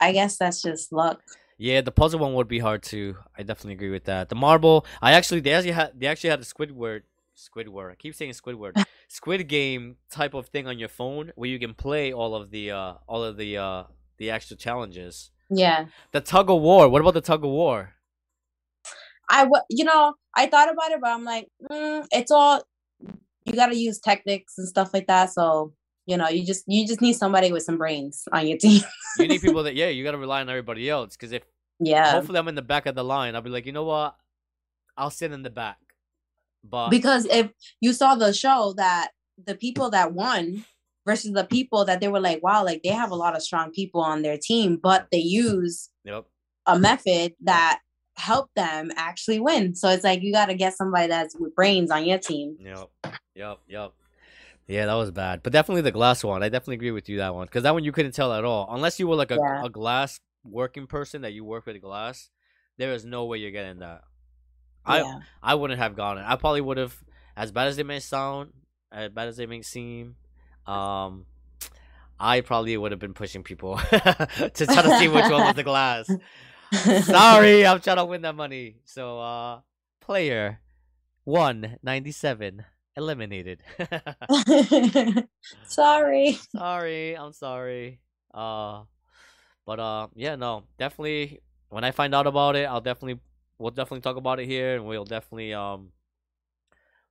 I 0.00 0.12
guess 0.12 0.36
that's 0.36 0.60
just 0.60 0.92
luck. 0.92 1.22
Yeah, 1.58 1.80
the 1.80 1.92
puzzle 1.92 2.20
one 2.20 2.34
would 2.34 2.48
be 2.48 2.58
hard 2.58 2.82
too. 2.82 3.16
I 3.38 3.42
definitely 3.42 3.74
agree 3.74 3.90
with 3.90 4.04
that. 4.04 4.28
The 4.28 4.34
marble, 4.34 4.84
I 5.00 5.12
actually 5.12 5.40
they 5.40 5.52
actually 5.52 5.72
had 5.72 5.98
they 5.98 6.06
actually 6.06 6.30
had 6.30 6.40
a 6.40 6.44
Squidward 6.44 7.02
Squidward. 7.36 7.92
I 7.92 7.94
keep 7.94 8.14
saying 8.14 8.32
Squidward. 8.32 8.82
Squid 9.08 9.46
game 9.48 9.96
type 10.10 10.34
of 10.34 10.48
thing 10.48 10.66
on 10.66 10.78
your 10.78 10.88
phone 10.88 11.32
where 11.36 11.48
you 11.48 11.58
can 11.58 11.74
play 11.74 12.12
all 12.12 12.34
of 12.34 12.50
the 12.50 12.70
uh 12.70 12.94
all 13.06 13.22
of 13.22 13.36
the 13.36 13.58
uh 13.58 13.84
the 14.18 14.30
actual 14.30 14.56
challenges. 14.56 15.30
Yeah. 15.50 15.86
The 16.12 16.20
tug 16.20 16.50
of 16.50 16.60
war. 16.60 16.88
What 16.88 17.00
about 17.00 17.14
the 17.14 17.20
tug 17.20 17.44
of 17.44 17.50
war? 17.50 17.92
I 19.28 19.44
w- 19.44 19.62
you 19.68 19.84
know, 19.84 20.14
I 20.34 20.46
thought 20.46 20.72
about 20.72 20.90
it, 20.92 21.00
but 21.00 21.10
I'm 21.10 21.24
like, 21.24 21.48
mm, 21.70 22.06
it's 22.10 22.30
all 22.30 22.62
you 23.44 23.52
got 23.52 23.66
to 23.66 23.76
use 23.76 24.00
techniques 24.00 24.54
and 24.58 24.66
stuff 24.66 24.92
like 24.94 25.06
that. 25.06 25.32
So 25.32 25.72
you 26.06 26.16
know, 26.16 26.28
you 26.28 26.46
just 26.46 26.64
you 26.66 26.86
just 26.86 27.00
need 27.00 27.14
somebody 27.14 27.52
with 27.52 27.64
some 27.64 27.78
brains 27.78 28.26
on 28.32 28.46
your 28.46 28.58
team. 28.64 28.82
You 29.18 29.28
need 29.28 29.40
people 29.40 29.64
that 29.64 29.74
yeah, 29.74 29.88
you 29.88 30.04
gotta 30.04 30.18
rely 30.18 30.40
on 30.40 30.48
everybody 30.48 30.88
else. 30.88 31.16
Because 31.16 31.32
if 31.32 31.42
yeah, 31.80 32.12
hopefully 32.12 32.38
I'm 32.38 32.48
in 32.48 32.54
the 32.54 32.62
back 32.62 32.86
of 32.86 32.94
the 32.94 33.04
line, 33.04 33.34
I'll 33.34 33.42
be 33.42 33.50
like, 33.50 33.66
you 33.66 33.72
know 33.72 33.84
what, 33.84 34.16
I'll 34.96 35.10
sit 35.10 35.32
in 35.32 35.42
the 35.42 35.50
back. 35.50 35.78
But 36.68 36.90
because 36.90 37.26
if 37.26 37.50
you 37.80 37.92
saw 37.92 38.14
the 38.14 38.32
show 38.32 38.74
that 38.76 39.10
the 39.44 39.54
people 39.54 39.90
that 39.90 40.12
won 40.12 40.64
versus 41.06 41.32
the 41.32 41.44
people 41.44 41.84
that 41.84 42.00
they 42.00 42.08
were 42.08 42.20
like, 42.20 42.42
wow, 42.42 42.64
like 42.64 42.82
they 42.82 42.90
have 42.90 43.10
a 43.10 43.16
lot 43.16 43.36
of 43.36 43.42
strong 43.42 43.70
people 43.70 44.00
on 44.00 44.22
their 44.22 44.38
team, 44.38 44.78
but 44.82 45.06
they 45.12 45.18
use 45.18 45.88
yep, 46.04 46.26
a 46.66 46.78
method 46.78 47.34
that 47.42 47.80
helped 48.16 48.54
them 48.56 48.90
actually 48.96 49.38
win. 49.38 49.74
So 49.74 49.88
it's 49.88 50.04
like 50.04 50.22
you 50.22 50.32
got 50.32 50.46
to 50.46 50.54
get 50.54 50.76
somebody 50.76 51.08
that's 51.08 51.36
with 51.38 51.54
brains 51.54 51.90
on 51.90 52.04
your 52.04 52.18
team. 52.18 52.56
Yep. 52.60 52.90
Yep. 53.34 53.58
Yep. 53.68 53.92
Yeah, 54.68 54.86
that 54.86 54.94
was 54.94 55.12
bad. 55.12 55.42
But 55.42 55.52
definitely 55.52 55.82
the 55.82 55.92
glass 55.92 56.24
one. 56.24 56.42
I 56.42 56.48
definitely 56.48 56.76
agree 56.76 56.90
with 56.90 57.08
you 57.08 57.18
that 57.18 57.34
one 57.34 57.46
because 57.46 57.62
that 57.62 57.74
one 57.74 57.84
you 57.84 57.92
couldn't 57.92 58.12
tell 58.12 58.32
at 58.32 58.44
all 58.44 58.66
unless 58.70 58.98
you 58.98 59.06
were 59.06 59.14
like 59.14 59.30
a, 59.30 59.36
Yeah. 59.36 59.64
a 59.64 59.68
glass 59.68 60.18
working 60.44 60.86
person 60.86 61.22
that 61.22 61.32
you 61.34 61.44
work 61.44 61.66
with 61.66 61.80
glass. 61.80 62.30
There 62.78 62.92
is 62.92 63.04
no 63.04 63.26
way 63.26 63.38
you're 63.38 63.52
getting 63.52 63.78
that. 63.78 64.02
I 64.86 65.00
Yeah. 65.00 65.18
I 65.42 65.54
wouldn't 65.54 65.78
have 65.80 65.96
gone. 65.96 66.18
I 66.18 66.36
probably 66.36 66.60
would 66.60 66.76
have, 66.78 66.96
as 67.36 67.50
bad 67.52 67.68
as 67.68 67.76
they 67.76 67.82
may 67.82 68.00
sound, 68.00 68.52
as 68.92 69.10
bad 69.10 69.28
as 69.28 69.36
they 69.36 69.46
may 69.46 69.62
seem, 69.62 70.16
um, 70.66 71.26
I 72.18 72.40
probably 72.40 72.76
would 72.76 72.92
have 72.92 73.00
been 73.00 73.14
pushing 73.14 73.42
people 73.42 73.76
to 73.90 74.66
try 74.66 74.82
to 74.82 74.98
see 74.98 75.08
which 75.08 75.24
one 75.24 75.42
was 75.44 75.54
the 75.54 75.62
glass. 75.64 76.10
Sorry, 77.04 77.66
I'm 77.66 77.80
trying 77.80 77.98
to 77.98 78.04
win 78.04 78.22
that 78.22 78.34
money. 78.34 78.76
So, 78.84 79.20
uh, 79.20 79.60
player 80.00 80.60
one 81.24 81.78
ninety 81.82 82.12
seven 82.12 82.64
eliminated. 82.96 83.62
Sorry. 85.66 86.38
sorry, 86.56 87.16
I'm 87.16 87.32
sorry. 87.32 88.00
Uh, 88.32 88.82
but 89.66 89.80
uh, 89.80 90.08
yeah, 90.14 90.36
no, 90.36 90.64
definitely. 90.78 91.40
When 91.68 91.84
I 91.84 91.90
find 91.90 92.14
out 92.14 92.26
about 92.26 92.56
it, 92.56 92.64
I'll 92.64 92.80
definitely 92.80 93.20
we'll 93.58 93.70
definitely 93.70 94.00
talk 94.02 94.16
about 94.16 94.40
it 94.40 94.46
here, 94.46 94.76
and 94.76 94.86
we'll 94.86 95.04
definitely 95.04 95.52
um, 95.54 95.92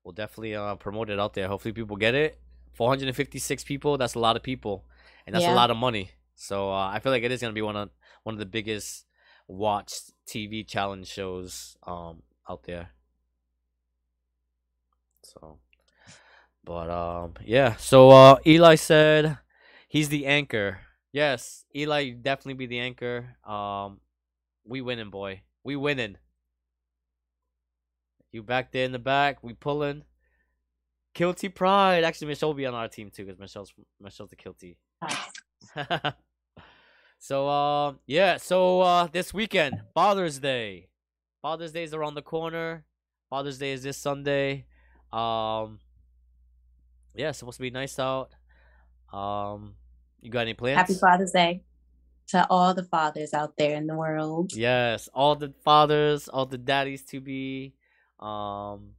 we'll 0.04 0.14
definitely 0.14 0.56
uh 0.56 0.76
promote 0.76 1.10
it 1.10 1.20
out 1.20 1.34
there. 1.34 1.48
Hopefully, 1.48 1.74
people 1.74 1.98
get 1.98 2.16
it. 2.16 2.40
456 2.74 3.64
people. 3.64 3.98
That's 3.98 4.16
a 4.16 4.20
lot 4.20 4.36
of 4.36 4.44
people, 4.44 4.86
and 5.26 5.34
that's 5.34 5.44
Yeah. 5.46 5.54
a 5.54 5.56
lot 5.56 5.72
of 5.72 5.78
money. 5.78 6.12
So 6.36 6.70
uh, 6.72 6.90
I 6.90 7.00
feel 7.00 7.12
like 7.12 7.24
it 7.24 7.32
is 7.32 7.42
gonna 7.42 7.54
be 7.54 7.62
one 7.62 7.76
of 7.76 7.90
one 8.24 8.36
of 8.36 8.40
the 8.40 8.46
biggest 8.46 9.06
watched 9.48 10.12
TV 10.28 10.64
challenge 10.68 11.08
shows 11.08 11.78
um 11.86 12.24
out 12.50 12.64
there. 12.64 12.90
So, 15.24 15.60
but 16.64 16.90
um, 16.90 17.34
yeah. 17.44 17.76
So 17.78 18.10
uh, 18.12 18.38
Eli 18.46 18.76
said 18.76 19.38
he's 19.88 20.10
the 20.10 20.26
anchor. 20.26 20.80
Yes, 21.12 21.66
Eli, 21.74 22.12
definitely 22.12 22.56
be 22.56 22.66
the 22.66 22.80
anchor. 22.80 23.38
Um, 23.46 24.02
we 24.66 24.82
winning, 24.82 25.10
boy. 25.10 25.42
We 25.64 25.76
winning. 25.78 26.18
You 28.36 28.44
back 28.44 28.74
there 28.74 28.84
in 28.84 28.92
the 28.92 29.00
back. 29.00 29.42
We 29.42 29.54
pulling. 29.54 30.04
Kilty 31.16 31.48
Pride. 31.48 32.04
Actually, 32.04 32.28
Michelle 32.28 32.50
will 32.50 32.54
be 32.54 32.66
on 32.66 32.74
our 32.74 32.90
team 32.90 33.10
too 33.10 33.24
because 33.24 33.40
Michelle's 33.40 33.74
Michelle's 34.02 34.30
the 34.30 34.36
Kilty. 34.36 34.76
so 37.18 37.48
um 37.48 38.00
yeah, 38.06 38.36
so 38.36 38.82
uh 38.82 39.08
this 39.08 39.34
weekend, 39.34 39.82
Father's 39.94 40.40
Day. 40.40 40.90
Father's 41.42 41.72
Day 41.72 41.84
is 41.84 41.94
around 41.94 42.16
the 42.16 42.22
corner. 42.22 42.84
Father's 43.30 43.58
Day 43.58 43.72
is 43.72 43.84
this 43.84 43.98
Sunday. 43.98 44.66
Um 45.14 45.80
yeah, 47.16 47.30
it's 47.30 47.40
supposed 47.40 47.56
to 47.56 47.62
be 47.62 47.70
nice 47.70 47.98
out. 48.00 48.36
Um 49.14 49.76
you 50.20 50.30
got 50.30 50.42
any 50.42 50.56
plans? 50.56 50.76
Happy 50.76 50.96
Father's 50.96 51.32
Day 51.32 51.64
to 52.28 52.46
all 52.50 52.74
the 52.74 52.84
fathers 52.84 53.34
out 53.34 53.54
there 53.58 53.78
in 53.78 53.88
the 53.88 53.96
world. 53.96 54.52
Yes, 54.54 55.08
all 55.14 55.38
the 55.38 55.54
fathers, 55.64 56.28
all 56.28 56.46
the 56.46 56.58
daddies 56.58 57.06
to 57.06 57.22
be. 57.22 57.76
Um 58.26 58.92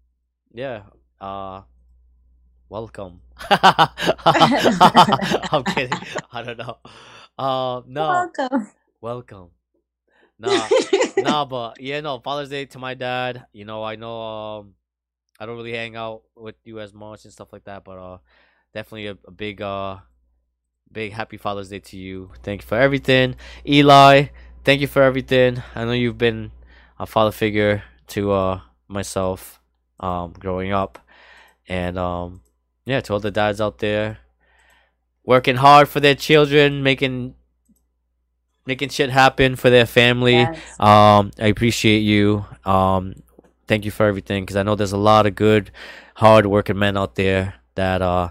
yeah, 0.54 0.84
uh 1.20 1.62
welcome. 2.68 3.20
I'm 3.50 3.88
kidding. 5.64 5.98
I 6.32 6.42
don't 6.42 6.58
know. 6.58 6.78
Uh 7.38 7.82
no, 7.86 8.28
Welcome. 8.38 8.68
welcome. 9.00 9.50
Nah, 10.38 10.68
nah, 11.18 11.44
but 11.46 11.80
yeah, 11.80 12.00
no. 12.00 12.20
Father's 12.20 12.50
Day 12.50 12.66
to 12.66 12.78
my 12.78 12.94
dad. 12.94 13.46
You 13.52 13.64
know, 13.64 13.82
I 13.84 13.96
know. 13.96 14.20
Um, 14.20 14.74
I 15.40 15.46
don't 15.46 15.56
really 15.56 15.72
hang 15.74 15.96
out 15.96 16.22
with 16.36 16.56
you 16.64 16.80
as 16.80 16.94
much 16.94 17.24
and 17.24 17.32
stuff 17.32 17.52
like 17.52 17.64
that, 17.64 17.84
but 17.84 17.98
uh, 17.98 18.18
definitely 18.74 19.08
a, 19.08 19.18
a 19.26 19.32
big 19.32 19.62
uh, 19.62 19.98
big 20.92 21.12
happy 21.12 21.36
Father's 21.38 21.70
Day 21.70 21.80
to 21.80 21.96
you. 21.98 22.30
Thank 22.42 22.62
you 22.62 22.66
for 22.66 22.78
everything, 22.78 23.36
Eli. 23.66 24.26
Thank 24.64 24.80
you 24.80 24.88
for 24.88 25.02
everything. 25.02 25.62
I 25.74 25.84
know 25.84 25.92
you've 25.92 26.18
been 26.18 26.52
a 26.98 27.06
father 27.06 27.32
figure 27.32 27.84
to 28.08 28.32
uh 28.32 28.60
myself, 28.88 29.60
um, 30.00 30.32
growing 30.32 30.72
up, 30.72 30.98
and 31.68 31.98
um, 31.98 32.42
yeah, 32.84 33.00
to 33.00 33.12
all 33.12 33.20
the 33.20 33.30
dads 33.30 33.60
out 33.60 33.78
there, 33.78 34.18
working 35.24 35.56
hard 35.56 35.88
for 35.88 36.00
their 36.00 36.14
children, 36.14 36.82
making 36.82 37.34
making 38.66 38.88
shit 38.88 39.10
happen 39.10 39.56
for 39.56 39.70
their 39.70 39.86
family. 39.86 40.38
Yes. 40.38 40.80
Um, 40.80 41.30
I 41.38 41.46
appreciate 41.46 42.00
you. 42.00 42.44
Um, 42.64 43.14
thank 43.66 43.84
you 43.84 43.90
for 43.90 44.06
everything 44.06 44.44
because 44.44 44.56
I 44.56 44.62
know 44.62 44.74
there's 44.74 44.92
a 44.92 44.98
lot 44.98 45.26
of 45.26 45.34
good, 45.34 45.70
hard 46.16 46.46
working 46.46 46.78
men 46.78 46.96
out 46.96 47.14
there 47.14 47.54
that 47.74 48.02
uh 48.02 48.30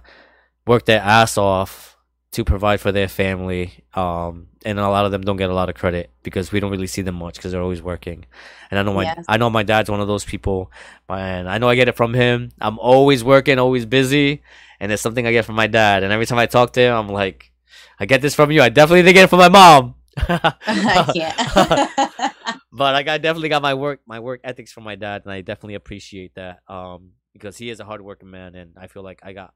work 0.66 0.86
their 0.86 1.02
ass 1.02 1.38
off 1.38 1.98
to 2.32 2.44
provide 2.44 2.82
for 2.82 2.92
their 2.92 3.08
family. 3.08 3.84
Um, 3.94 4.48
and 4.66 4.80
a 4.80 4.90
lot 4.90 5.06
of 5.06 5.12
them 5.12 5.22
don't 5.22 5.38
get 5.38 5.50
a 5.50 5.54
lot 5.54 5.70
of 5.70 5.76
credit 5.76 6.10
because 6.24 6.52
we 6.52 6.60
don't 6.60 6.72
really 6.72 6.88
see 6.88 7.04
them 7.04 7.16
much 7.16 7.36
because 7.36 7.52
they're 7.52 7.62
always 7.62 7.84
working. 7.84 8.26
And 8.72 8.80
I 8.80 8.84
know 8.84 8.94
my 8.94 9.04
Yes. 9.04 9.26
I 9.28 9.38
know 9.38 9.50
my 9.50 9.64
dad's 9.64 9.90
one 9.90 10.02
of 10.02 10.08
those 10.08 10.26
people, 10.26 10.72
and 11.08 11.48
I 11.48 11.60
know 11.60 11.70
I 11.70 11.76
get 11.76 11.88
it 11.88 11.96
from 11.96 12.14
him. 12.14 12.52
I'm 12.60 12.80
always 12.80 13.24
working, 13.24 13.60
always 13.60 13.86
busy, 13.86 14.42
and 14.80 14.92
it's 14.92 15.02
something 15.02 15.26
I 15.28 15.32
get 15.32 15.46
from 15.46 15.56
my 15.56 15.68
dad. 15.68 16.04
And 16.04 16.12
every 16.12 16.26
time 16.26 16.40
I 16.40 16.48
talk 16.48 16.74
to 16.74 16.82
him, 16.82 16.96
I'm 16.96 17.10
like, 17.10 17.52
I 18.00 18.06
get 18.06 18.22
this 18.22 18.34
from 18.34 18.52
you. 18.52 18.62
I 18.62 18.70
definitely 18.70 19.04
didn't 19.04 19.14
get 19.14 19.24
it 19.26 19.30
from 19.30 19.40
my 19.40 19.50
mom. 19.50 19.96
I 20.18 21.12
can't. 21.14 22.34
but 22.72 22.94
like 22.94 23.08
I 23.08 23.20
definitely 23.20 23.50
got 23.50 23.62
my 23.62 23.76
work 23.76 24.02
my 24.08 24.20
work 24.20 24.42
ethics 24.44 24.72
from 24.72 24.84
my 24.84 24.96
dad, 24.96 25.22
and 25.26 25.32
I 25.32 25.42
definitely 25.42 25.76
appreciate 25.76 26.34
that. 26.36 26.60
Um, 26.68 27.12
because 27.34 27.58
he 27.58 27.70
is 27.70 27.80
a 27.80 27.86
hardworking 27.86 28.32
man, 28.32 28.56
and 28.56 28.72
I 28.78 28.88
feel 28.88 29.04
like 29.04 29.20
I 29.22 29.34
got 29.34 29.54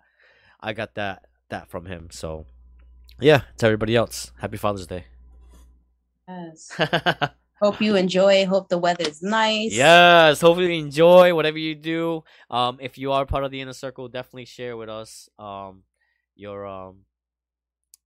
I 0.61 0.73
got 0.73 0.95
that 0.95 1.25
that 1.49 1.69
from 1.69 1.85
him. 1.85 2.09
So 2.11 2.45
yeah, 3.19 3.41
to 3.57 3.65
everybody 3.65 3.95
else, 3.95 4.31
happy 4.39 4.57
Father's 4.57 4.87
Day. 4.87 5.05
yes. 6.27 6.71
Hope 7.61 7.81
you 7.81 7.97
enjoy. 7.97 8.45
Hope 8.45 8.69
the 8.69 8.77
weather's 8.77 9.21
nice. 9.21 9.73
yes, 9.73 10.39
hopefully 10.39 10.73
you 10.77 10.81
enjoy 10.81 11.35
whatever 11.35 11.57
you 11.57 11.75
do. 11.75 12.23
Um, 12.49 12.77
if 12.79 12.97
you 12.97 13.11
are 13.11 13.25
part 13.25 13.43
of 13.43 13.51
the 13.51 13.59
inner 13.59 13.73
circle, 13.73 14.07
definitely 14.07 14.45
share 14.45 14.77
with 14.77 14.87
us 14.87 15.27
um 15.37 15.83
your 16.35 16.65
um 16.65 16.99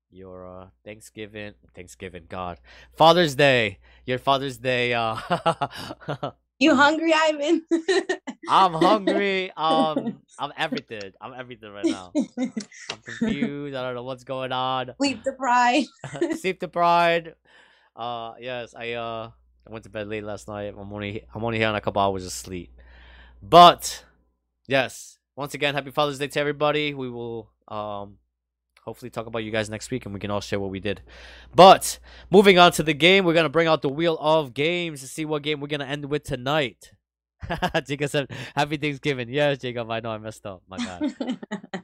your 0.10 0.48
uh 0.48 0.68
Thanksgiving 0.84 1.54
Thanksgiving 1.76 2.26
God 2.28 2.60
Father's 2.98 3.36
Day 3.36 3.78
your 4.06 4.18
Father's 4.18 4.58
Day 4.58 4.94
uh 4.94 5.18
You 6.60 6.76
hungry, 6.76 7.14
Ivan? 7.14 7.64
I'm 8.50 8.74
hungry. 8.74 9.52
Um, 9.56 10.22
I'm 10.40 10.52
everything. 10.58 11.12
I'm 11.20 11.34
everything 11.34 11.72
right 11.72 11.86
now. 11.88 12.14
I'm 12.38 13.00
confused. 13.04 13.76
I 13.76 13.82
don't 13.82 13.96
know 13.96 14.04
what's 14.04 14.24
going 14.24 14.52
on. 14.52 14.94
Sleep 14.98 15.24
deprived. 15.24 15.90
Sleep 16.40 16.60
deprived. 16.60 17.30
Uh, 17.96 18.34
yes, 18.40 18.74
I 18.76 18.94
uh, 18.94 19.32
I 19.68 19.72
went 19.72 19.84
to 19.86 19.90
bed 19.90 20.08
late 20.08 20.24
last 20.24 20.48
night. 20.48 20.74
I'm 20.78 20.92
only 20.92 21.26
I'm 21.34 21.44
only 21.44 21.58
here 21.58 21.68
on 21.68 21.76
a 21.76 21.82
couple 21.82 22.02
hours 22.02 22.26
of 22.26 22.32
sleep. 22.32 22.72
But 23.42 24.04
yes, 24.68 25.18
once 25.36 25.54
again, 25.54 25.74
happy 25.74 25.92
Father's 25.92 26.20
Day 26.20 26.28
to 26.28 26.40
everybody. 26.40 26.94
We 26.94 27.10
will 27.10 27.52
um, 27.68 28.18
hopefully 28.86 29.10
talk 29.10 29.26
about 29.26 29.40
you 29.40 29.52
guys 29.52 29.70
next 29.70 29.92
week, 29.92 30.06
and 30.06 30.14
we 30.14 30.20
can 30.20 30.32
all 30.32 30.42
share 30.42 30.60
what 30.60 30.70
we 30.70 30.80
did. 30.80 31.02
But 31.56 32.00
moving 32.30 32.60
on 32.60 32.72
to 32.74 32.84
the 32.84 32.94
game, 32.94 33.26
we're 33.26 33.34
gonna 33.34 33.50
bring 33.50 33.68
out 33.68 33.82
the 33.82 33.90
wheel 33.90 34.18
of 34.20 34.54
games 34.54 35.02
to 35.02 35.08
see 35.08 35.26
what 35.26 35.44
game 35.44 35.60
we're 35.60 35.68
gonna 35.68 35.86
end 35.86 36.06
with 36.06 36.24
tonight. 36.24 36.92
Jacob 37.88 38.10
said, 38.10 38.32
"Happy 38.56 38.78
Thanksgiving." 38.78 39.30
Yes, 39.30 39.60
Jacob. 39.60 39.90
I 39.90 40.00
know 40.00 40.12
I 40.12 40.18
messed 40.18 40.46
up. 40.46 40.64
My 40.68 40.78
bad. 40.78 41.40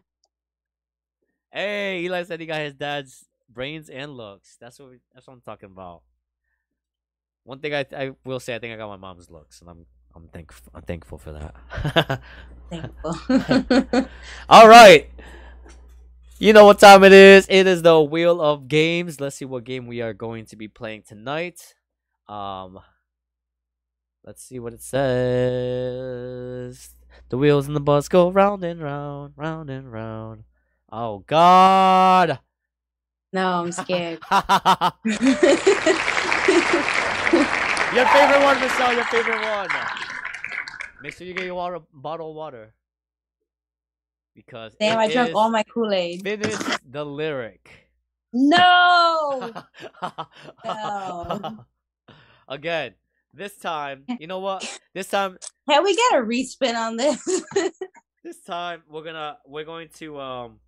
hey, 1.52 2.02
Eli 2.02 2.24
said 2.24 2.40
he 2.40 2.46
got 2.46 2.62
his 2.62 2.74
dad's 2.74 3.26
brains 3.50 3.90
and 3.90 4.16
looks. 4.16 4.58
That's 4.60 4.80
what 4.80 4.90
we, 4.90 4.98
that's 5.14 5.28
what 5.28 5.34
I'm 5.34 5.42
talking 5.42 5.70
about. 5.72 6.02
One 7.44 7.60
thing 7.60 7.74
I 7.74 7.86
I 7.96 8.12
will 8.26 8.40
say, 8.40 8.56
I 8.56 8.60
think 8.60 8.74
I 8.74 8.78
got 8.78 8.88
my 8.88 8.98
mom's 8.98 9.30
looks, 9.30 9.62
and 9.62 9.70
I'm 9.70 9.86
I'm 10.16 10.28
thankful 10.28 10.72
I'm 10.76 10.82
thankful 10.82 11.18
for 11.18 11.32
that. 11.34 12.22
Thankful. 12.70 14.08
All 14.48 14.68
right. 14.68 15.10
You 16.42 16.54
know 16.54 16.64
what 16.64 16.80
time 16.80 17.04
it 17.04 17.12
is. 17.12 17.46
It 17.50 17.68
is 17.68 17.82
the 17.82 18.02
wheel 18.02 18.42
of 18.42 18.70
games. 18.70 19.20
Let's 19.20 19.36
see 19.36 19.44
what 19.44 19.66
game 19.66 19.88
we 19.88 20.00
are 20.02 20.14
going 20.14 20.46
to 20.46 20.56
be 20.56 20.70
playing 20.70 21.04
tonight. 21.06 21.76
Um 22.30 22.80
Let's 24.24 24.42
see 24.42 24.58
what 24.58 24.72
it 24.72 24.82
says. 24.82 25.02
The 27.28 27.38
wheels 27.38 27.68
in 27.68 27.74
the 27.74 27.82
bus 27.82 28.08
go 28.08 28.32
round 28.32 28.64
and 28.64 28.82
round, 28.82 29.34
round 29.36 29.70
and 29.70 29.92
round. 29.92 30.46
Oh 30.90 31.26
god. 31.28 32.40
no, 33.34 33.46
I'm 33.46 33.74
scared. 33.74 34.20
your 34.32 34.46
favorite 38.06 38.44
one, 38.44 38.62
Michelle, 38.62 38.94
your 38.94 39.04
favorite 39.12 39.42
one. 39.42 39.68
Make 41.04 41.16
sure 41.16 41.28
you 41.28 41.34
get 41.34 41.44
your 41.44 41.56
water 41.56 41.80
bottle 41.94 42.30
of 42.30 42.36
water. 42.38 42.74
Because 44.46 44.74
Damn, 44.80 44.98
I 44.98 45.12
drank 45.12 45.36
all 45.36 45.50
my 45.50 45.64
Kool 45.64 45.92
Aid. 45.92 46.24
Finish 46.24 46.56
the 46.90 47.06
lyric. 47.06 47.70
No. 48.32 49.52
No. 50.64 51.66
Again, 52.48 52.94
this 53.34 53.58
time, 53.58 54.06
you 54.18 54.28
know 54.28 54.40
what? 54.40 54.80
This 54.94 55.10
time, 55.10 55.38
Can 55.70 55.84
we 55.84 55.94
get 55.94 56.14
a 56.14 56.24
respin 56.24 56.76
on 56.76 56.96
this? 56.96 57.22
this 58.24 58.40
time 58.46 58.82
we're 58.90 59.04
gonna 59.04 59.38
we're 59.46 59.66
going 59.66 59.90
to 59.96 60.18
um 60.20 60.60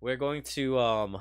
we're 0.00 0.16
going 0.16 0.42
to 0.42 0.78
um 0.80 1.18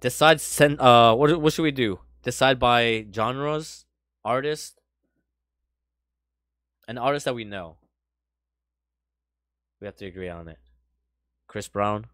decide 0.00 0.40
send 0.40 0.80
uh 0.80 1.12
what 1.12 1.40
what 1.40 1.52
should 1.52 1.64
we 1.64 1.72
do? 1.72 1.98
Decide 2.22 2.60
by 2.60 3.04
genres, 3.12 3.84
artists, 4.24 4.78
An 6.86 6.98
artist 6.98 7.24
that 7.24 7.34
we 7.34 7.42
know. 7.44 7.78
We 9.80 9.86
have 9.86 9.96
to 9.96 10.06
agree 10.06 10.28
on 10.28 10.48
it. 10.48 10.58
Chris 11.46 11.68
Brown. 11.68 12.06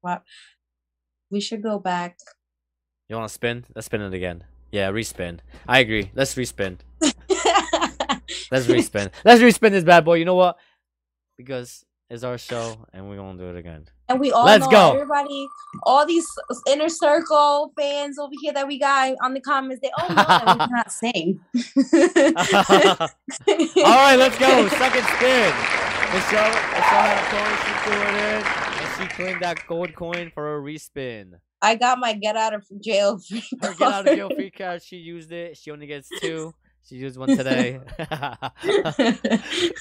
What? 0.00 0.22
We 1.30 1.40
should 1.40 1.62
go 1.62 1.78
back. 1.78 2.18
You 3.08 3.16
want 3.16 3.28
to 3.28 3.34
spin? 3.34 3.64
Let's 3.74 3.86
spin 3.86 4.00
it 4.00 4.14
again. 4.14 4.44
Yeah, 4.70 4.90
respin. 4.90 5.40
I 5.66 5.80
agree. 5.80 6.10
Let's 6.14 6.34
respin. 6.34 6.78
Let's 8.50 8.66
respin. 8.66 9.10
Let's 9.24 9.42
respin 9.42 9.70
this 9.70 9.84
bad 9.84 10.04
boy. 10.04 10.14
You 10.14 10.24
know 10.24 10.34
what? 10.34 10.58
Because 11.36 11.84
it's 12.10 12.22
our 12.24 12.38
show, 12.38 12.76
and 12.92 13.08
we're 13.08 13.16
gonna 13.16 13.38
do 13.38 13.48
it 13.50 13.56
again. 13.56 13.86
And 14.08 14.18
we 14.18 14.32
all 14.32 14.44
Let's 14.46 14.64
know 14.64 14.70
go. 14.70 14.92
everybody, 14.94 15.46
all 15.82 16.06
these 16.06 16.26
inner 16.66 16.88
circle 16.88 17.72
fans 17.78 18.18
over 18.18 18.32
here 18.40 18.52
that 18.54 18.66
we 18.66 18.78
got 18.78 19.14
on 19.22 19.34
the 19.34 19.40
comments, 19.40 19.82
they 19.82 19.90
all 19.98 20.08
know 20.08 20.14
that 20.14 20.46
we 20.46 20.66
cannot 20.66 20.90
sing. 20.92 21.40
All 23.84 23.94
right, 23.94 24.16
let's 24.16 24.38
go. 24.38 24.68
Second 24.68 25.04
spin. 25.04 25.52
Michelle, 26.14 26.48
Michelle 26.48 27.04
had 27.04 27.18
a 27.18 27.28
coin. 27.28 27.54
She 27.64 27.72
threw 27.84 28.00
it 28.00 28.14
in, 28.14 28.42
and 28.46 28.88
she 29.10 29.14
claimed 29.14 29.42
that 29.42 29.66
gold 29.66 29.94
coin 29.94 30.30
for 30.34 30.56
a 30.56 30.60
respin. 30.62 31.32
I 31.60 31.74
got 31.74 31.98
my 31.98 32.14
get 32.14 32.36
out 32.36 32.54
of 32.54 32.64
jail 32.82 33.18
free 33.18 33.42
Her 33.60 33.74
get 33.74 33.92
out 33.92 34.08
of 34.08 34.16
jail 34.16 34.30
free 34.34 34.50
card. 34.50 34.82
She 34.82 34.96
used 34.96 35.32
it. 35.32 35.56
She 35.58 35.70
only 35.70 35.86
gets 35.86 36.08
two. 36.20 36.54
She 36.88 36.96
used 36.96 37.18
one 37.18 37.36
today. 37.36 37.80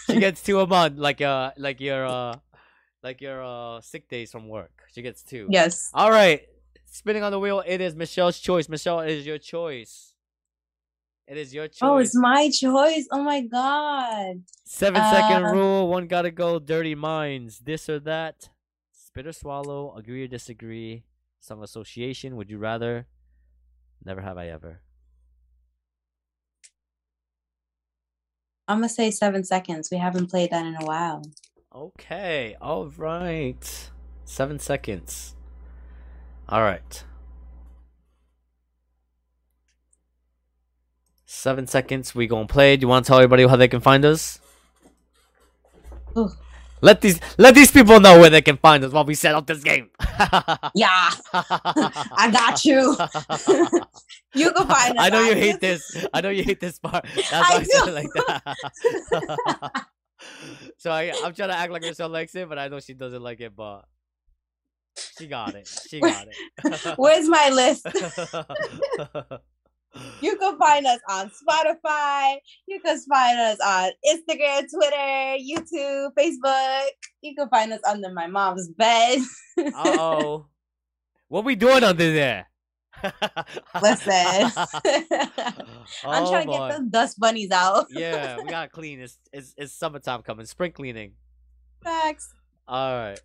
she 0.06 0.20
gets 0.20 0.44
two 0.44 0.60
a 0.60 0.68
month, 0.68 0.98
like 1.00 1.22
uh, 1.22 1.52
like 1.58 1.80
your 1.80 2.06
uh, 2.06 2.36
like 3.02 3.22
your 3.22 3.42
uh, 3.44 3.80
sick 3.82 4.10
days 4.10 4.32
from 4.32 4.48
work. 4.50 4.84
She 4.94 5.02
gets 5.02 5.24
two. 5.24 5.48
yes. 5.50 5.90
All 5.94 6.12
right, 6.12 6.42
spinning 6.86 7.24
on 7.24 7.32
the 7.32 7.40
wheel. 7.40 7.64
It 7.66 7.80
is 7.80 7.96
Michelle's 7.96 8.40
choice. 8.40 8.68
Michelle, 8.68 9.00
it 9.00 9.12
is 9.12 9.26
your 9.26 9.38
choice. 9.38 10.14
It 11.28 11.38
is 11.38 11.54
your 11.54 11.68
choice. 11.68 11.80
Oh, 11.82 11.98
it's 11.98 12.16
my 12.16 12.50
choice. 12.50 13.08
Oh 13.12 13.22
my 13.24 13.42
god. 13.42 14.44
Seven 14.66 15.02
second 15.12 15.46
Uh, 15.46 15.52
rule. 15.52 15.88
One 15.90 16.08
gotta 16.08 16.32
go. 16.32 16.60
Dirty 16.60 16.96
minds. 16.96 17.60
This 17.60 17.90
or 17.90 18.00
that. 18.02 18.50
Spit 18.92 19.28
or 19.28 19.34
swallow. 19.34 19.94
Agree 19.96 20.24
or 20.24 20.28
disagree. 20.28 21.04
Some 21.40 21.62
association. 21.64 22.36
Would 22.38 22.50
you 22.50 22.58
rather? 22.58 23.08
Never 24.04 24.22
have 24.22 24.38
I 24.38 24.48
ever. 24.48 24.82
I'm 28.68 28.80
gonna 28.80 28.90
say 28.90 29.12
seven 29.12 29.44
seconds. 29.44 29.90
We 29.92 29.98
haven't 29.98 30.28
played 30.30 30.52
that 30.52 30.66
in 30.66 30.76
a 30.76 30.86
while. 30.86 31.24
Okay. 31.76 32.56
All 32.62 32.88
right. 32.98 33.90
Seven 34.26 34.60
seconds. 34.60 35.36
All 36.50 36.62
right. 36.62 37.04
Seven 41.26 41.68
seconds. 41.68 42.16
We 42.16 42.28
gonna 42.28 42.48
play. 42.48 42.78
Do 42.78 42.84
you 42.84 42.88
want 42.90 43.06
to 43.06 43.10
tell 43.10 43.20
everybody 43.20 43.48
how 43.48 43.56
they 43.58 43.68
can 43.70 43.82
find 43.82 44.06
us? 44.06 44.40
Ooh. 46.18 46.30
Let 46.82 47.02
these 47.02 47.20
let 47.38 47.56
these 47.56 47.72
people 47.72 48.00
know 48.00 48.20
where 48.20 48.30
they 48.30 48.42
can 48.42 48.58
find 48.58 48.84
us 48.86 48.94
while 48.94 49.06
we 49.06 49.16
set 49.16 49.36
up 49.36 49.48
this 49.48 49.64
game. 49.64 49.90
Yeah, 50.76 51.12
I 51.34 52.30
got 52.32 52.66
you. 52.66 52.96
You 54.34 54.52
can 54.52 54.68
find 54.68 54.98
us. 54.98 55.06
I 55.06 55.10
know 55.10 55.22
you 55.22 55.36
hate 55.36 55.60
this. 55.60 56.06
I 56.14 56.22
know 56.22 56.30
you 56.30 56.44
hate 56.44 56.60
this 56.60 56.80
part. 56.80 57.06
That's 57.16 57.32
why 57.32 57.40
I 57.40 57.58
I, 57.58 57.64
said 57.64 57.88
it 57.88 57.94
like 57.94 58.08
that. 58.14 59.86
so 60.78 60.92
I, 60.92 61.14
I'm 61.24 61.34
trying 61.34 61.50
to 61.50 61.56
act 61.56 61.72
like 61.72 61.82
Michelle 61.82 62.10
likes 62.10 62.36
it, 62.36 62.50
but 62.50 62.60
I 62.60 62.68
know 62.68 62.80
she 62.80 62.94
doesn't 62.94 63.22
like 63.22 63.40
it. 63.40 63.56
But 63.56 63.86
she 65.18 65.28
got 65.28 65.56
it. 65.56 65.68
She 65.90 66.00
got 66.00 66.28
it. 66.28 66.96
Where's 66.98 67.28
my 67.30 67.50
list? 67.50 67.88
You 70.22 70.38
can 70.38 70.58
find 70.60 70.86
us 70.86 71.00
on 71.10 71.32
Spotify. 71.32 72.38
You 72.68 72.80
can 72.82 73.00
find 73.00 73.40
us 73.40 73.58
on 73.66 73.92
Instagram, 74.06 74.70
Twitter, 74.70 75.38
YouTube, 75.42 76.12
Facebook. 76.14 76.88
You 77.22 77.34
can 77.36 77.50
find 77.50 77.74
us 77.74 77.80
under 77.88 78.12
my 78.12 78.28
mom's 78.28 78.68
bed. 78.68 79.20
Uh 79.58 79.72
oh. 79.76 80.46
What 81.30 81.46
we 81.46 81.56
doing 81.56 81.84
under 81.84 82.14
there? 82.14 82.48
Listen. 83.82 84.14
I'm 86.06 86.24
Oh, 86.24 86.30
trying 86.32 86.48
to 86.48 86.54
get 86.54 86.78
the 86.78 86.86
dust 86.90 87.20
bunnies 87.20 87.52
out. 87.52 87.88
Yeah, 87.90 88.38
we 88.38 88.44
gotta 88.50 88.70
clean. 88.70 89.00
It's, 89.00 89.18
it's 89.32 89.54
it's 89.58 89.74
summertime 89.74 90.22
coming. 90.24 90.46
Spring 90.46 90.72
cleaning. 90.72 91.14
Facts. 91.84 92.34
All 92.68 92.96
right. 92.98 93.20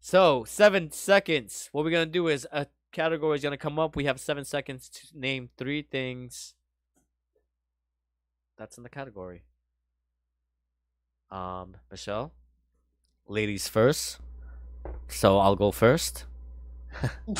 So 0.00 0.44
seven 0.44 0.90
seconds. 0.92 1.68
What 1.72 1.84
we're 1.84 1.90
gonna 1.90 2.06
do 2.06 2.28
is 2.28 2.46
a 2.52 2.66
category 2.92 3.36
is 3.36 3.42
gonna 3.42 3.56
come 3.56 3.78
up. 3.78 3.96
We 3.96 4.04
have 4.04 4.20
seven 4.20 4.44
seconds 4.44 4.88
to 4.90 5.18
name 5.18 5.50
three 5.56 5.82
things. 5.82 6.54
That's 8.56 8.76
in 8.76 8.82
the 8.84 8.88
category. 8.90 9.42
Um, 11.30 11.76
Michelle. 11.90 12.32
Ladies 13.26 13.66
first. 13.68 14.18
So 15.08 15.38
I'll 15.38 15.56
go 15.56 15.72
first. 15.72 16.26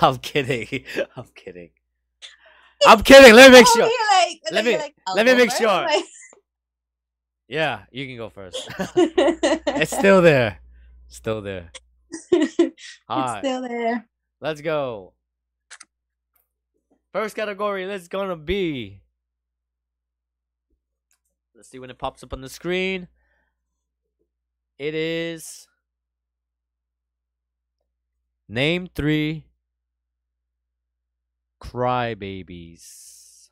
I'm 0.00 0.16
kidding. 0.18 0.84
I'm 1.16 1.24
kidding. 1.34 1.70
I'm 2.86 3.02
kidding. 3.02 3.34
Let 3.34 3.50
me 3.50 3.58
make 3.58 3.66
Oh, 3.68 3.74
sure. 3.74 3.84
like- 3.84 4.40
Let 4.50 4.64
me- 4.64 4.78
like, 4.78 4.94
let 5.14 5.26
me 5.26 5.34
make 5.34 5.50
first. 5.50 5.58
sure. 5.60 5.68
Like- 5.68 6.04
Yeah, 7.48 7.80
you 7.90 8.06
can 8.06 8.16
go 8.16 8.28
first. 8.30 8.68
it's 8.96 9.96
still 9.96 10.22
there. 10.22 10.58
Still 11.08 11.42
there. 11.42 11.70
right. 13.08 13.38
still 13.40 13.62
there. 13.62 14.06
Let's 14.40 14.60
go. 14.60 15.12
First 17.12 17.36
category, 17.36 17.86
let's 17.86 18.08
gonna 18.08 18.36
be. 18.36 19.00
Let's 21.54 21.68
see 21.68 21.78
when 21.78 21.90
it 21.90 21.98
pops 21.98 22.22
up 22.24 22.32
on 22.32 22.40
the 22.40 22.48
screen. 22.48 23.06
It 24.78 24.94
is. 24.94 25.68
Name 28.52 28.86
three 28.94 29.46
crybabies. 31.58 33.48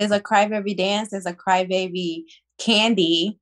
There's 0.00 0.10
a 0.10 0.18
crybaby 0.18 0.76
dance. 0.76 1.10
There's 1.10 1.26
a 1.26 1.32
crybaby 1.32 2.24
candy, 2.58 3.38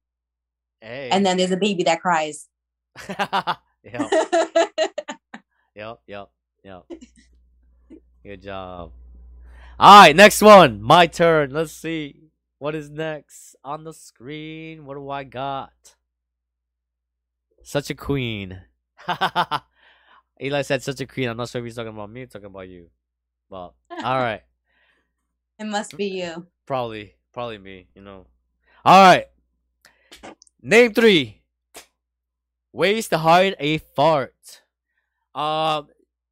Hey. 0.82 1.08
and 1.10 1.24
then 1.24 1.38
there's 1.38 1.52
a 1.52 1.56
baby 1.56 1.84
that 1.84 2.02
cries. 2.02 2.50
yep, 3.08 3.58
yep, 5.74 6.00
yep, 6.06 6.30
yep. 6.62 6.84
Good 8.22 8.42
job. 8.42 8.92
All 9.78 10.02
right, 10.02 10.14
next 10.14 10.42
one. 10.42 10.82
My 10.82 11.06
turn. 11.06 11.50
Let's 11.54 11.72
see 11.72 12.28
what 12.58 12.74
is 12.74 12.90
next 12.90 13.56
on 13.64 13.84
the 13.84 13.94
screen. 13.94 14.84
What 14.84 14.96
do 14.96 15.08
I 15.08 15.24
got? 15.24 15.72
Such 17.64 17.90
a 17.90 17.94
queen. 17.94 18.60
Eli 20.42 20.62
said 20.62 20.82
such 20.82 21.00
a 21.00 21.06
queen. 21.06 21.28
I'm 21.28 21.36
not 21.36 21.48
sure 21.48 21.60
if 21.60 21.64
he's 21.64 21.76
talking 21.76 21.92
about 21.92 22.10
me 22.10 22.22
or 22.22 22.26
talking 22.26 22.46
about 22.46 22.68
you. 22.68 22.90
But 23.48 23.56
all 23.90 24.18
right. 24.18 24.42
it 25.58 25.64
must 25.64 25.96
be 25.96 26.06
you. 26.06 26.46
Probably, 26.66 27.14
probably 27.32 27.58
me, 27.58 27.88
you 27.94 28.02
know. 28.02 28.26
All 28.84 29.02
right. 29.04 29.26
Name 30.60 30.92
three 30.92 31.42
ways 32.72 33.08
to 33.08 33.18
hide 33.18 33.56
a 33.58 33.78
fart. 33.78 34.62
Um, 35.34 35.88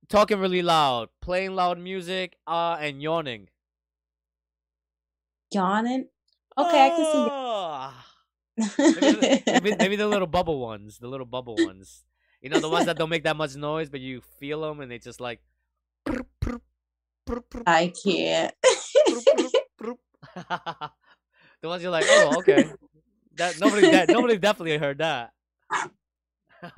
talking 0.09 0.39
really 0.39 0.63
loud, 0.63 1.09
playing 1.21 1.55
loud 1.55 1.79
music, 1.79 2.37
uh, 2.47 2.77
and 2.81 3.03
yawning. 3.03 3.49
Yawning. 5.53 6.09
Okay, 6.59 6.87
I 6.87 6.89
can 6.91 7.05
maybe, 8.79 9.01
the- 9.01 9.43
maybe, 9.47 9.77
maybe 9.79 9.97
the 9.97 10.07
little 10.09 10.27
bubble 10.27 10.61
ones, 10.61 10.99
the 10.99 11.09
little 11.09 11.27
bubble 11.27 11.57
ones. 11.57 12.05
You 12.41 12.51
know, 12.51 12.59
the 12.61 12.69
ones 12.71 12.87
that 12.87 12.97
don't 12.99 13.11
make 13.11 13.25
that 13.25 13.37
much 13.37 13.55
noise, 13.57 13.91
but 13.91 14.01
you 14.01 14.23
feel 14.39 14.63
them 14.63 14.81
and 14.81 14.91
they 14.91 14.99
just 14.99 15.21
like. 15.21 15.41
I 17.67 17.93
can't. 18.03 18.55
the 21.61 21.69
ones 21.69 21.83
you're 21.83 21.93
like, 21.93 22.07
oh, 22.09 22.39
okay. 22.39 22.71
That 23.37 23.61
nobody, 23.61 23.91
that 23.91 24.09
nobody 24.09 24.37
definitely 24.39 24.79
heard 24.79 24.99
that. 24.99 25.33
I 25.71 25.89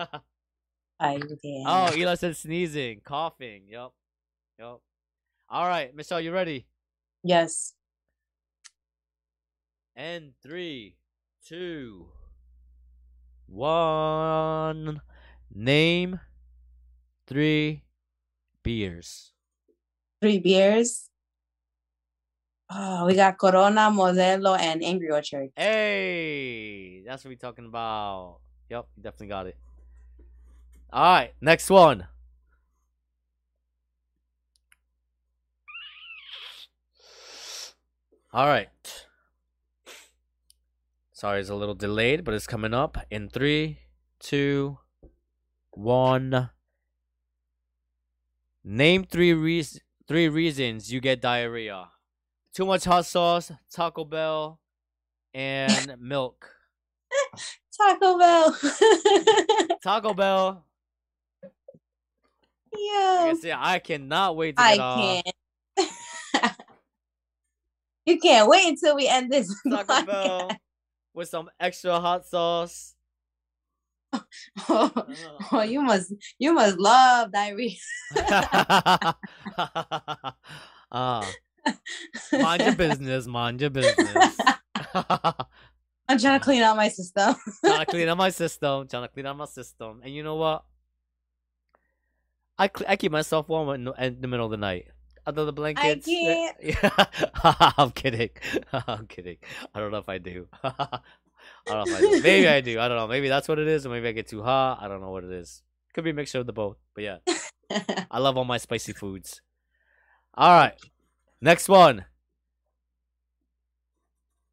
can't. 1.01 1.65
oh, 1.67 1.93
Eli 1.97 2.15
said 2.17 2.37
sneezing, 2.37 3.01
coughing. 3.05 3.63
Yep, 3.69 3.91
yep. 4.59 4.79
All 5.49 5.67
right, 5.69 5.95
Michelle, 5.95 6.21
you 6.21 6.33
ready? 6.33 6.67
yes. 7.25 7.75
And 9.95 10.33
three, 10.43 10.97
two, 11.47 12.07
one. 13.47 15.01
Name 15.55 16.21
three 17.27 17.83
beers. 18.63 19.33
Three 20.21 20.39
beers. 20.39 21.09
Oh, 22.71 23.05
we 23.05 23.15
got 23.15 23.37
Corona, 23.39 23.91
Modelo, 23.93 24.59
and 24.59 24.83
Angry 24.83 25.11
Orchard. 25.11 25.51
Hey, 25.55 27.03
that's 27.05 27.25
what 27.25 27.31
we're 27.31 27.37
talking 27.37 27.67
about. 27.67 28.39
Yep, 28.71 28.87
you 28.97 29.03
definitely 29.03 29.27
got 29.27 29.47
it. 29.47 29.57
All 30.91 31.03
right, 31.03 31.35
next 31.41 31.69
one. 31.69 32.07
All 38.33 38.47
right. 38.47 38.69
Sorry, 41.23 41.39
it's 41.39 41.51
a 41.51 41.55
little 41.55 41.77
delayed, 41.77 42.25
but 42.25 42.35
it's 42.35 42.49
coming 42.49 42.75
up 42.75 42.99
in 43.09 43.29
three, 43.29 43.79
two, 44.19 44.79
one. 45.71 46.51
Name 48.65 49.05
three 49.05 49.33
reasons 49.33 49.83
three 50.09 50.29
reasons 50.29 50.93
you 50.93 51.01
get 51.01 51.21
diarrhea. 51.21 51.91
Too 52.53 52.67
much 52.67 52.83
hot 52.87 53.07
sauce, 53.07 53.53
Taco 53.73 54.05
Bell, 54.05 54.59
and 55.33 55.95
milk. 56.01 56.51
Taco 57.79 58.19
Bell. 58.19 58.59
Taco 59.85 60.15
Bell. 60.15 60.67
yeah. 62.77 63.33
I, 63.45 63.75
I 63.75 63.79
cannot 63.79 64.35
wait 64.35 64.57
to 64.57 64.61
I 64.61 64.77
get 64.77 65.33
can't. 65.79 66.57
you 68.07 68.19
can't 68.19 68.49
wait 68.49 68.67
until 68.67 68.97
we 68.97 69.07
end 69.07 69.31
this. 69.31 69.55
Taco 69.71 69.85
podcast. 69.85 70.07
Bell 70.07 70.51
with 71.15 71.29
some 71.29 71.51
extra 71.61 72.01
hot 72.01 72.27
sauce. 72.27 72.95
oh, 74.69 75.65
you 75.67 75.81
must 75.81 76.13
you 76.39 76.53
must 76.53 76.79
love 76.79 77.33
diarrhea. 77.33 77.77
ah, 80.93 81.33
mind 82.33 82.63
your 82.63 82.75
business, 82.75 83.27
mind 83.27 83.61
your 83.61 83.71
business. 83.71 84.39
I'm 84.95 86.19
trying 86.19 86.39
to 86.39 86.45
clean 86.45 86.63
out 86.63 86.77
my 86.77 86.89
system. 86.89 87.35
trying 87.65 87.81
to 87.81 87.87
clean 87.87 88.09
up 88.09 88.19
my 88.19 88.31
system, 88.31 88.87
trying 88.89 89.05
to 89.05 89.09
clean 89.09 89.27
up 89.27 89.37
my 89.37 89.47
system. 89.47 90.01
And 90.05 90.13
you 90.15 90.23
know 90.23 90.37
what? 90.37 90.65
I 92.59 92.69
cl- 92.69 92.91
I 92.91 92.97
keep 92.97 93.13
myself 93.13 93.49
warm 93.49 93.71
in 93.71 93.85
the, 93.85 93.93
in 93.93 94.21
the 94.21 94.29
middle 94.29 94.47
of 94.47 94.51
the 94.51 94.59
night. 94.59 94.89
Under 95.27 95.45
the 95.45 95.53
blankets. 95.53 96.09
Eh, 96.09 96.11
can't. 96.11 96.57
Yeah. 96.63 97.73
I'm 97.79 97.91
kidding. 97.91 98.31
I'm 98.73 99.07
kidding. 99.07 99.39
I 99.75 99.81
don't 99.81 99.91
know 99.93 99.99
if 99.99 100.09
I 100.09 100.19
do. 100.19 100.49
I 100.65 101.01
don't 101.67 101.87
know 101.89 101.95
if 101.95 101.97
I 101.97 102.01
do. 102.01 102.23
Maybe 102.23 102.49
I 102.49 102.61
do. 102.61 102.81
I 102.81 102.89
don't 102.89 102.97
know. 102.97 103.07
Maybe 103.07 103.29
that's 103.29 103.49
what 103.49 103.59
it 103.59 103.69
is, 103.69 103.87
or 103.87 103.91
maybe 103.91 104.09
I 104.09 104.13
get 104.13 104.29
too 104.29 104.43
hot. 104.43 104.79
I 104.81 104.89
don't 104.89 105.01
know 105.01 105.11
what 105.11 105.25
it 105.25 105.31
is. 105.31 105.63
Could 105.95 106.05
be 106.05 106.11
a 106.11 106.15
mixture 106.15 106.41
of 106.41 106.47
the 106.47 106.53
both. 106.53 106.79
But 106.95 107.05
yeah, 107.05 107.17
I 108.11 108.19
love 108.19 108.37
all 108.37 108.45
my 108.45 108.59
spicy 108.59 108.93
foods. 108.93 109.41
All 110.35 110.51
right, 110.51 110.75
next 111.41 111.69
one. 111.69 112.07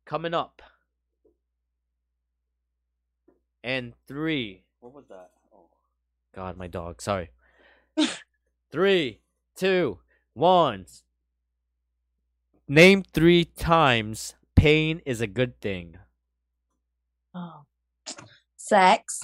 Coming 0.05 0.33
up. 0.33 0.61
And 3.63 3.93
three. 4.07 4.63
What 4.79 4.93
was 4.93 5.05
that? 5.09 5.29
Oh, 5.53 5.69
God, 6.33 6.57
my 6.57 6.67
dog. 6.67 7.01
Sorry. 7.01 7.29
three, 8.71 9.19
two, 9.55 9.99
one. 10.39 10.85
Name 12.67 13.03
three 13.03 13.45
times 13.45 14.35
pain 14.55 15.01
is 15.05 15.21
a 15.21 15.27
good 15.27 15.59
thing. 15.61 15.97
oh. 17.33 17.61
Sex. 18.57 19.21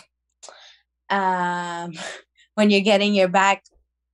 Um, 1.10 1.94
when 2.56 2.70
you're 2.70 2.82
getting 2.82 3.14
your 3.14 3.28
back 3.28 3.64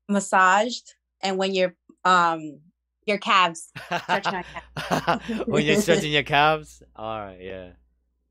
massaged, 0.10 0.94
and 1.22 1.38
when 1.38 1.54
your 1.54 1.76
um 2.04 2.60
your 3.06 3.18
calves. 3.18 3.72
Our 3.90 4.22
when 5.46 5.66
you're 5.66 5.82
stretching 5.82 6.12
your 6.12 6.24
calves. 6.24 6.84
All 6.96 7.20
right, 7.20 7.40
yeah, 7.40 7.70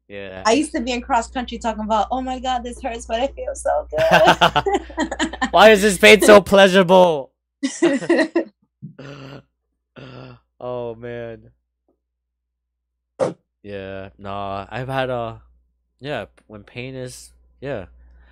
yeah. 0.09 0.43
I 0.47 0.53
used 0.53 0.73
to 0.73 0.81
be 0.81 0.93
in 0.93 1.01
cross 1.01 1.31
country 1.31 1.59
talking 1.59 1.85
about, 1.85 2.09
oh 2.11 2.21
my 2.21 2.39
god, 2.39 2.65
this 2.65 2.83
hurts, 2.83 3.07
but 3.07 3.21
it 3.23 3.35
feels 3.35 3.63
so 3.63 3.89
good. 3.91 5.51
Why 5.51 5.71
is 5.71 5.83
this 5.83 5.99
pain 5.99 6.21
so 6.21 6.41
pleasurable? 6.41 7.33
oh 10.61 10.95
man. 10.95 11.51
Yeah, 13.63 14.11
nah. 14.19 14.67
I've 14.71 14.89
had 14.89 15.11
a, 15.11 15.43
yeah. 15.99 16.27
When 16.47 16.65
pain 16.65 16.95
is, 16.95 17.33
yeah, 17.61 17.87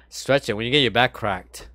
stretching. 0.09 0.57
When 0.57 0.65
you 0.65 0.73
get 0.73 0.81
your 0.81 0.91
back 0.91 1.13
cracked, 1.13 1.69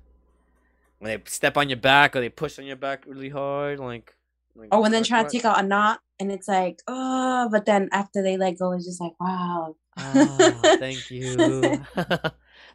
when 0.98 1.10
they 1.10 1.22
step 1.26 1.56
on 1.56 1.68
your 1.68 1.78
back 1.78 2.16
or 2.16 2.20
they 2.20 2.28
push 2.28 2.58
on 2.58 2.64
your 2.64 2.76
back 2.76 3.04
really 3.06 3.28
hard, 3.28 3.78
like. 3.78 4.16
like 4.56 4.74
when 4.74 4.90
they're 4.90 5.00
crack, 5.00 5.08
trying 5.08 5.26
to 5.26 5.30
take 5.30 5.44
out 5.44 5.60
a 5.60 5.66
knot 5.66 6.00
and 6.18 6.32
it's 6.32 6.48
like, 6.48 6.80
oh, 6.88 7.48
but 7.50 7.64
then 7.64 7.88
after 7.92 8.22
they 8.22 8.36
let 8.36 8.58
go, 8.58 8.72
it's 8.72 8.86
just 8.86 9.00
like, 9.00 9.18
wow. 9.20 9.76
Ah, 9.96 10.60
thank 10.78 11.10
you. 11.10 11.36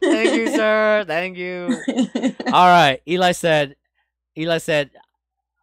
thank 0.00 0.34
you, 0.34 0.48
sir. 0.48 1.04
Thank 1.06 1.36
you. 1.36 1.76
All 2.46 2.68
right. 2.68 3.00
Eli 3.06 3.32
said, 3.32 3.76
Eli 4.36 4.58
said, 4.58 4.90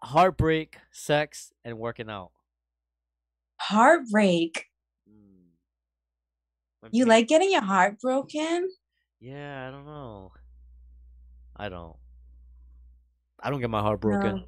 heartbreak, 0.04 0.78
sex, 0.92 1.52
and 1.66 1.78
working 1.78 2.10
out. 2.10 2.32
Heartbreak. 3.60 4.66
Mm. 5.10 6.90
You 6.92 7.06
like 7.06 7.28
getting 7.28 7.52
your 7.52 7.64
heart 7.64 8.00
broken? 8.00 8.70
Yeah, 9.20 9.68
I 9.68 9.72
don't 9.72 9.86
know. 9.86 10.32
I 11.56 11.70
don't. 11.70 11.96
I 13.42 13.50
don't 13.50 13.60
get 13.60 13.70
my 13.70 13.82
heart 13.82 14.00
broken. 14.00 14.46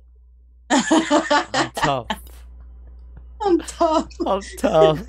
I'm 0.70 1.72
tough. 1.72 2.08
I'm 3.42 3.60
tough. 3.60 4.08
I'm 4.26 4.42
tough. 4.58 5.02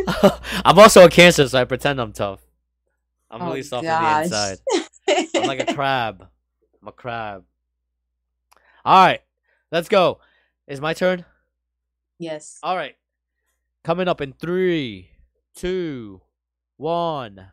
I'm 0.64 0.78
also 0.78 1.05
a 1.05 1.11
cancer, 1.11 1.49
so 1.49 1.61
I 1.61 1.64
pretend 1.64 2.01
I'm 2.01 2.12
tough. 2.12 2.41
I'm 3.30 3.43
Oh, 3.43 3.47
really 3.47 3.62
soft 3.62 3.86
on 3.86 4.03
the 4.03 4.22
inside. 4.22 4.59
I'm 5.36 5.47
like 5.47 5.68
a 5.68 5.74
crab. 5.74 6.26
I'm 6.80 6.88
a 6.88 6.93
crab. 6.93 7.45
All 8.84 9.07
right, 9.07 9.20
let's 9.70 9.88
go. 9.88 10.20
Is 10.70 10.80
my 10.80 10.94
turn? 10.94 11.26
yes. 12.20 12.60
All 12.62 12.76
right. 12.76 12.94
Coming 13.82 14.06
up 14.06 14.20
in 14.20 14.34
three, 14.34 15.10
two, 15.52 16.20
one. 16.76 17.48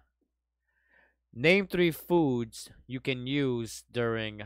Name 1.34 1.66
three 1.66 1.90
foods 1.90 2.70
you 2.86 3.00
can 3.00 3.26
use 3.26 3.84
during. 3.92 4.44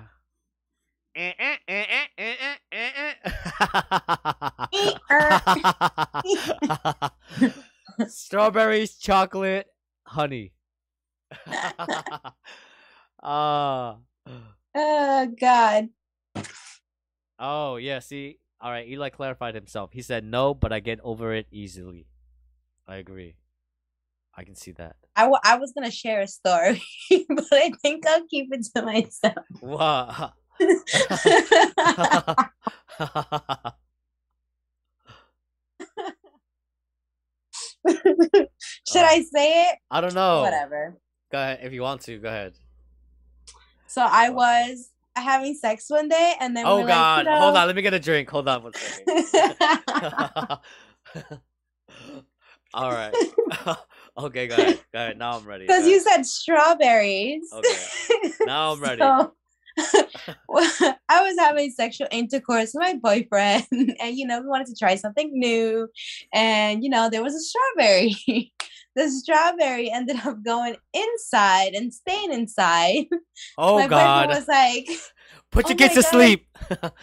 Strawberries, 8.08 8.96
chocolate, 8.96 9.68
honey. 10.08 10.54
Ah. 13.22 13.98
Oh 14.74 15.28
God. 15.38 15.90
Oh, 17.38 17.76
yeah, 17.76 18.00
see? 18.00 18.40
All 18.62 18.70
right, 18.70 18.88
Eli 18.88 19.10
clarified 19.10 19.56
himself. 19.56 19.90
He 19.92 20.02
said 20.04 20.24
no, 20.24 20.54
but 20.54 20.72
I 20.72 20.80
get 20.80 21.00
over 21.04 21.34
it 21.34 21.48
easily. 21.52 22.06
I 22.88 22.98
agree. 22.98 23.36
I 24.36 24.44
can 24.44 24.56
see 24.56 24.72
that. 24.74 24.96
I, 25.16 25.24
w- 25.24 25.40
I 25.44 25.58
was 25.58 25.72
gonna 25.74 25.90
share 25.92 26.22
a 26.22 26.28
story, 26.28 26.82
but 27.28 27.46
I 27.52 27.72
think 27.82 28.06
I'll 28.08 28.26
keep 28.28 28.54
it 28.54 28.66
to 28.76 28.82
myself. 28.84 29.46
Wow. 29.62 30.34
Should 37.88 39.04
I 39.04 39.22
say 39.34 39.70
it? 39.70 39.78
I 39.90 40.02
don't 40.02 40.14
know. 40.14 40.42
Whatever. 40.42 40.98
Go 41.32 41.38
ahead. 41.40 41.60
If 41.64 41.74
you 41.74 41.82
want 41.82 42.02
to, 42.02 42.18
go 42.20 42.28
ahead. 42.28 42.54
So 43.88 44.02
I 44.08 44.30
was 44.30 44.92
having 45.16 45.54
sex 45.56 45.86
one 45.90 46.08
day, 46.10 46.34
and 46.40 46.56
then 46.56 46.66
Oh, 46.66 46.78
like, 46.78 46.88
God. 46.88 47.26
you 47.26 47.32
Hold 47.32 47.58
on. 47.58 47.68
Let 47.68 47.76
me 47.76 47.82
get 47.82 47.94
a 47.94 48.00
drink. 48.00 48.30
Hold 48.30 48.48
on 48.48 48.64
one 48.64 48.74
second. 48.74 50.60
All 52.74 52.90
right. 52.92 53.14
okay, 54.18 54.48
go 54.48 54.56
ahead. 54.56 54.80
Go 54.94 55.00
ahead. 55.00 55.18
Now 55.18 55.38
I'm 55.38 55.46
ready. 55.46 55.66
Because 55.68 55.88
you 55.88 56.00
said 56.00 56.26
strawberries. 56.26 57.52
Okay. 57.54 58.34
Now 58.46 58.72
I'm 58.72 58.80
ready. 58.82 59.00
So, 59.00 59.34
I 61.10 61.22
was 61.22 61.36
having 61.38 61.72
sexual 61.72 62.08
intercourse 62.12 62.72
with 62.74 62.82
my 62.82 62.94
boyfriend, 63.02 63.66
and 63.72 64.18
you 64.18 64.26
know, 64.26 64.42
we 64.42 64.48
wanted 64.48 64.68
to 64.68 64.76
try 64.76 64.96
something 64.96 65.30
new. 65.34 65.90
And 66.34 66.84
you 66.84 66.90
know, 66.90 67.10
there 67.10 67.24
was 67.24 67.36
a 67.36 67.40
strawberry. 67.40 68.54
The 68.96 69.10
strawberry 69.10 69.92
ended 69.92 70.18
up 70.26 70.44
going 70.44 70.76
inside 70.94 71.74
and 71.74 71.94
staying 71.94 72.32
inside. 72.32 73.06
Oh, 73.58 73.80
my 73.80 73.88
God. 73.88 74.30
was 74.30 74.48
like, 74.48 74.88
Put 75.52 75.66
oh 75.66 75.70
your 75.70 75.78
kids 75.78 75.96
to 75.96 76.02
God. 76.04 76.10
sleep. 76.12 76.48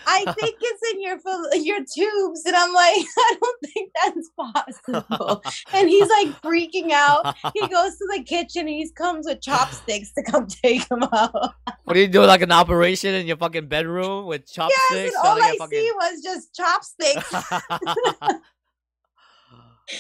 I 0.07 0.25
think 0.39 0.57
it's 0.61 0.93
in 0.93 1.03
your 1.03 1.19
your 1.57 1.79
tubes, 1.79 2.45
and 2.47 2.55
I'm 2.55 2.73
like, 2.73 2.95
I 3.19 3.37
don't 3.41 3.59
think 3.73 3.91
that's 4.05 4.31
possible. 4.39 5.43
And 5.73 5.89
he's 5.89 6.09
like 6.09 6.29
freaking 6.41 6.93
out. 6.93 7.35
He 7.55 7.61
goes 7.67 7.97
to 7.99 8.09
the 8.17 8.23
kitchen 8.25 8.61
and 8.63 8.69
he 8.69 8.89
comes 8.91 9.27
with 9.27 9.41
chopsticks 9.43 10.13
to 10.13 10.23
come 10.23 10.47
take 10.47 10.89
him 10.91 11.03
out. 11.13 11.55
What 11.85 11.95
do 11.95 12.01
you 12.01 12.07
do? 12.09 12.25
Like 12.25 12.43
an 12.43 12.53
operation 12.53 13.15
in 13.15 13.27
your 13.27 13.37
fucking 13.37 13.67
bedroom 13.67 14.27
with 14.27 14.47
chopsticks? 14.51 14.81
Yes, 14.93 15.15
and 15.17 15.27
all 15.27 15.43
I 15.43 15.57
fucking- 15.59 15.79
see 15.79 15.91
was 15.93 16.23
just 16.23 16.55
chopsticks. 16.55 17.35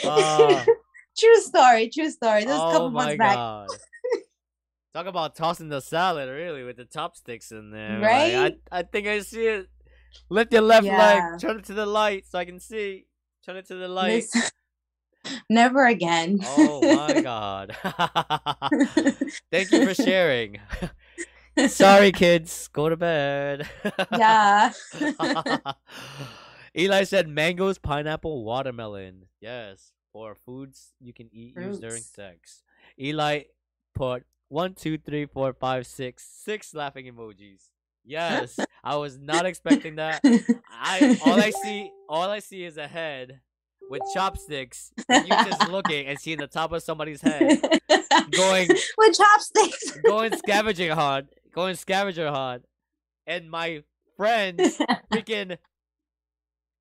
Ah, 0.05 0.64
true 1.18 1.36
story, 1.40 1.90
true 1.90 2.10
story. 2.10 2.40
This 2.44 2.50
was 2.52 2.60
a 2.60 2.64
oh 2.64 2.72
couple 2.72 2.90
my 2.90 3.04
months 3.04 3.18
back. 3.18 3.34
god. 3.34 3.68
Talk 4.94 5.06
about 5.06 5.36
tossing 5.36 5.68
the 5.68 5.80
salad, 5.80 6.28
really, 6.28 6.64
with 6.64 6.76
the 6.76 6.84
chopsticks 6.86 7.52
in 7.52 7.70
there. 7.70 8.00
Right? 8.00 8.34
Like, 8.34 8.58
I, 8.72 8.78
I 8.78 8.82
think 8.82 9.06
I 9.06 9.20
see 9.20 9.46
it. 9.46 9.68
Lift 10.30 10.52
your 10.52 10.62
left 10.62 10.86
Yeah. 10.86 10.98
leg. 11.32 11.40
Turn 11.40 11.58
it 11.58 11.64
to 11.66 11.74
the 11.74 11.86
light 11.86 12.24
so 12.26 12.38
I 12.38 12.44
can 12.44 12.58
see. 12.58 13.06
Turn 13.44 13.56
it 13.56 13.66
to 13.68 13.74
the 13.74 13.88
light. 13.88 14.24
This- 14.32 14.52
Never 15.50 15.84
again. 15.86 16.38
Oh 16.42 16.80
my 16.80 17.20
god. 17.20 17.76
Thank 19.52 19.72
you 19.72 19.86
for 19.86 19.94
sharing. 19.94 20.58
Sorry, 21.66 22.12
kids. 22.12 22.68
Go 22.68 22.88
to 22.88 22.96
bed. 22.96 23.68
yeah. 24.16 24.72
Eli 26.76 27.04
said 27.04 27.28
mangoes, 27.28 27.78
pineapple, 27.78 28.44
watermelon. 28.44 29.24
Yes, 29.40 29.90
for 30.12 30.34
foods 30.34 30.92
you 31.00 31.12
can 31.12 31.28
eat 31.32 31.54
use 31.56 31.78
during 31.78 32.02
sex. 32.02 32.62
Eli 33.00 33.42
put 33.94 34.24
one, 34.48 34.74
two, 34.74 34.98
three, 34.98 35.26
four, 35.26 35.52
five, 35.52 35.86
six, 35.86 36.26
six 36.44 36.74
laughing 36.74 37.06
emojis. 37.06 37.70
Yes, 38.04 38.59
I 38.82 38.96
was 38.96 39.18
not 39.18 39.44
expecting 39.44 39.96
that. 39.96 40.20
I 40.70 41.18
all 41.24 41.40
I 41.40 41.50
see, 41.50 41.90
all 42.09 42.30
I 42.30 42.38
see 42.38 42.64
is 42.64 42.78
a 42.78 42.88
head 42.88 43.40
with 43.90 44.02
chopsticks. 44.14 44.92
And 45.09 45.26
you 45.26 45.34
just 45.44 45.68
looking 45.70 46.06
and 46.06 46.18
seeing 46.18 46.38
the 46.38 46.46
top 46.46 46.72
of 46.72 46.82
somebody's 46.82 47.20
head 47.20 47.61
going 48.30 48.68
with 48.98 49.16
chopsticks. 49.16 49.98
going 50.04 50.36
scavenging 50.36 50.90
hunt, 50.90 51.28
going 51.52 51.74
scavenger 51.74 52.30
hunt, 52.30 52.64
and 53.26 53.50
my 53.50 53.82
friend's 54.16 54.78
freaking 55.12 55.59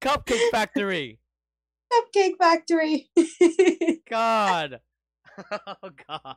cupcake 0.02 0.50
factory. 0.52 1.20
Cupcake 1.92 2.38
factory. 2.40 3.10
God, 4.10 4.80
oh 5.68 5.90
God, 6.08 6.36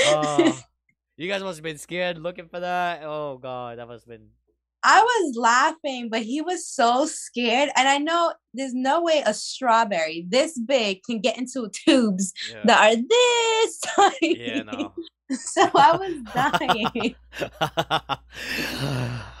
oh, 0.00 0.60
you 1.16 1.28
guys 1.28 1.42
must 1.42 1.58
have 1.58 1.64
been 1.64 1.78
scared 1.78 2.18
looking 2.18 2.48
for 2.48 2.60
that. 2.60 3.02
Oh 3.04 3.38
God, 3.38 3.78
that 3.78 3.86
must 3.88 4.04
have 4.04 4.18
been. 4.18 4.28
I 4.84 5.00
was 5.00 5.36
laughing, 5.36 6.08
but 6.10 6.22
he 6.22 6.40
was 6.40 6.66
so 6.66 7.06
scared. 7.06 7.70
And 7.76 7.86
I 7.88 7.98
know 7.98 8.32
there's 8.52 8.74
no 8.74 9.00
way 9.02 9.22
a 9.24 9.32
strawberry 9.32 10.26
this 10.28 10.58
big 10.58 11.04
can 11.04 11.20
get 11.20 11.38
into 11.38 11.68
tubes 11.68 12.32
Yeah, 12.50 12.62
that 12.64 12.92
are 12.92 12.96
this 12.96 13.78
tiny. 13.80 14.40
yeah 14.40 14.62
no. 14.62 14.92
so 15.30 15.70
I 15.72 15.96
was 15.96 16.14
dying. 16.34 17.14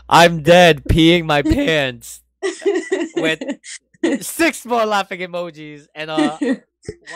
I'm 0.08 0.42
dead, 0.44 0.84
peeing 0.84 1.24
my 1.24 1.42
pants. 1.42 2.22
With- 3.16 3.42
Six 4.20 4.64
more 4.66 4.84
laughing 4.84 5.20
emojis 5.20 5.86
and 5.94 6.10
uh 6.10 6.36
one 6.40 6.62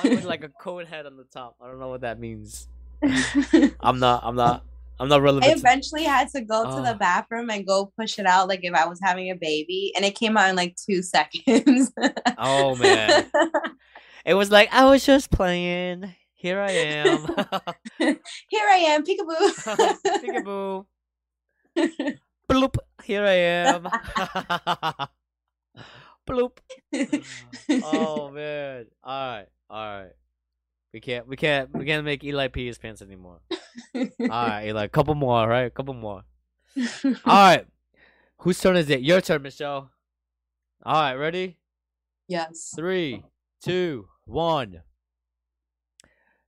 with 0.04 0.24
like 0.24 0.44
a 0.44 0.48
cone 0.48 0.86
head 0.86 1.06
on 1.06 1.16
the 1.16 1.24
top. 1.24 1.56
I 1.60 1.66
don't 1.66 1.80
know 1.80 1.88
what 1.88 2.02
that 2.02 2.18
means. 2.20 2.68
I'm 3.80 3.98
not. 3.98 4.22
I'm 4.24 4.36
not. 4.36 4.64
I'm 4.98 5.08
not 5.08 5.20
I 5.20 5.24
relevant. 5.24 5.52
to- 5.52 5.58
eventually 5.58 6.04
had 6.04 6.28
to 6.30 6.40
go 6.40 6.64
to 6.64 6.70
Oh. 6.70 6.82
the 6.82 6.94
bathroom 6.94 7.50
and 7.50 7.66
go 7.66 7.92
push 7.98 8.18
it 8.18 8.24
out 8.26 8.48
like 8.48 8.60
if 8.62 8.72
I 8.74 8.86
was 8.86 8.98
having 9.02 9.30
a 9.30 9.34
baby, 9.34 9.92
and 9.94 10.04
it 10.04 10.14
came 10.14 10.36
out 10.38 10.48
in 10.48 10.56
like 10.56 10.76
two 10.76 11.02
seconds. 11.02 11.92
Oh 12.38 12.74
man, 12.76 13.30
it 14.24 14.34
was 14.34 14.50
like 14.50 14.72
I 14.72 14.86
was 14.86 15.04
just 15.04 15.30
playing. 15.30 16.14
Here 16.34 16.60
I 16.60 16.70
am. 16.70 17.26
Here 17.98 18.66
I 18.70 18.76
am, 18.88 19.04
peekaboo. 19.04 20.86
Peekaboo. 21.76 22.16
Bloop. 22.48 22.76
Here 23.04 23.24
I 23.24 23.32
am. 23.32 25.08
Bloop. 26.28 26.58
Oh 27.84 28.30
man. 28.30 28.86
All 29.02 29.30
right. 29.36 29.46
All 29.70 30.00
right. 30.00 30.10
We 30.92 31.00
can't. 31.00 31.26
We 31.26 31.36
can't. 31.36 31.72
We 31.74 31.84
can't 31.84 32.04
make 32.04 32.24
Eli 32.24 32.48
pee 32.48 32.66
his 32.66 32.78
pants 32.78 33.02
anymore. 33.02 33.40
All 33.94 34.08
right, 34.20 34.66
Eli. 34.68 34.86
Couple 34.92 35.14
more. 35.14 35.46
Right. 35.48 35.72
Couple 35.72 35.94
more. 35.94 36.22
All 37.04 37.14
right. 37.26 37.66
Whose 38.38 38.60
turn 38.60 38.76
is 38.76 38.88
it? 38.90 39.00
Your 39.02 39.20
turn, 39.20 39.42
Michelle. 39.42 39.90
All 40.84 40.94
right. 40.94 41.14
Ready? 41.14 41.58
yes. 42.28 42.72
Three, 42.74 43.24
two, 43.62 44.08
one. 44.24 44.82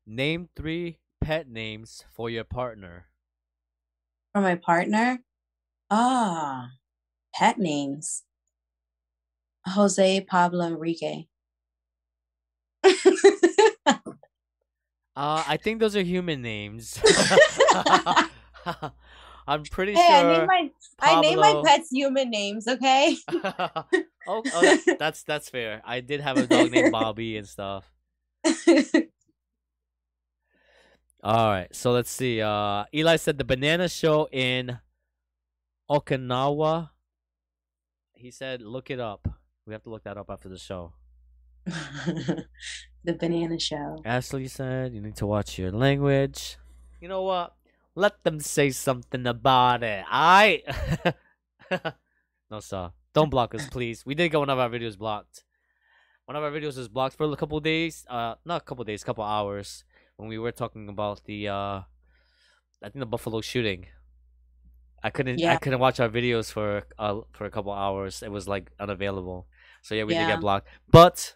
Name 0.06 0.48
three 0.56 0.98
pet 1.20 1.48
names 1.48 2.04
for 2.14 2.30
your 2.30 2.44
partner. 2.44 3.06
For 4.32 4.40
my 4.40 4.54
partner, 4.54 5.18
ah, 5.90 6.68
pet 7.34 7.58
names. 7.58 8.24
Jose 9.68 10.20
Pablo 10.22 10.66
Enrique. 10.66 11.26
Uh, 15.18 15.42
I 15.48 15.56
think 15.56 15.80
those 15.80 15.96
are 15.96 16.02
human 16.02 16.42
names. 16.42 17.00
I'm 19.48 19.64
pretty 19.64 19.94
Hey, 19.94 20.06
I 20.12 20.20
sure. 20.20 20.30
name 20.30 20.46
my 20.46 20.70
I 21.00 21.20
name 21.20 21.40
my 21.40 21.60
pets 21.64 21.90
human 21.90 22.30
names, 22.30 22.68
okay? 22.68 23.16
oh, 23.32 23.84
oh 24.26 24.62
that's, 24.62 24.84
that's 24.96 25.22
that's 25.24 25.48
fair. 25.48 25.82
I 25.84 26.00
did 26.00 26.20
have 26.20 26.36
a 26.36 26.46
dog 26.46 26.70
named 26.70 26.92
Bobby 26.92 27.36
and 27.36 27.48
stuff. 27.48 27.90
All 31.24 31.50
right, 31.50 31.74
so 31.74 31.90
let's 31.90 32.10
see. 32.10 32.40
Uh, 32.40 32.84
Eli 32.94 33.16
said 33.16 33.38
the 33.38 33.44
banana 33.44 33.88
show 33.88 34.28
in 34.30 34.78
Okinawa. 35.90 36.90
He 38.14 38.30
said, 38.30 38.62
"Look 38.62 38.88
it 38.88 39.00
up." 39.00 39.26
We 39.68 39.74
have 39.74 39.82
to 39.82 39.90
look 39.90 40.04
that 40.04 40.16
up 40.16 40.30
after 40.30 40.48
the 40.48 40.56
show. 40.56 40.94
the 41.66 42.46
banana 43.04 43.60
show. 43.60 44.00
Ashley 44.02 44.48
said, 44.48 44.94
"You 44.94 45.02
need 45.02 45.16
to 45.16 45.26
watch 45.26 45.58
your 45.58 45.70
language." 45.70 46.56
You 47.02 47.08
know 47.08 47.22
what? 47.22 47.54
Let 47.94 48.24
them 48.24 48.40
say 48.40 48.70
something 48.70 49.26
about 49.26 49.82
it. 49.82 50.06
I. 50.08 50.62
no, 52.50 52.60
sir. 52.60 52.92
Don't 53.12 53.28
block 53.28 53.54
us, 53.54 53.68
please. 53.68 54.06
We 54.06 54.14
did 54.14 54.30
get 54.30 54.38
one 54.38 54.48
of 54.48 54.58
our 54.58 54.70
videos 54.70 54.96
blocked. 54.96 55.44
One 56.24 56.34
of 56.34 56.42
our 56.42 56.50
videos 56.50 56.78
was 56.78 56.88
blocked 56.88 57.16
for 57.16 57.30
a 57.30 57.36
couple 57.36 57.60
days. 57.60 58.06
Uh, 58.08 58.36
not 58.46 58.62
a 58.62 58.64
couple 58.64 58.84
days, 58.84 59.04
couple 59.04 59.24
hours 59.24 59.84
when 60.16 60.30
we 60.30 60.38
were 60.38 60.52
talking 60.52 60.88
about 60.88 61.24
the 61.26 61.48
uh, 61.48 61.52
I 61.52 61.84
think 62.84 63.00
the 63.00 63.06
Buffalo 63.06 63.42
shooting. 63.42 63.84
I 65.02 65.10
couldn't. 65.10 65.44
I 65.44 65.56
couldn't 65.56 65.78
watch 65.78 66.00
our 66.00 66.08
videos 66.08 66.50
for 66.50 66.84
uh 66.98 67.20
for 67.32 67.44
a 67.44 67.50
couple 67.50 67.72
hours. 67.72 68.22
It 68.22 68.32
was 68.32 68.48
like 68.48 68.70
unavailable. 68.80 69.46
So 69.82 69.94
yeah, 69.94 70.04
we 70.04 70.14
did 70.14 70.26
get 70.26 70.40
blocked. 70.40 70.68
But 70.90 71.34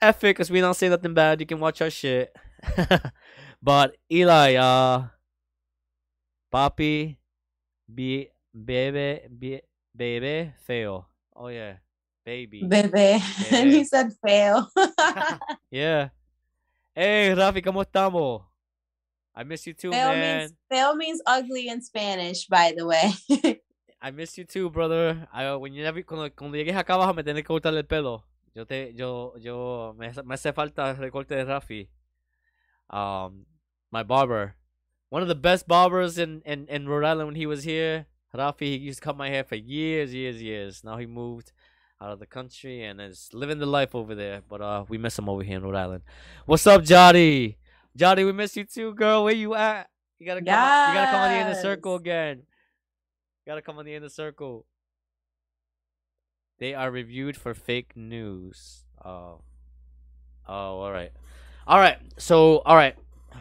F 0.00 0.22
it, 0.24 0.34
cause 0.34 0.50
we 0.50 0.60
don't 0.60 0.74
say 0.74 0.88
nothing 0.88 1.14
bad. 1.14 1.40
You 1.40 1.46
can 1.46 1.60
watch 1.60 1.80
our 1.80 1.90
shit. 1.90 2.34
but 3.62 3.96
Eli, 4.10 4.54
uh, 4.54 5.06
papi, 6.52 7.16
be 7.92 8.28
baby, 8.52 9.20
be 9.38 9.60
baby, 9.94 10.52
feo. 10.66 11.06
Oh 11.34 11.48
yeah, 11.48 11.76
baby. 12.24 12.62
Bebe. 12.64 13.20
And 13.50 13.70
he 13.72 13.84
said 13.84 14.12
fail. 14.24 14.70
yeah. 15.70 16.08
Hey, 16.94 17.34
Rafi, 17.36 17.62
¿cómo 17.62 17.84
estamos? 17.84 18.42
I 19.34 19.44
miss 19.44 19.66
you 19.66 19.74
too, 19.74 19.92
fail 19.92 20.12
man. 20.12 20.38
means 20.40 20.52
fail 20.70 20.96
means 20.96 21.20
ugly 21.26 21.68
in 21.68 21.82
Spanish, 21.82 22.46
by 22.46 22.72
the 22.74 22.86
way. 22.86 23.60
I 24.00 24.10
miss 24.10 24.36
you 24.38 24.44
too, 24.44 24.70
brother. 24.70 25.26
I, 25.32 25.54
when 25.56 25.72
you 25.74 25.82
never, 25.82 26.02
cuando, 26.02 26.28
cuando 26.30 26.56
llegues 26.56 26.76
acá 26.76 26.94
abajo 26.94 27.14
me 27.14 27.22
tienes 27.22 27.42
que 27.42 27.48
cortar 27.48 27.74
el 27.76 27.84
pelo. 27.84 28.24
Yo 28.54 28.64
te, 28.64 28.92
yo, 28.94 29.34
yo, 29.38 29.94
me, 29.98 30.10
me 30.24 30.34
hace 30.34 30.52
falta 30.52 30.90
el 30.90 30.96
recorte 30.96 31.34
de 31.34 31.44
Rafi. 31.44 31.88
Um, 32.90 33.46
my 33.90 34.02
barber, 34.02 34.54
one 35.10 35.22
of 35.22 35.28
the 35.28 35.34
best 35.34 35.66
barbers 35.66 36.18
in, 36.18 36.42
in, 36.44 36.66
in 36.68 36.88
Rhode 36.88 37.04
Island 37.04 37.28
when 37.28 37.36
he 37.36 37.46
was 37.46 37.64
here. 37.64 38.06
Rafi, 38.34 38.60
he 38.60 38.76
used 38.76 38.98
to 39.00 39.04
cut 39.04 39.16
my 39.16 39.30
hair 39.30 39.44
for 39.44 39.56
years, 39.56 40.12
years, 40.14 40.42
years. 40.42 40.84
Now 40.84 40.98
he 40.98 41.06
moved 41.06 41.52
out 42.00 42.10
of 42.12 42.18
the 42.18 42.26
country 42.26 42.84
and 42.84 43.00
is 43.00 43.30
living 43.32 43.58
the 43.58 43.66
life 43.66 43.94
over 43.94 44.14
there. 44.14 44.42
But 44.46 44.60
uh, 44.60 44.84
we 44.88 44.98
miss 44.98 45.18
him 45.18 45.28
over 45.28 45.42
here 45.42 45.56
in 45.56 45.62
Rhode 45.62 45.74
Island. 45.74 46.02
What's 46.44 46.66
up, 46.66 46.84
Jody? 46.84 47.56
Jody, 47.96 48.24
we 48.24 48.32
miss 48.32 48.54
you 48.56 48.64
too, 48.64 48.94
girl. 48.94 49.24
Where 49.24 49.34
you 49.34 49.54
at? 49.54 49.88
You 50.18 50.26
gotta 50.26 50.42
come. 50.42 50.54
on- 50.54 50.88
You 50.88 50.94
gotta 50.94 51.10
come 51.10 51.20
on 51.22 51.30
the 51.32 51.38
inner 51.40 51.54
circle 51.62 51.92
Yes. 51.94 52.00
again. 52.00 52.42
You 53.46 53.52
gotta 53.52 53.62
come 53.62 53.78
on 53.78 53.84
the 53.84 53.94
inner 53.94 54.08
circle. 54.08 54.66
They 56.58 56.74
are 56.74 56.90
reviewed 56.90 57.36
for 57.36 57.54
fake 57.54 57.92
news. 57.94 58.84
Oh. 59.04 59.42
Oh, 60.48 60.80
all 60.80 60.90
right. 60.90 61.12
All 61.64 61.78
right. 61.78 61.98
So, 62.18 62.58
all 62.66 62.74
right. 62.74 62.96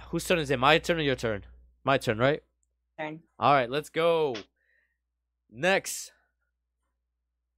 Whose 0.10 0.28
turn 0.28 0.38
is 0.38 0.52
it? 0.52 0.60
My 0.60 0.78
turn 0.78 1.00
or 1.00 1.02
your 1.02 1.16
turn? 1.16 1.44
My 1.84 1.98
turn, 1.98 2.20
right? 2.20 2.44
Turn. 3.00 3.22
All 3.40 3.54
right, 3.54 3.70
let's 3.70 3.90
go. 3.90 4.36
Next. 5.52 6.12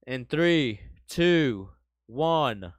In 0.06 0.24
three, 0.24 0.80
two, 1.06 1.68
one. 2.06 2.72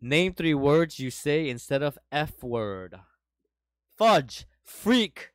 Name 0.00 0.32
three 0.32 0.54
words 0.54 1.00
you 1.00 1.10
say 1.10 1.48
instead 1.48 1.82
of 1.82 1.98
F 2.12 2.40
word. 2.40 3.00
Fudge, 3.96 4.46
freak. 4.62 5.30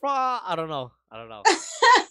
Fra- 0.00 0.40
I 0.44 0.54
don't 0.56 0.68
know. 0.68 0.92
I 1.10 1.16
don't 1.16 1.28
know. 1.28 1.42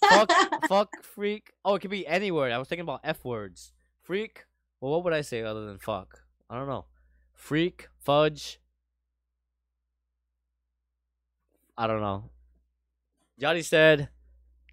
fuck, 0.08 0.30
fuck, 0.68 1.02
freak. 1.02 1.52
Oh, 1.64 1.74
it 1.74 1.80
could 1.80 1.90
be 1.90 2.06
any 2.06 2.30
word. 2.30 2.52
I 2.52 2.58
was 2.58 2.68
thinking 2.68 2.82
about 2.84 3.00
F 3.04 3.24
words. 3.24 3.72
Freak, 4.02 4.44
Well, 4.80 4.92
what 4.92 5.04
would 5.04 5.12
I 5.12 5.20
say 5.22 5.42
other 5.42 5.66
than 5.66 5.78
fuck? 5.78 6.20
I 6.48 6.56
don't 6.56 6.68
know. 6.68 6.86
Freak, 7.34 7.88
fudge. 7.98 8.60
I 11.76 11.86
don't 11.86 12.00
know. 12.00 12.30
Johnny 13.38 13.62
said, 13.62 14.08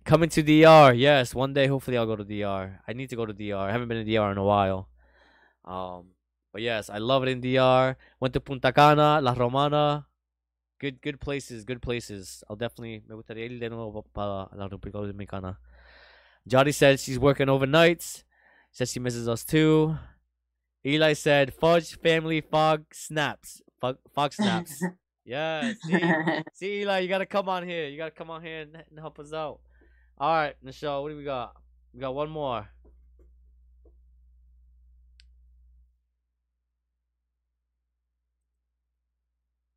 coming 0.05 0.29
to 0.29 0.41
DR. 0.43 0.93
Yes, 0.93 1.35
one 1.35 1.53
day, 1.53 1.67
hopefully, 1.67 1.97
I'll 1.97 2.05
go 2.05 2.15
to 2.15 2.23
DR. 2.23 2.79
I 2.87 2.93
need 2.93 3.09
to 3.09 3.15
go 3.15 3.25
to 3.25 3.33
DR. 3.33 3.57
I 3.57 3.71
haven't 3.71 3.87
been 3.89 4.05
to 4.05 4.09
DR 4.09 4.31
in 4.31 4.37
a 4.37 4.43
while. 4.43 4.87
Um, 5.65 6.11
but 6.53 6.61
yes, 6.61 6.89
I 6.89 6.99
love 6.99 7.23
it 7.23 7.29
in 7.29 7.41
DR. 7.41 7.97
Went 8.19 8.33
to 8.35 8.39
Punta 8.39 8.71
Cana, 8.71 9.19
La 9.21 9.33
Romana. 9.33 10.05
Good, 10.83 11.01
good 11.01 11.21
places, 11.21 11.63
good 11.63 11.81
places. 11.81 12.43
I'll 12.49 12.57
definitely 12.57 13.01
me 13.07 13.15
gustaría 13.15 13.45
ir 13.45 13.57
de 13.57 13.69
nuevo 13.69 14.03
para 14.13 14.49
la 14.53 14.67
República 14.67 14.97
Dominicana. 14.97 15.57
Jody 16.45 16.73
said 16.73 16.99
she's 16.99 17.17
working 17.17 17.47
overnights. 17.47 18.25
Says 18.73 18.91
she 18.91 18.99
misses 18.99 19.29
us 19.29 19.45
too. 19.45 19.95
Eli 20.85 21.13
said 21.13 21.53
fudge 21.53 21.97
family 22.01 22.41
fog 22.41 22.83
snaps. 22.91 23.61
Fog, 23.79 23.97
fog 24.13 24.33
snaps. 24.33 24.83
yeah. 25.25 25.71
See, 25.85 26.01
see, 26.53 26.81
Eli, 26.81 26.99
you 26.99 27.07
gotta 27.07 27.27
come 27.27 27.47
on 27.47 27.65
here. 27.65 27.87
You 27.87 27.97
gotta 27.97 28.11
come 28.11 28.29
on 28.29 28.43
here 28.43 28.63
and, 28.63 28.75
and 28.75 28.99
help 28.99 29.19
us 29.19 29.31
out. 29.31 29.61
All 30.17 30.35
right, 30.35 30.55
Michelle, 30.61 31.01
what 31.01 31.11
do 31.11 31.15
we 31.15 31.23
got? 31.23 31.55
We 31.93 32.01
got 32.01 32.13
one 32.13 32.29
more. 32.29 32.67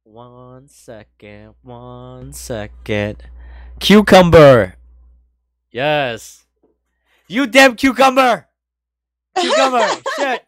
One 0.09 0.69
second, 0.69 1.55
one 1.63 2.33
second. 2.33 3.25
Cucumber. 3.81 4.77
Yes. 5.73 6.47
You 7.27 7.49
damn 7.49 7.75
cucumber. 7.75 8.47
Cucumber. 9.37 9.89
Shit. 10.17 10.47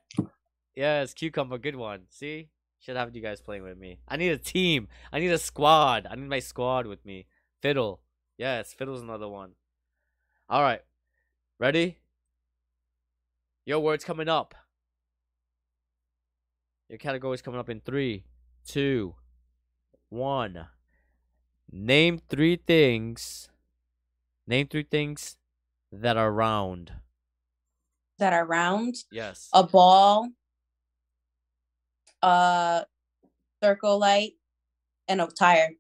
Yes, 0.77 1.13
cucumber. 1.13 1.59
Good 1.59 1.75
one. 1.75 2.03
See? 2.09 2.51
Should 2.79 2.95
have 2.95 3.15
you 3.17 3.21
guys 3.21 3.41
playing 3.41 3.65
with 3.65 3.77
me. 3.77 3.99
I 4.07 4.17
need 4.17 4.29
a 4.29 4.39
team. 4.39 4.87
I 5.13 5.19
need 5.19 5.33
a 5.33 5.39
squad. 5.39 6.07
I 6.09 6.15
need 6.15 6.29
my 6.29 6.39
squad 6.39 6.87
with 6.87 7.05
me. 7.05 7.27
Fiddle. 7.61 8.01
Yes, 8.37 8.73
Fiddle's 8.73 9.03
another 9.03 9.29
one. 9.29 9.55
All 10.49 10.63
right. 10.63 10.83
Ready? 11.59 11.99
Your 13.67 13.81
word's 13.81 14.05
coming 14.05 14.29
up. 14.29 14.55
Your 16.89 16.99
category's 16.99 17.43
coming 17.43 17.59
up 17.59 17.69
in 17.69 17.81
three, 17.81 18.25
two, 18.65 19.17
one. 20.11 20.67
Name 21.71 22.21
three 22.29 22.57
things. 22.57 23.49
Name 24.47 24.69
three 24.69 24.85
things 24.85 25.37
that 25.93 26.17
are 26.17 26.33
round. 26.33 26.93
That 28.19 28.33
are 28.33 28.47
round. 28.47 28.97
Yes. 29.13 29.51
A 29.53 29.63
ball. 29.63 30.31
A 32.23 32.85
circle 33.63 33.99
light, 33.99 34.33
and 35.09 35.21
a 35.21 35.27
tire. 35.27 35.71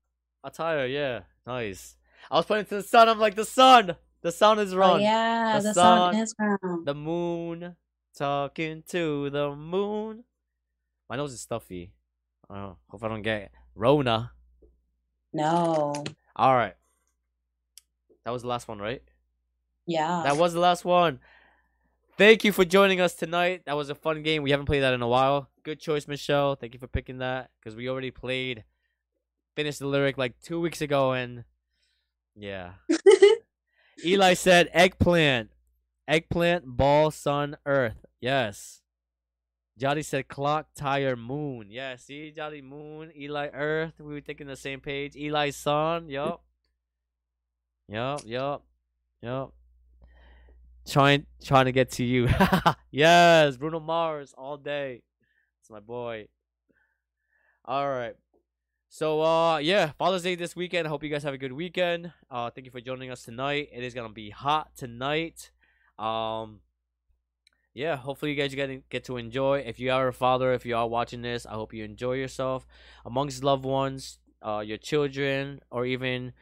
A 0.44 0.50
tire, 0.50 0.86
yeah. 0.86 1.20
Nice. 1.46 1.96
I 2.30 2.36
was 2.36 2.46
pointing 2.46 2.66
to 2.66 2.76
the 2.76 2.82
sun. 2.82 3.08
I'm 3.08 3.18
like, 3.18 3.34
the 3.34 3.44
sun. 3.44 3.96
The 4.22 4.32
sun 4.32 4.58
is 4.58 4.74
Oh 4.74 4.78
round. 4.78 5.02
yeah, 5.02 5.58
The 5.58 5.62
the, 5.68 5.74
sun, 5.74 6.12
sun 6.12 6.14
is 6.16 6.34
round. 6.38 6.86
The 6.86 6.94
moon. 6.94 7.76
Talking 8.16 8.82
to 8.88 9.30
the 9.30 9.54
moon. 9.54 10.24
My 11.08 11.16
nose 11.16 11.32
is 11.32 11.40
stuffy. 11.40 11.92
I 12.50 12.54
don't 12.54 12.62
know. 12.64 12.76
Hope 12.88 13.04
I 13.04 13.08
don't 13.08 13.22
get 13.22 13.52
Rona. 13.78 14.32
No. 15.32 15.94
All 16.34 16.54
right. 16.54 16.74
That 18.24 18.32
was 18.32 18.42
the 18.42 18.48
last 18.48 18.66
one, 18.66 18.78
right? 18.80 19.02
Yeah. 19.86 20.22
That 20.24 20.36
was 20.36 20.52
the 20.52 20.60
last 20.60 20.84
one. 20.84 21.20
Thank 22.18 22.42
you 22.42 22.50
for 22.50 22.64
joining 22.64 23.00
us 23.00 23.14
tonight. 23.14 23.62
That 23.66 23.76
was 23.76 23.88
a 23.88 23.94
fun 23.94 24.24
game. 24.24 24.42
We 24.42 24.50
haven't 24.50 24.66
played 24.66 24.80
that 24.80 24.94
in 24.94 25.02
a 25.02 25.08
while. 25.08 25.48
Good 25.62 25.78
choice, 25.78 26.08
Michelle. 26.08 26.56
Thank 26.56 26.74
you 26.74 26.80
for 26.80 26.88
picking 26.88 27.18
that 27.18 27.50
because 27.58 27.76
we 27.76 27.88
already 27.88 28.10
played, 28.10 28.64
finished 29.54 29.78
the 29.78 29.86
lyric 29.86 30.18
like 30.18 30.34
two 30.42 30.60
weeks 30.60 30.80
ago, 30.80 31.12
and 31.12 31.44
yeah. 32.34 32.72
Eli 34.04 34.34
said 34.34 34.68
eggplant, 34.72 35.50
eggplant, 36.08 36.64
ball, 36.66 37.12
sun, 37.12 37.56
earth. 37.64 38.04
Yes. 38.20 38.82
Jolly 39.78 40.02
said 40.02 40.26
clock, 40.26 40.66
tire, 40.74 41.14
moon. 41.14 41.68
Yeah, 41.70 41.94
see, 41.96 42.32
Jolly, 42.32 42.60
moon, 42.60 43.12
Eli, 43.16 43.48
earth. 43.54 43.94
We 44.00 44.12
were 44.12 44.20
thinking 44.20 44.48
the 44.48 44.56
same 44.56 44.80
page. 44.80 45.14
Eli, 45.14 45.50
sun. 45.50 46.08
Yup. 46.08 46.42
Yup, 47.88 48.22
yup, 48.26 48.64
yup. 49.22 49.54
Trying, 50.86 51.26
trying 51.44 51.66
to 51.66 51.72
get 51.72 51.92
to 51.92 52.04
you. 52.04 52.28
yes, 52.90 53.56
Bruno 53.56 53.78
Mars 53.78 54.34
all 54.36 54.56
day. 54.56 55.02
It's 55.60 55.70
my 55.70 55.80
boy. 55.80 56.26
All 57.64 57.88
right. 57.88 58.14
So 58.88 59.20
uh 59.20 59.58
yeah, 59.58 59.92
Father's 59.98 60.22
Day 60.22 60.34
this 60.34 60.56
weekend. 60.56 60.86
I 60.86 60.90
hope 60.90 61.04
you 61.04 61.10
guys 61.10 61.22
have 61.22 61.34
a 61.34 61.38
good 61.38 61.52
weekend. 61.52 62.10
Uh 62.30 62.48
thank 62.48 62.64
you 62.64 62.70
for 62.70 62.80
joining 62.80 63.10
us 63.10 63.22
tonight. 63.22 63.68
It 63.70 63.84
is 63.84 63.92
gonna 63.92 64.08
be 64.08 64.30
hot 64.30 64.74
tonight. 64.74 65.50
Um 65.98 66.60
yeah, 67.78 67.96
hopefully 67.96 68.32
you 68.32 68.36
guys 68.36 68.54
get 68.54 68.88
get 68.90 69.04
to 69.04 69.16
enjoy. 69.16 69.60
If 69.60 69.78
you 69.78 69.92
are 69.92 70.08
a 70.08 70.12
father, 70.12 70.52
if 70.52 70.66
you 70.66 70.76
are 70.76 70.88
watching 70.88 71.22
this, 71.22 71.46
I 71.46 71.52
hope 71.52 71.72
you 71.72 71.84
enjoy 71.84 72.14
yourself 72.14 72.66
amongst 73.06 73.44
loved 73.44 73.64
ones, 73.64 74.18
uh 74.42 74.62
your 74.66 74.78
children, 74.78 75.60
or 75.70 75.86
even 75.86 76.32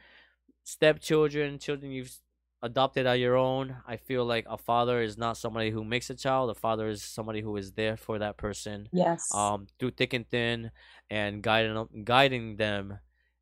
stepchildren, 0.63 1.59
children 1.59 1.91
you've 1.91 2.17
adopted 2.63 3.05
at 3.05 3.19
your 3.19 3.35
own. 3.35 3.75
I 3.85 3.97
feel 3.97 4.25
like 4.25 4.45
a 4.49 4.57
father 4.57 4.99
is 4.99 5.15
not 5.15 5.37
somebody 5.37 5.69
who 5.69 5.83
makes 5.83 6.09
a 6.09 6.15
child. 6.15 6.49
A 6.49 6.55
father 6.55 6.87
is 6.87 7.03
somebody 7.03 7.41
who 7.41 7.55
is 7.55 7.71
there 7.73 7.97
for 7.97 8.17
that 8.17 8.37
person 8.37 8.89
yes. 8.91 9.31
um, 9.33 9.67
through 9.77 9.91
thick 9.91 10.13
and 10.13 10.27
thin, 10.27 10.71
and 11.11 11.43
guiding 11.43 11.75
them, 11.75 11.89
guiding 12.03 12.57
them 12.57 12.97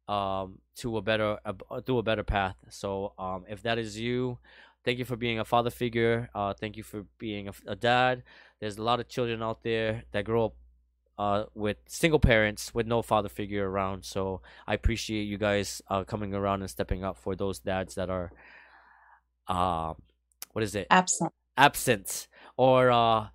um, 0.10 0.60
to 0.82 0.98
a 0.98 1.02
better 1.02 1.40
uh, 1.46 1.80
through 1.86 2.00
a 2.00 2.04
better 2.04 2.24
path. 2.24 2.58
So 2.70 3.14
um, 3.18 3.46
if 3.48 3.64
that 3.64 3.78
is 3.80 3.98
you, 3.98 4.38
thank 4.86 5.00
you 5.00 5.06
for 5.06 5.16
being 5.18 5.40
a 5.40 5.46
father 5.46 5.72
figure. 5.72 6.30
Uh, 6.34 6.54
thank 6.54 6.78
you 6.78 6.84
for 6.84 7.06
being 7.18 7.50
a, 7.50 7.54
a 7.68 7.76
dad. 7.76 8.24
There's 8.60 8.78
a 8.78 8.84
lot 8.84 9.00
of 9.00 9.10
children 9.10 9.42
out 9.44 9.64
there 9.64 10.04
that 10.12 10.24
grow 10.26 10.46
up 10.46 10.54
uh, 11.18 11.44
with 11.54 11.78
single 11.88 12.20
parents 12.20 12.74
with 12.74 12.88
no 12.88 13.02
father 13.02 13.30
figure 13.30 13.70
around. 13.70 14.06
So 14.06 14.42
I 14.68 14.74
appreciate 14.74 15.24
you 15.24 15.38
guys 15.38 15.82
uh, 15.90 16.04
coming 16.04 16.34
around 16.34 16.62
and 16.62 16.70
stepping 16.70 17.04
up 17.04 17.18
for 17.18 17.36
those 17.36 17.60
dads 17.60 17.96
that 17.96 18.10
are, 18.10 18.32
um, 19.48 19.96
what 20.54 20.64
is 20.64 20.76
it? 20.76 20.88
Absent. 20.90 21.32
Absent 21.58 22.28
or 22.58 22.92
uh, 22.92 23.28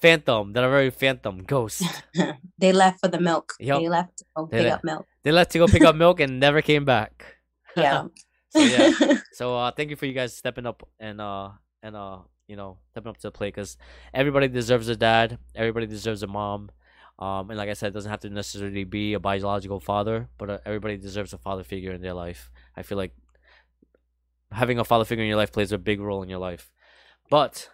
phantom 0.00 0.52
that 0.52 0.64
are 0.64 0.70
very 0.70 0.90
phantom 0.90 1.44
ghost. 1.44 1.82
they 2.58 2.72
left 2.72 3.00
for 3.00 3.08
the 3.08 3.20
milk. 3.20 3.54
Yup. 3.60 3.80
They 3.80 3.88
left 3.88 4.18
to 4.18 4.24
go 4.36 4.46
They 4.50 4.58
pick 4.58 4.66
le- 4.66 4.74
up 4.74 4.84
milk. 4.84 5.06
They 5.22 5.32
left 5.32 5.50
to 5.52 5.58
go 5.58 5.66
pick 5.66 5.82
up 5.82 5.96
milk 5.96 6.20
and 6.20 6.40
never 6.40 6.62
came 6.62 6.84
back. 6.84 7.24
Yeah. 7.76 8.04
So 8.56 8.62
yeah. 8.62 9.18
So 9.32 9.56
uh, 9.56 9.70
thank 9.70 9.90
you 9.90 9.96
for 9.96 10.06
you 10.06 10.12
guys 10.14 10.34
stepping 10.34 10.66
up 10.66 10.86
and 10.98 11.20
uh 11.20 11.50
and 11.82 11.94
uh 11.94 12.18
you 12.48 12.56
know 12.56 12.78
stepping 12.90 13.10
up 13.10 13.16
to 13.18 13.22
the 13.28 13.30
plate 13.30 13.54
because 13.54 13.76
everybody 14.14 14.48
deserves 14.48 14.88
a 14.88 14.96
dad. 14.96 15.38
Everybody 15.54 15.86
deserves 15.86 16.22
a 16.22 16.26
mom. 16.26 16.70
Um, 17.18 17.48
and 17.50 17.56
like 17.58 17.70
I 17.70 17.72
said, 17.72 17.88
it 17.88 17.94
doesn't 17.94 18.10
have 18.10 18.20
to 18.20 18.30
necessarily 18.30 18.84
be 18.84 19.14
a 19.14 19.20
biological 19.20 19.80
father, 19.80 20.28
but 20.36 20.50
uh, 20.50 20.58
everybody 20.66 20.96
deserves 20.98 21.32
a 21.32 21.38
father 21.38 21.64
figure 21.64 21.92
in 21.92 22.02
their 22.02 22.12
life. 22.12 22.50
I 22.76 22.82
feel 22.82 22.98
like 22.98 23.12
having 24.52 24.78
a 24.78 24.84
father 24.84 25.04
figure 25.06 25.24
in 25.24 25.28
your 25.28 25.38
life 25.38 25.50
plays 25.52 25.72
a 25.72 25.78
big 25.78 26.00
role 26.00 26.22
in 26.22 26.28
your 26.28 26.38
life. 26.38 26.70
But 27.30 27.70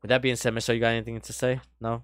with 0.00 0.10
that 0.10 0.22
being 0.22 0.36
said, 0.36 0.54
Michelle, 0.54 0.74
you 0.76 0.80
got 0.80 0.88
anything 0.90 1.20
to 1.20 1.32
say? 1.32 1.60
No. 1.80 2.02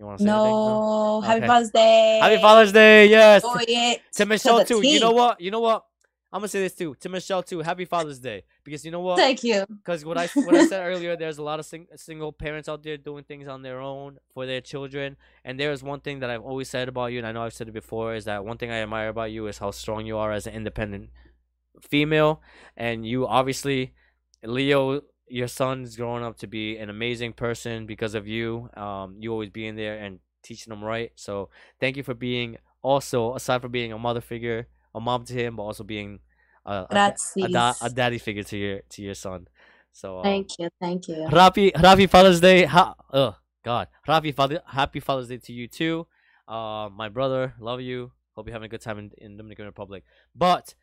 You 0.00 0.06
want 0.06 0.18
to 0.18 0.24
say 0.24 0.30
anything? 0.30 0.50
no. 0.50 1.20
Happy 1.24 1.38
Okay. 1.38 1.46
Father's 1.46 1.70
Day. 1.70 2.18
Happy 2.20 2.42
Father's 2.42 2.72
Day, 2.72 3.06
yes. 3.06 3.44
Enjoy 3.44 3.64
it. 3.68 4.02
to 4.14 4.26
Michelle 4.26 4.58
the 4.58 4.64
too. 4.64 4.86
You 4.86 4.98
know 5.00 5.12
what? 5.12 5.40
You 5.40 5.50
know 5.52 5.60
what? 5.60 5.84
I'm 6.34 6.40
gonna 6.40 6.48
say 6.48 6.62
this 6.62 6.74
too. 6.74 6.96
To 6.98 7.08
Michelle 7.08 7.44
too. 7.44 7.60
Happy 7.60 7.84
Father's 7.84 8.18
Day. 8.18 8.42
Because 8.64 8.84
you 8.84 8.90
know 8.90 8.98
what? 8.98 9.18
Thank 9.18 9.44
you. 9.44 9.64
Because 9.68 10.04
what 10.04 10.18
I 10.18 10.26
what 10.34 10.56
I 10.56 10.66
said 10.66 10.84
earlier, 10.92 11.14
there's 11.16 11.38
a 11.38 11.44
lot 11.44 11.60
of 11.60 11.64
sing- 11.64 11.86
single 11.94 12.32
parents 12.32 12.68
out 12.68 12.82
there 12.82 12.96
doing 12.96 13.22
things 13.22 13.46
on 13.46 13.62
their 13.62 13.80
own 13.80 14.18
for 14.32 14.44
their 14.44 14.60
children. 14.60 15.16
And 15.44 15.60
there 15.60 15.70
is 15.70 15.84
one 15.84 16.00
thing 16.00 16.18
that 16.18 16.30
I've 16.30 16.42
always 16.42 16.68
said 16.68 16.88
about 16.88 17.12
you, 17.12 17.18
and 17.18 17.26
I 17.26 17.30
know 17.30 17.44
I've 17.44 17.54
said 17.54 17.68
it 17.68 17.72
before, 17.72 18.16
is 18.16 18.24
that 18.24 18.44
one 18.44 18.58
thing 18.58 18.72
I 18.72 18.78
admire 18.78 19.10
about 19.10 19.30
you 19.30 19.46
is 19.46 19.58
how 19.58 19.70
strong 19.70 20.06
you 20.06 20.18
are 20.18 20.32
as 20.32 20.48
an 20.48 20.54
independent 20.54 21.10
female. 21.80 22.42
And 22.76 23.06
you 23.06 23.28
obviously, 23.28 23.94
Leo, 24.42 25.02
your 25.28 25.46
son's 25.46 25.94
growing 25.94 26.24
up 26.24 26.38
to 26.38 26.48
be 26.48 26.78
an 26.78 26.90
amazing 26.90 27.34
person 27.34 27.86
because 27.86 28.16
of 28.16 28.26
you. 28.26 28.70
Um, 28.76 29.18
you 29.20 29.30
always 29.30 29.50
being 29.50 29.76
there 29.76 29.98
and 29.98 30.18
teaching 30.42 30.72
them 30.72 30.82
right. 30.82 31.12
So 31.14 31.50
thank 31.78 31.96
you 31.96 32.02
for 32.02 32.14
being 32.14 32.56
also 32.82 33.36
aside 33.36 33.62
from 33.62 33.70
being 33.70 33.92
a 33.92 33.98
mother 33.98 34.20
figure, 34.20 34.66
a 34.96 35.00
mom 35.00 35.24
to 35.26 35.32
him, 35.32 35.54
but 35.56 35.62
also 35.62 35.84
being 35.84 36.18
a, 36.66 36.86
a, 36.90 37.14
a, 37.42 37.74
a 37.82 37.90
daddy 37.90 38.18
figure 38.18 38.42
to 38.44 38.56
your 38.56 38.80
to 38.90 39.02
your 39.02 39.14
son. 39.14 39.48
So 39.92 40.18
um, 40.18 40.22
Thank 40.24 40.58
you. 40.58 40.68
Thank 40.80 41.08
you. 41.08 41.26
Happy 41.28 41.72
Happy 41.74 42.06
Father's 42.06 42.40
Day. 42.40 42.64
Ha- 42.64 42.94
oh 43.12 43.36
God, 43.64 43.88
Happy 44.04 44.32
Father 44.32 44.60
Happy 44.66 45.00
Father's 45.00 45.28
Day 45.28 45.38
to 45.38 45.52
you 45.52 45.68
too. 45.68 46.06
Uh, 46.48 46.88
my 46.92 47.08
brother, 47.08 47.54
love 47.60 47.80
you. 47.80 48.12
Hope 48.34 48.46
you're 48.46 48.52
having 48.52 48.66
a 48.66 48.68
good 48.68 48.80
time 48.80 48.98
in, 48.98 49.10
in 49.18 49.36
Dominican 49.36 49.66
Republic. 49.66 50.04
But 50.34 50.74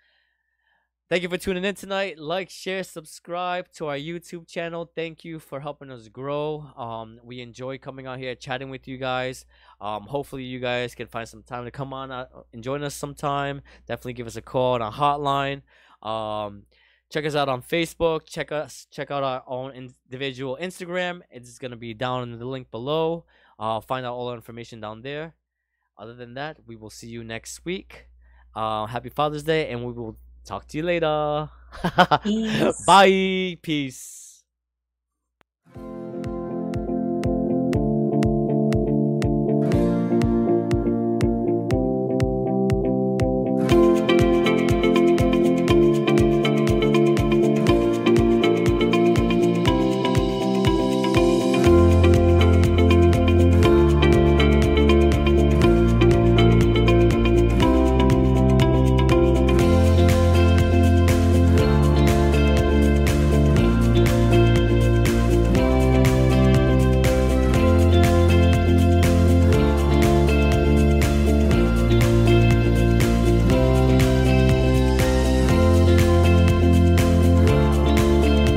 Thank 1.12 1.24
you 1.24 1.30
for 1.30 1.38
tuning 1.38 1.66
in 1.66 1.76
tonight. 1.76 2.18
Like, 2.18 2.50
share, 2.50 2.86
subscribe 2.86 3.70
to 3.74 3.88
our 3.88 3.98
YouTube 3.98 4.48
channel. 4.48 4.90
Thank 4.96 5.26
you 5.26 5.40
for 5.40 5.60
helping 5.60 5.92
us 5.92 6.08
grow. 6.08 6.72
Um, 6.78 7.20
we 7.22 7.42
enjoy 7.42 7.80
coming 7.80 8.08
out 8.08 8.18
here 8.18 8.34
chatting 8.34 8.70
with 8.70 8.88
you 8.88 8.98
guys. 8.98 9.46
Um, 9.82 10.04
hopefully 10.04 10.44
you 10.44 10.62
guys 10.62 10.96
can 10.96 11.08
find 11.08 11.28
some 11.28 11.44
time 11.44 11.66
to 11.66 11.72
come 11.72 11.92
on 11.92 12.12
uh, 12.12 12.28
and 12.54 12.64
join 12.64 12.82
us 12.82 12.96
sometime. 12.96 13.62
Definitely 13.88 14.14
give 14.14 14.26
us 14.26 14.38
a 14.38 14.42
call 14.42 14.76
on 14.76 14.82
our 14.82 14.94
hotline. 14.94 15.64
Um, 16.02 16.64
check 17.12 17.26
us 17.26 17.36
out 17.36 17.50
on 17.50 17.62
Facebook. 17.62 18.26
Check 18.26 18.54
us 18.54 18.88
check 18.90 19.12
out 19.12 19.22
our 19.22 19.44
own 19.48 19.74
individual 19.74 20.58
Instagram. 20.62 21.24
It's 21.30 21.60
gonna 21.60 21.76
be 21.76 21.94
down 21.94 22.24
in 22.24 22.40
the 22.40 22.46
link 22.46 22.72
below. 22.72 23.26
Uh, 23.60 23.82
find 23.82 24.06
out 24.06 24.14
all 24.14 24.30
the 24.30 24.36
information 24.36 24.80
down 24.80 25.02
there. 25.02 25.36
Other 25.98 26.14
than 26.14 26.36
that, 26.36 26.60
we 26.66 26.78
will 26.78 26.90
see 26.90 27.10
you 27.10 27.22
next 27.22 27.66
week. 27.66 28.08
Uh, 28.56 28.86
happy 28.86 29.10
Father's 29.10 29.44
Day, 29.44 29.70
and 29.70 29.86
we 29.86 29.92
will 29.92 30.18
talk 30.46 30.68
to 30.68 30.78
you 30.78 30.84
later. 30.84 31.50
Peace. 32.24 32.84
Bye. 32.86 33.58
Peace. 33.62 34.31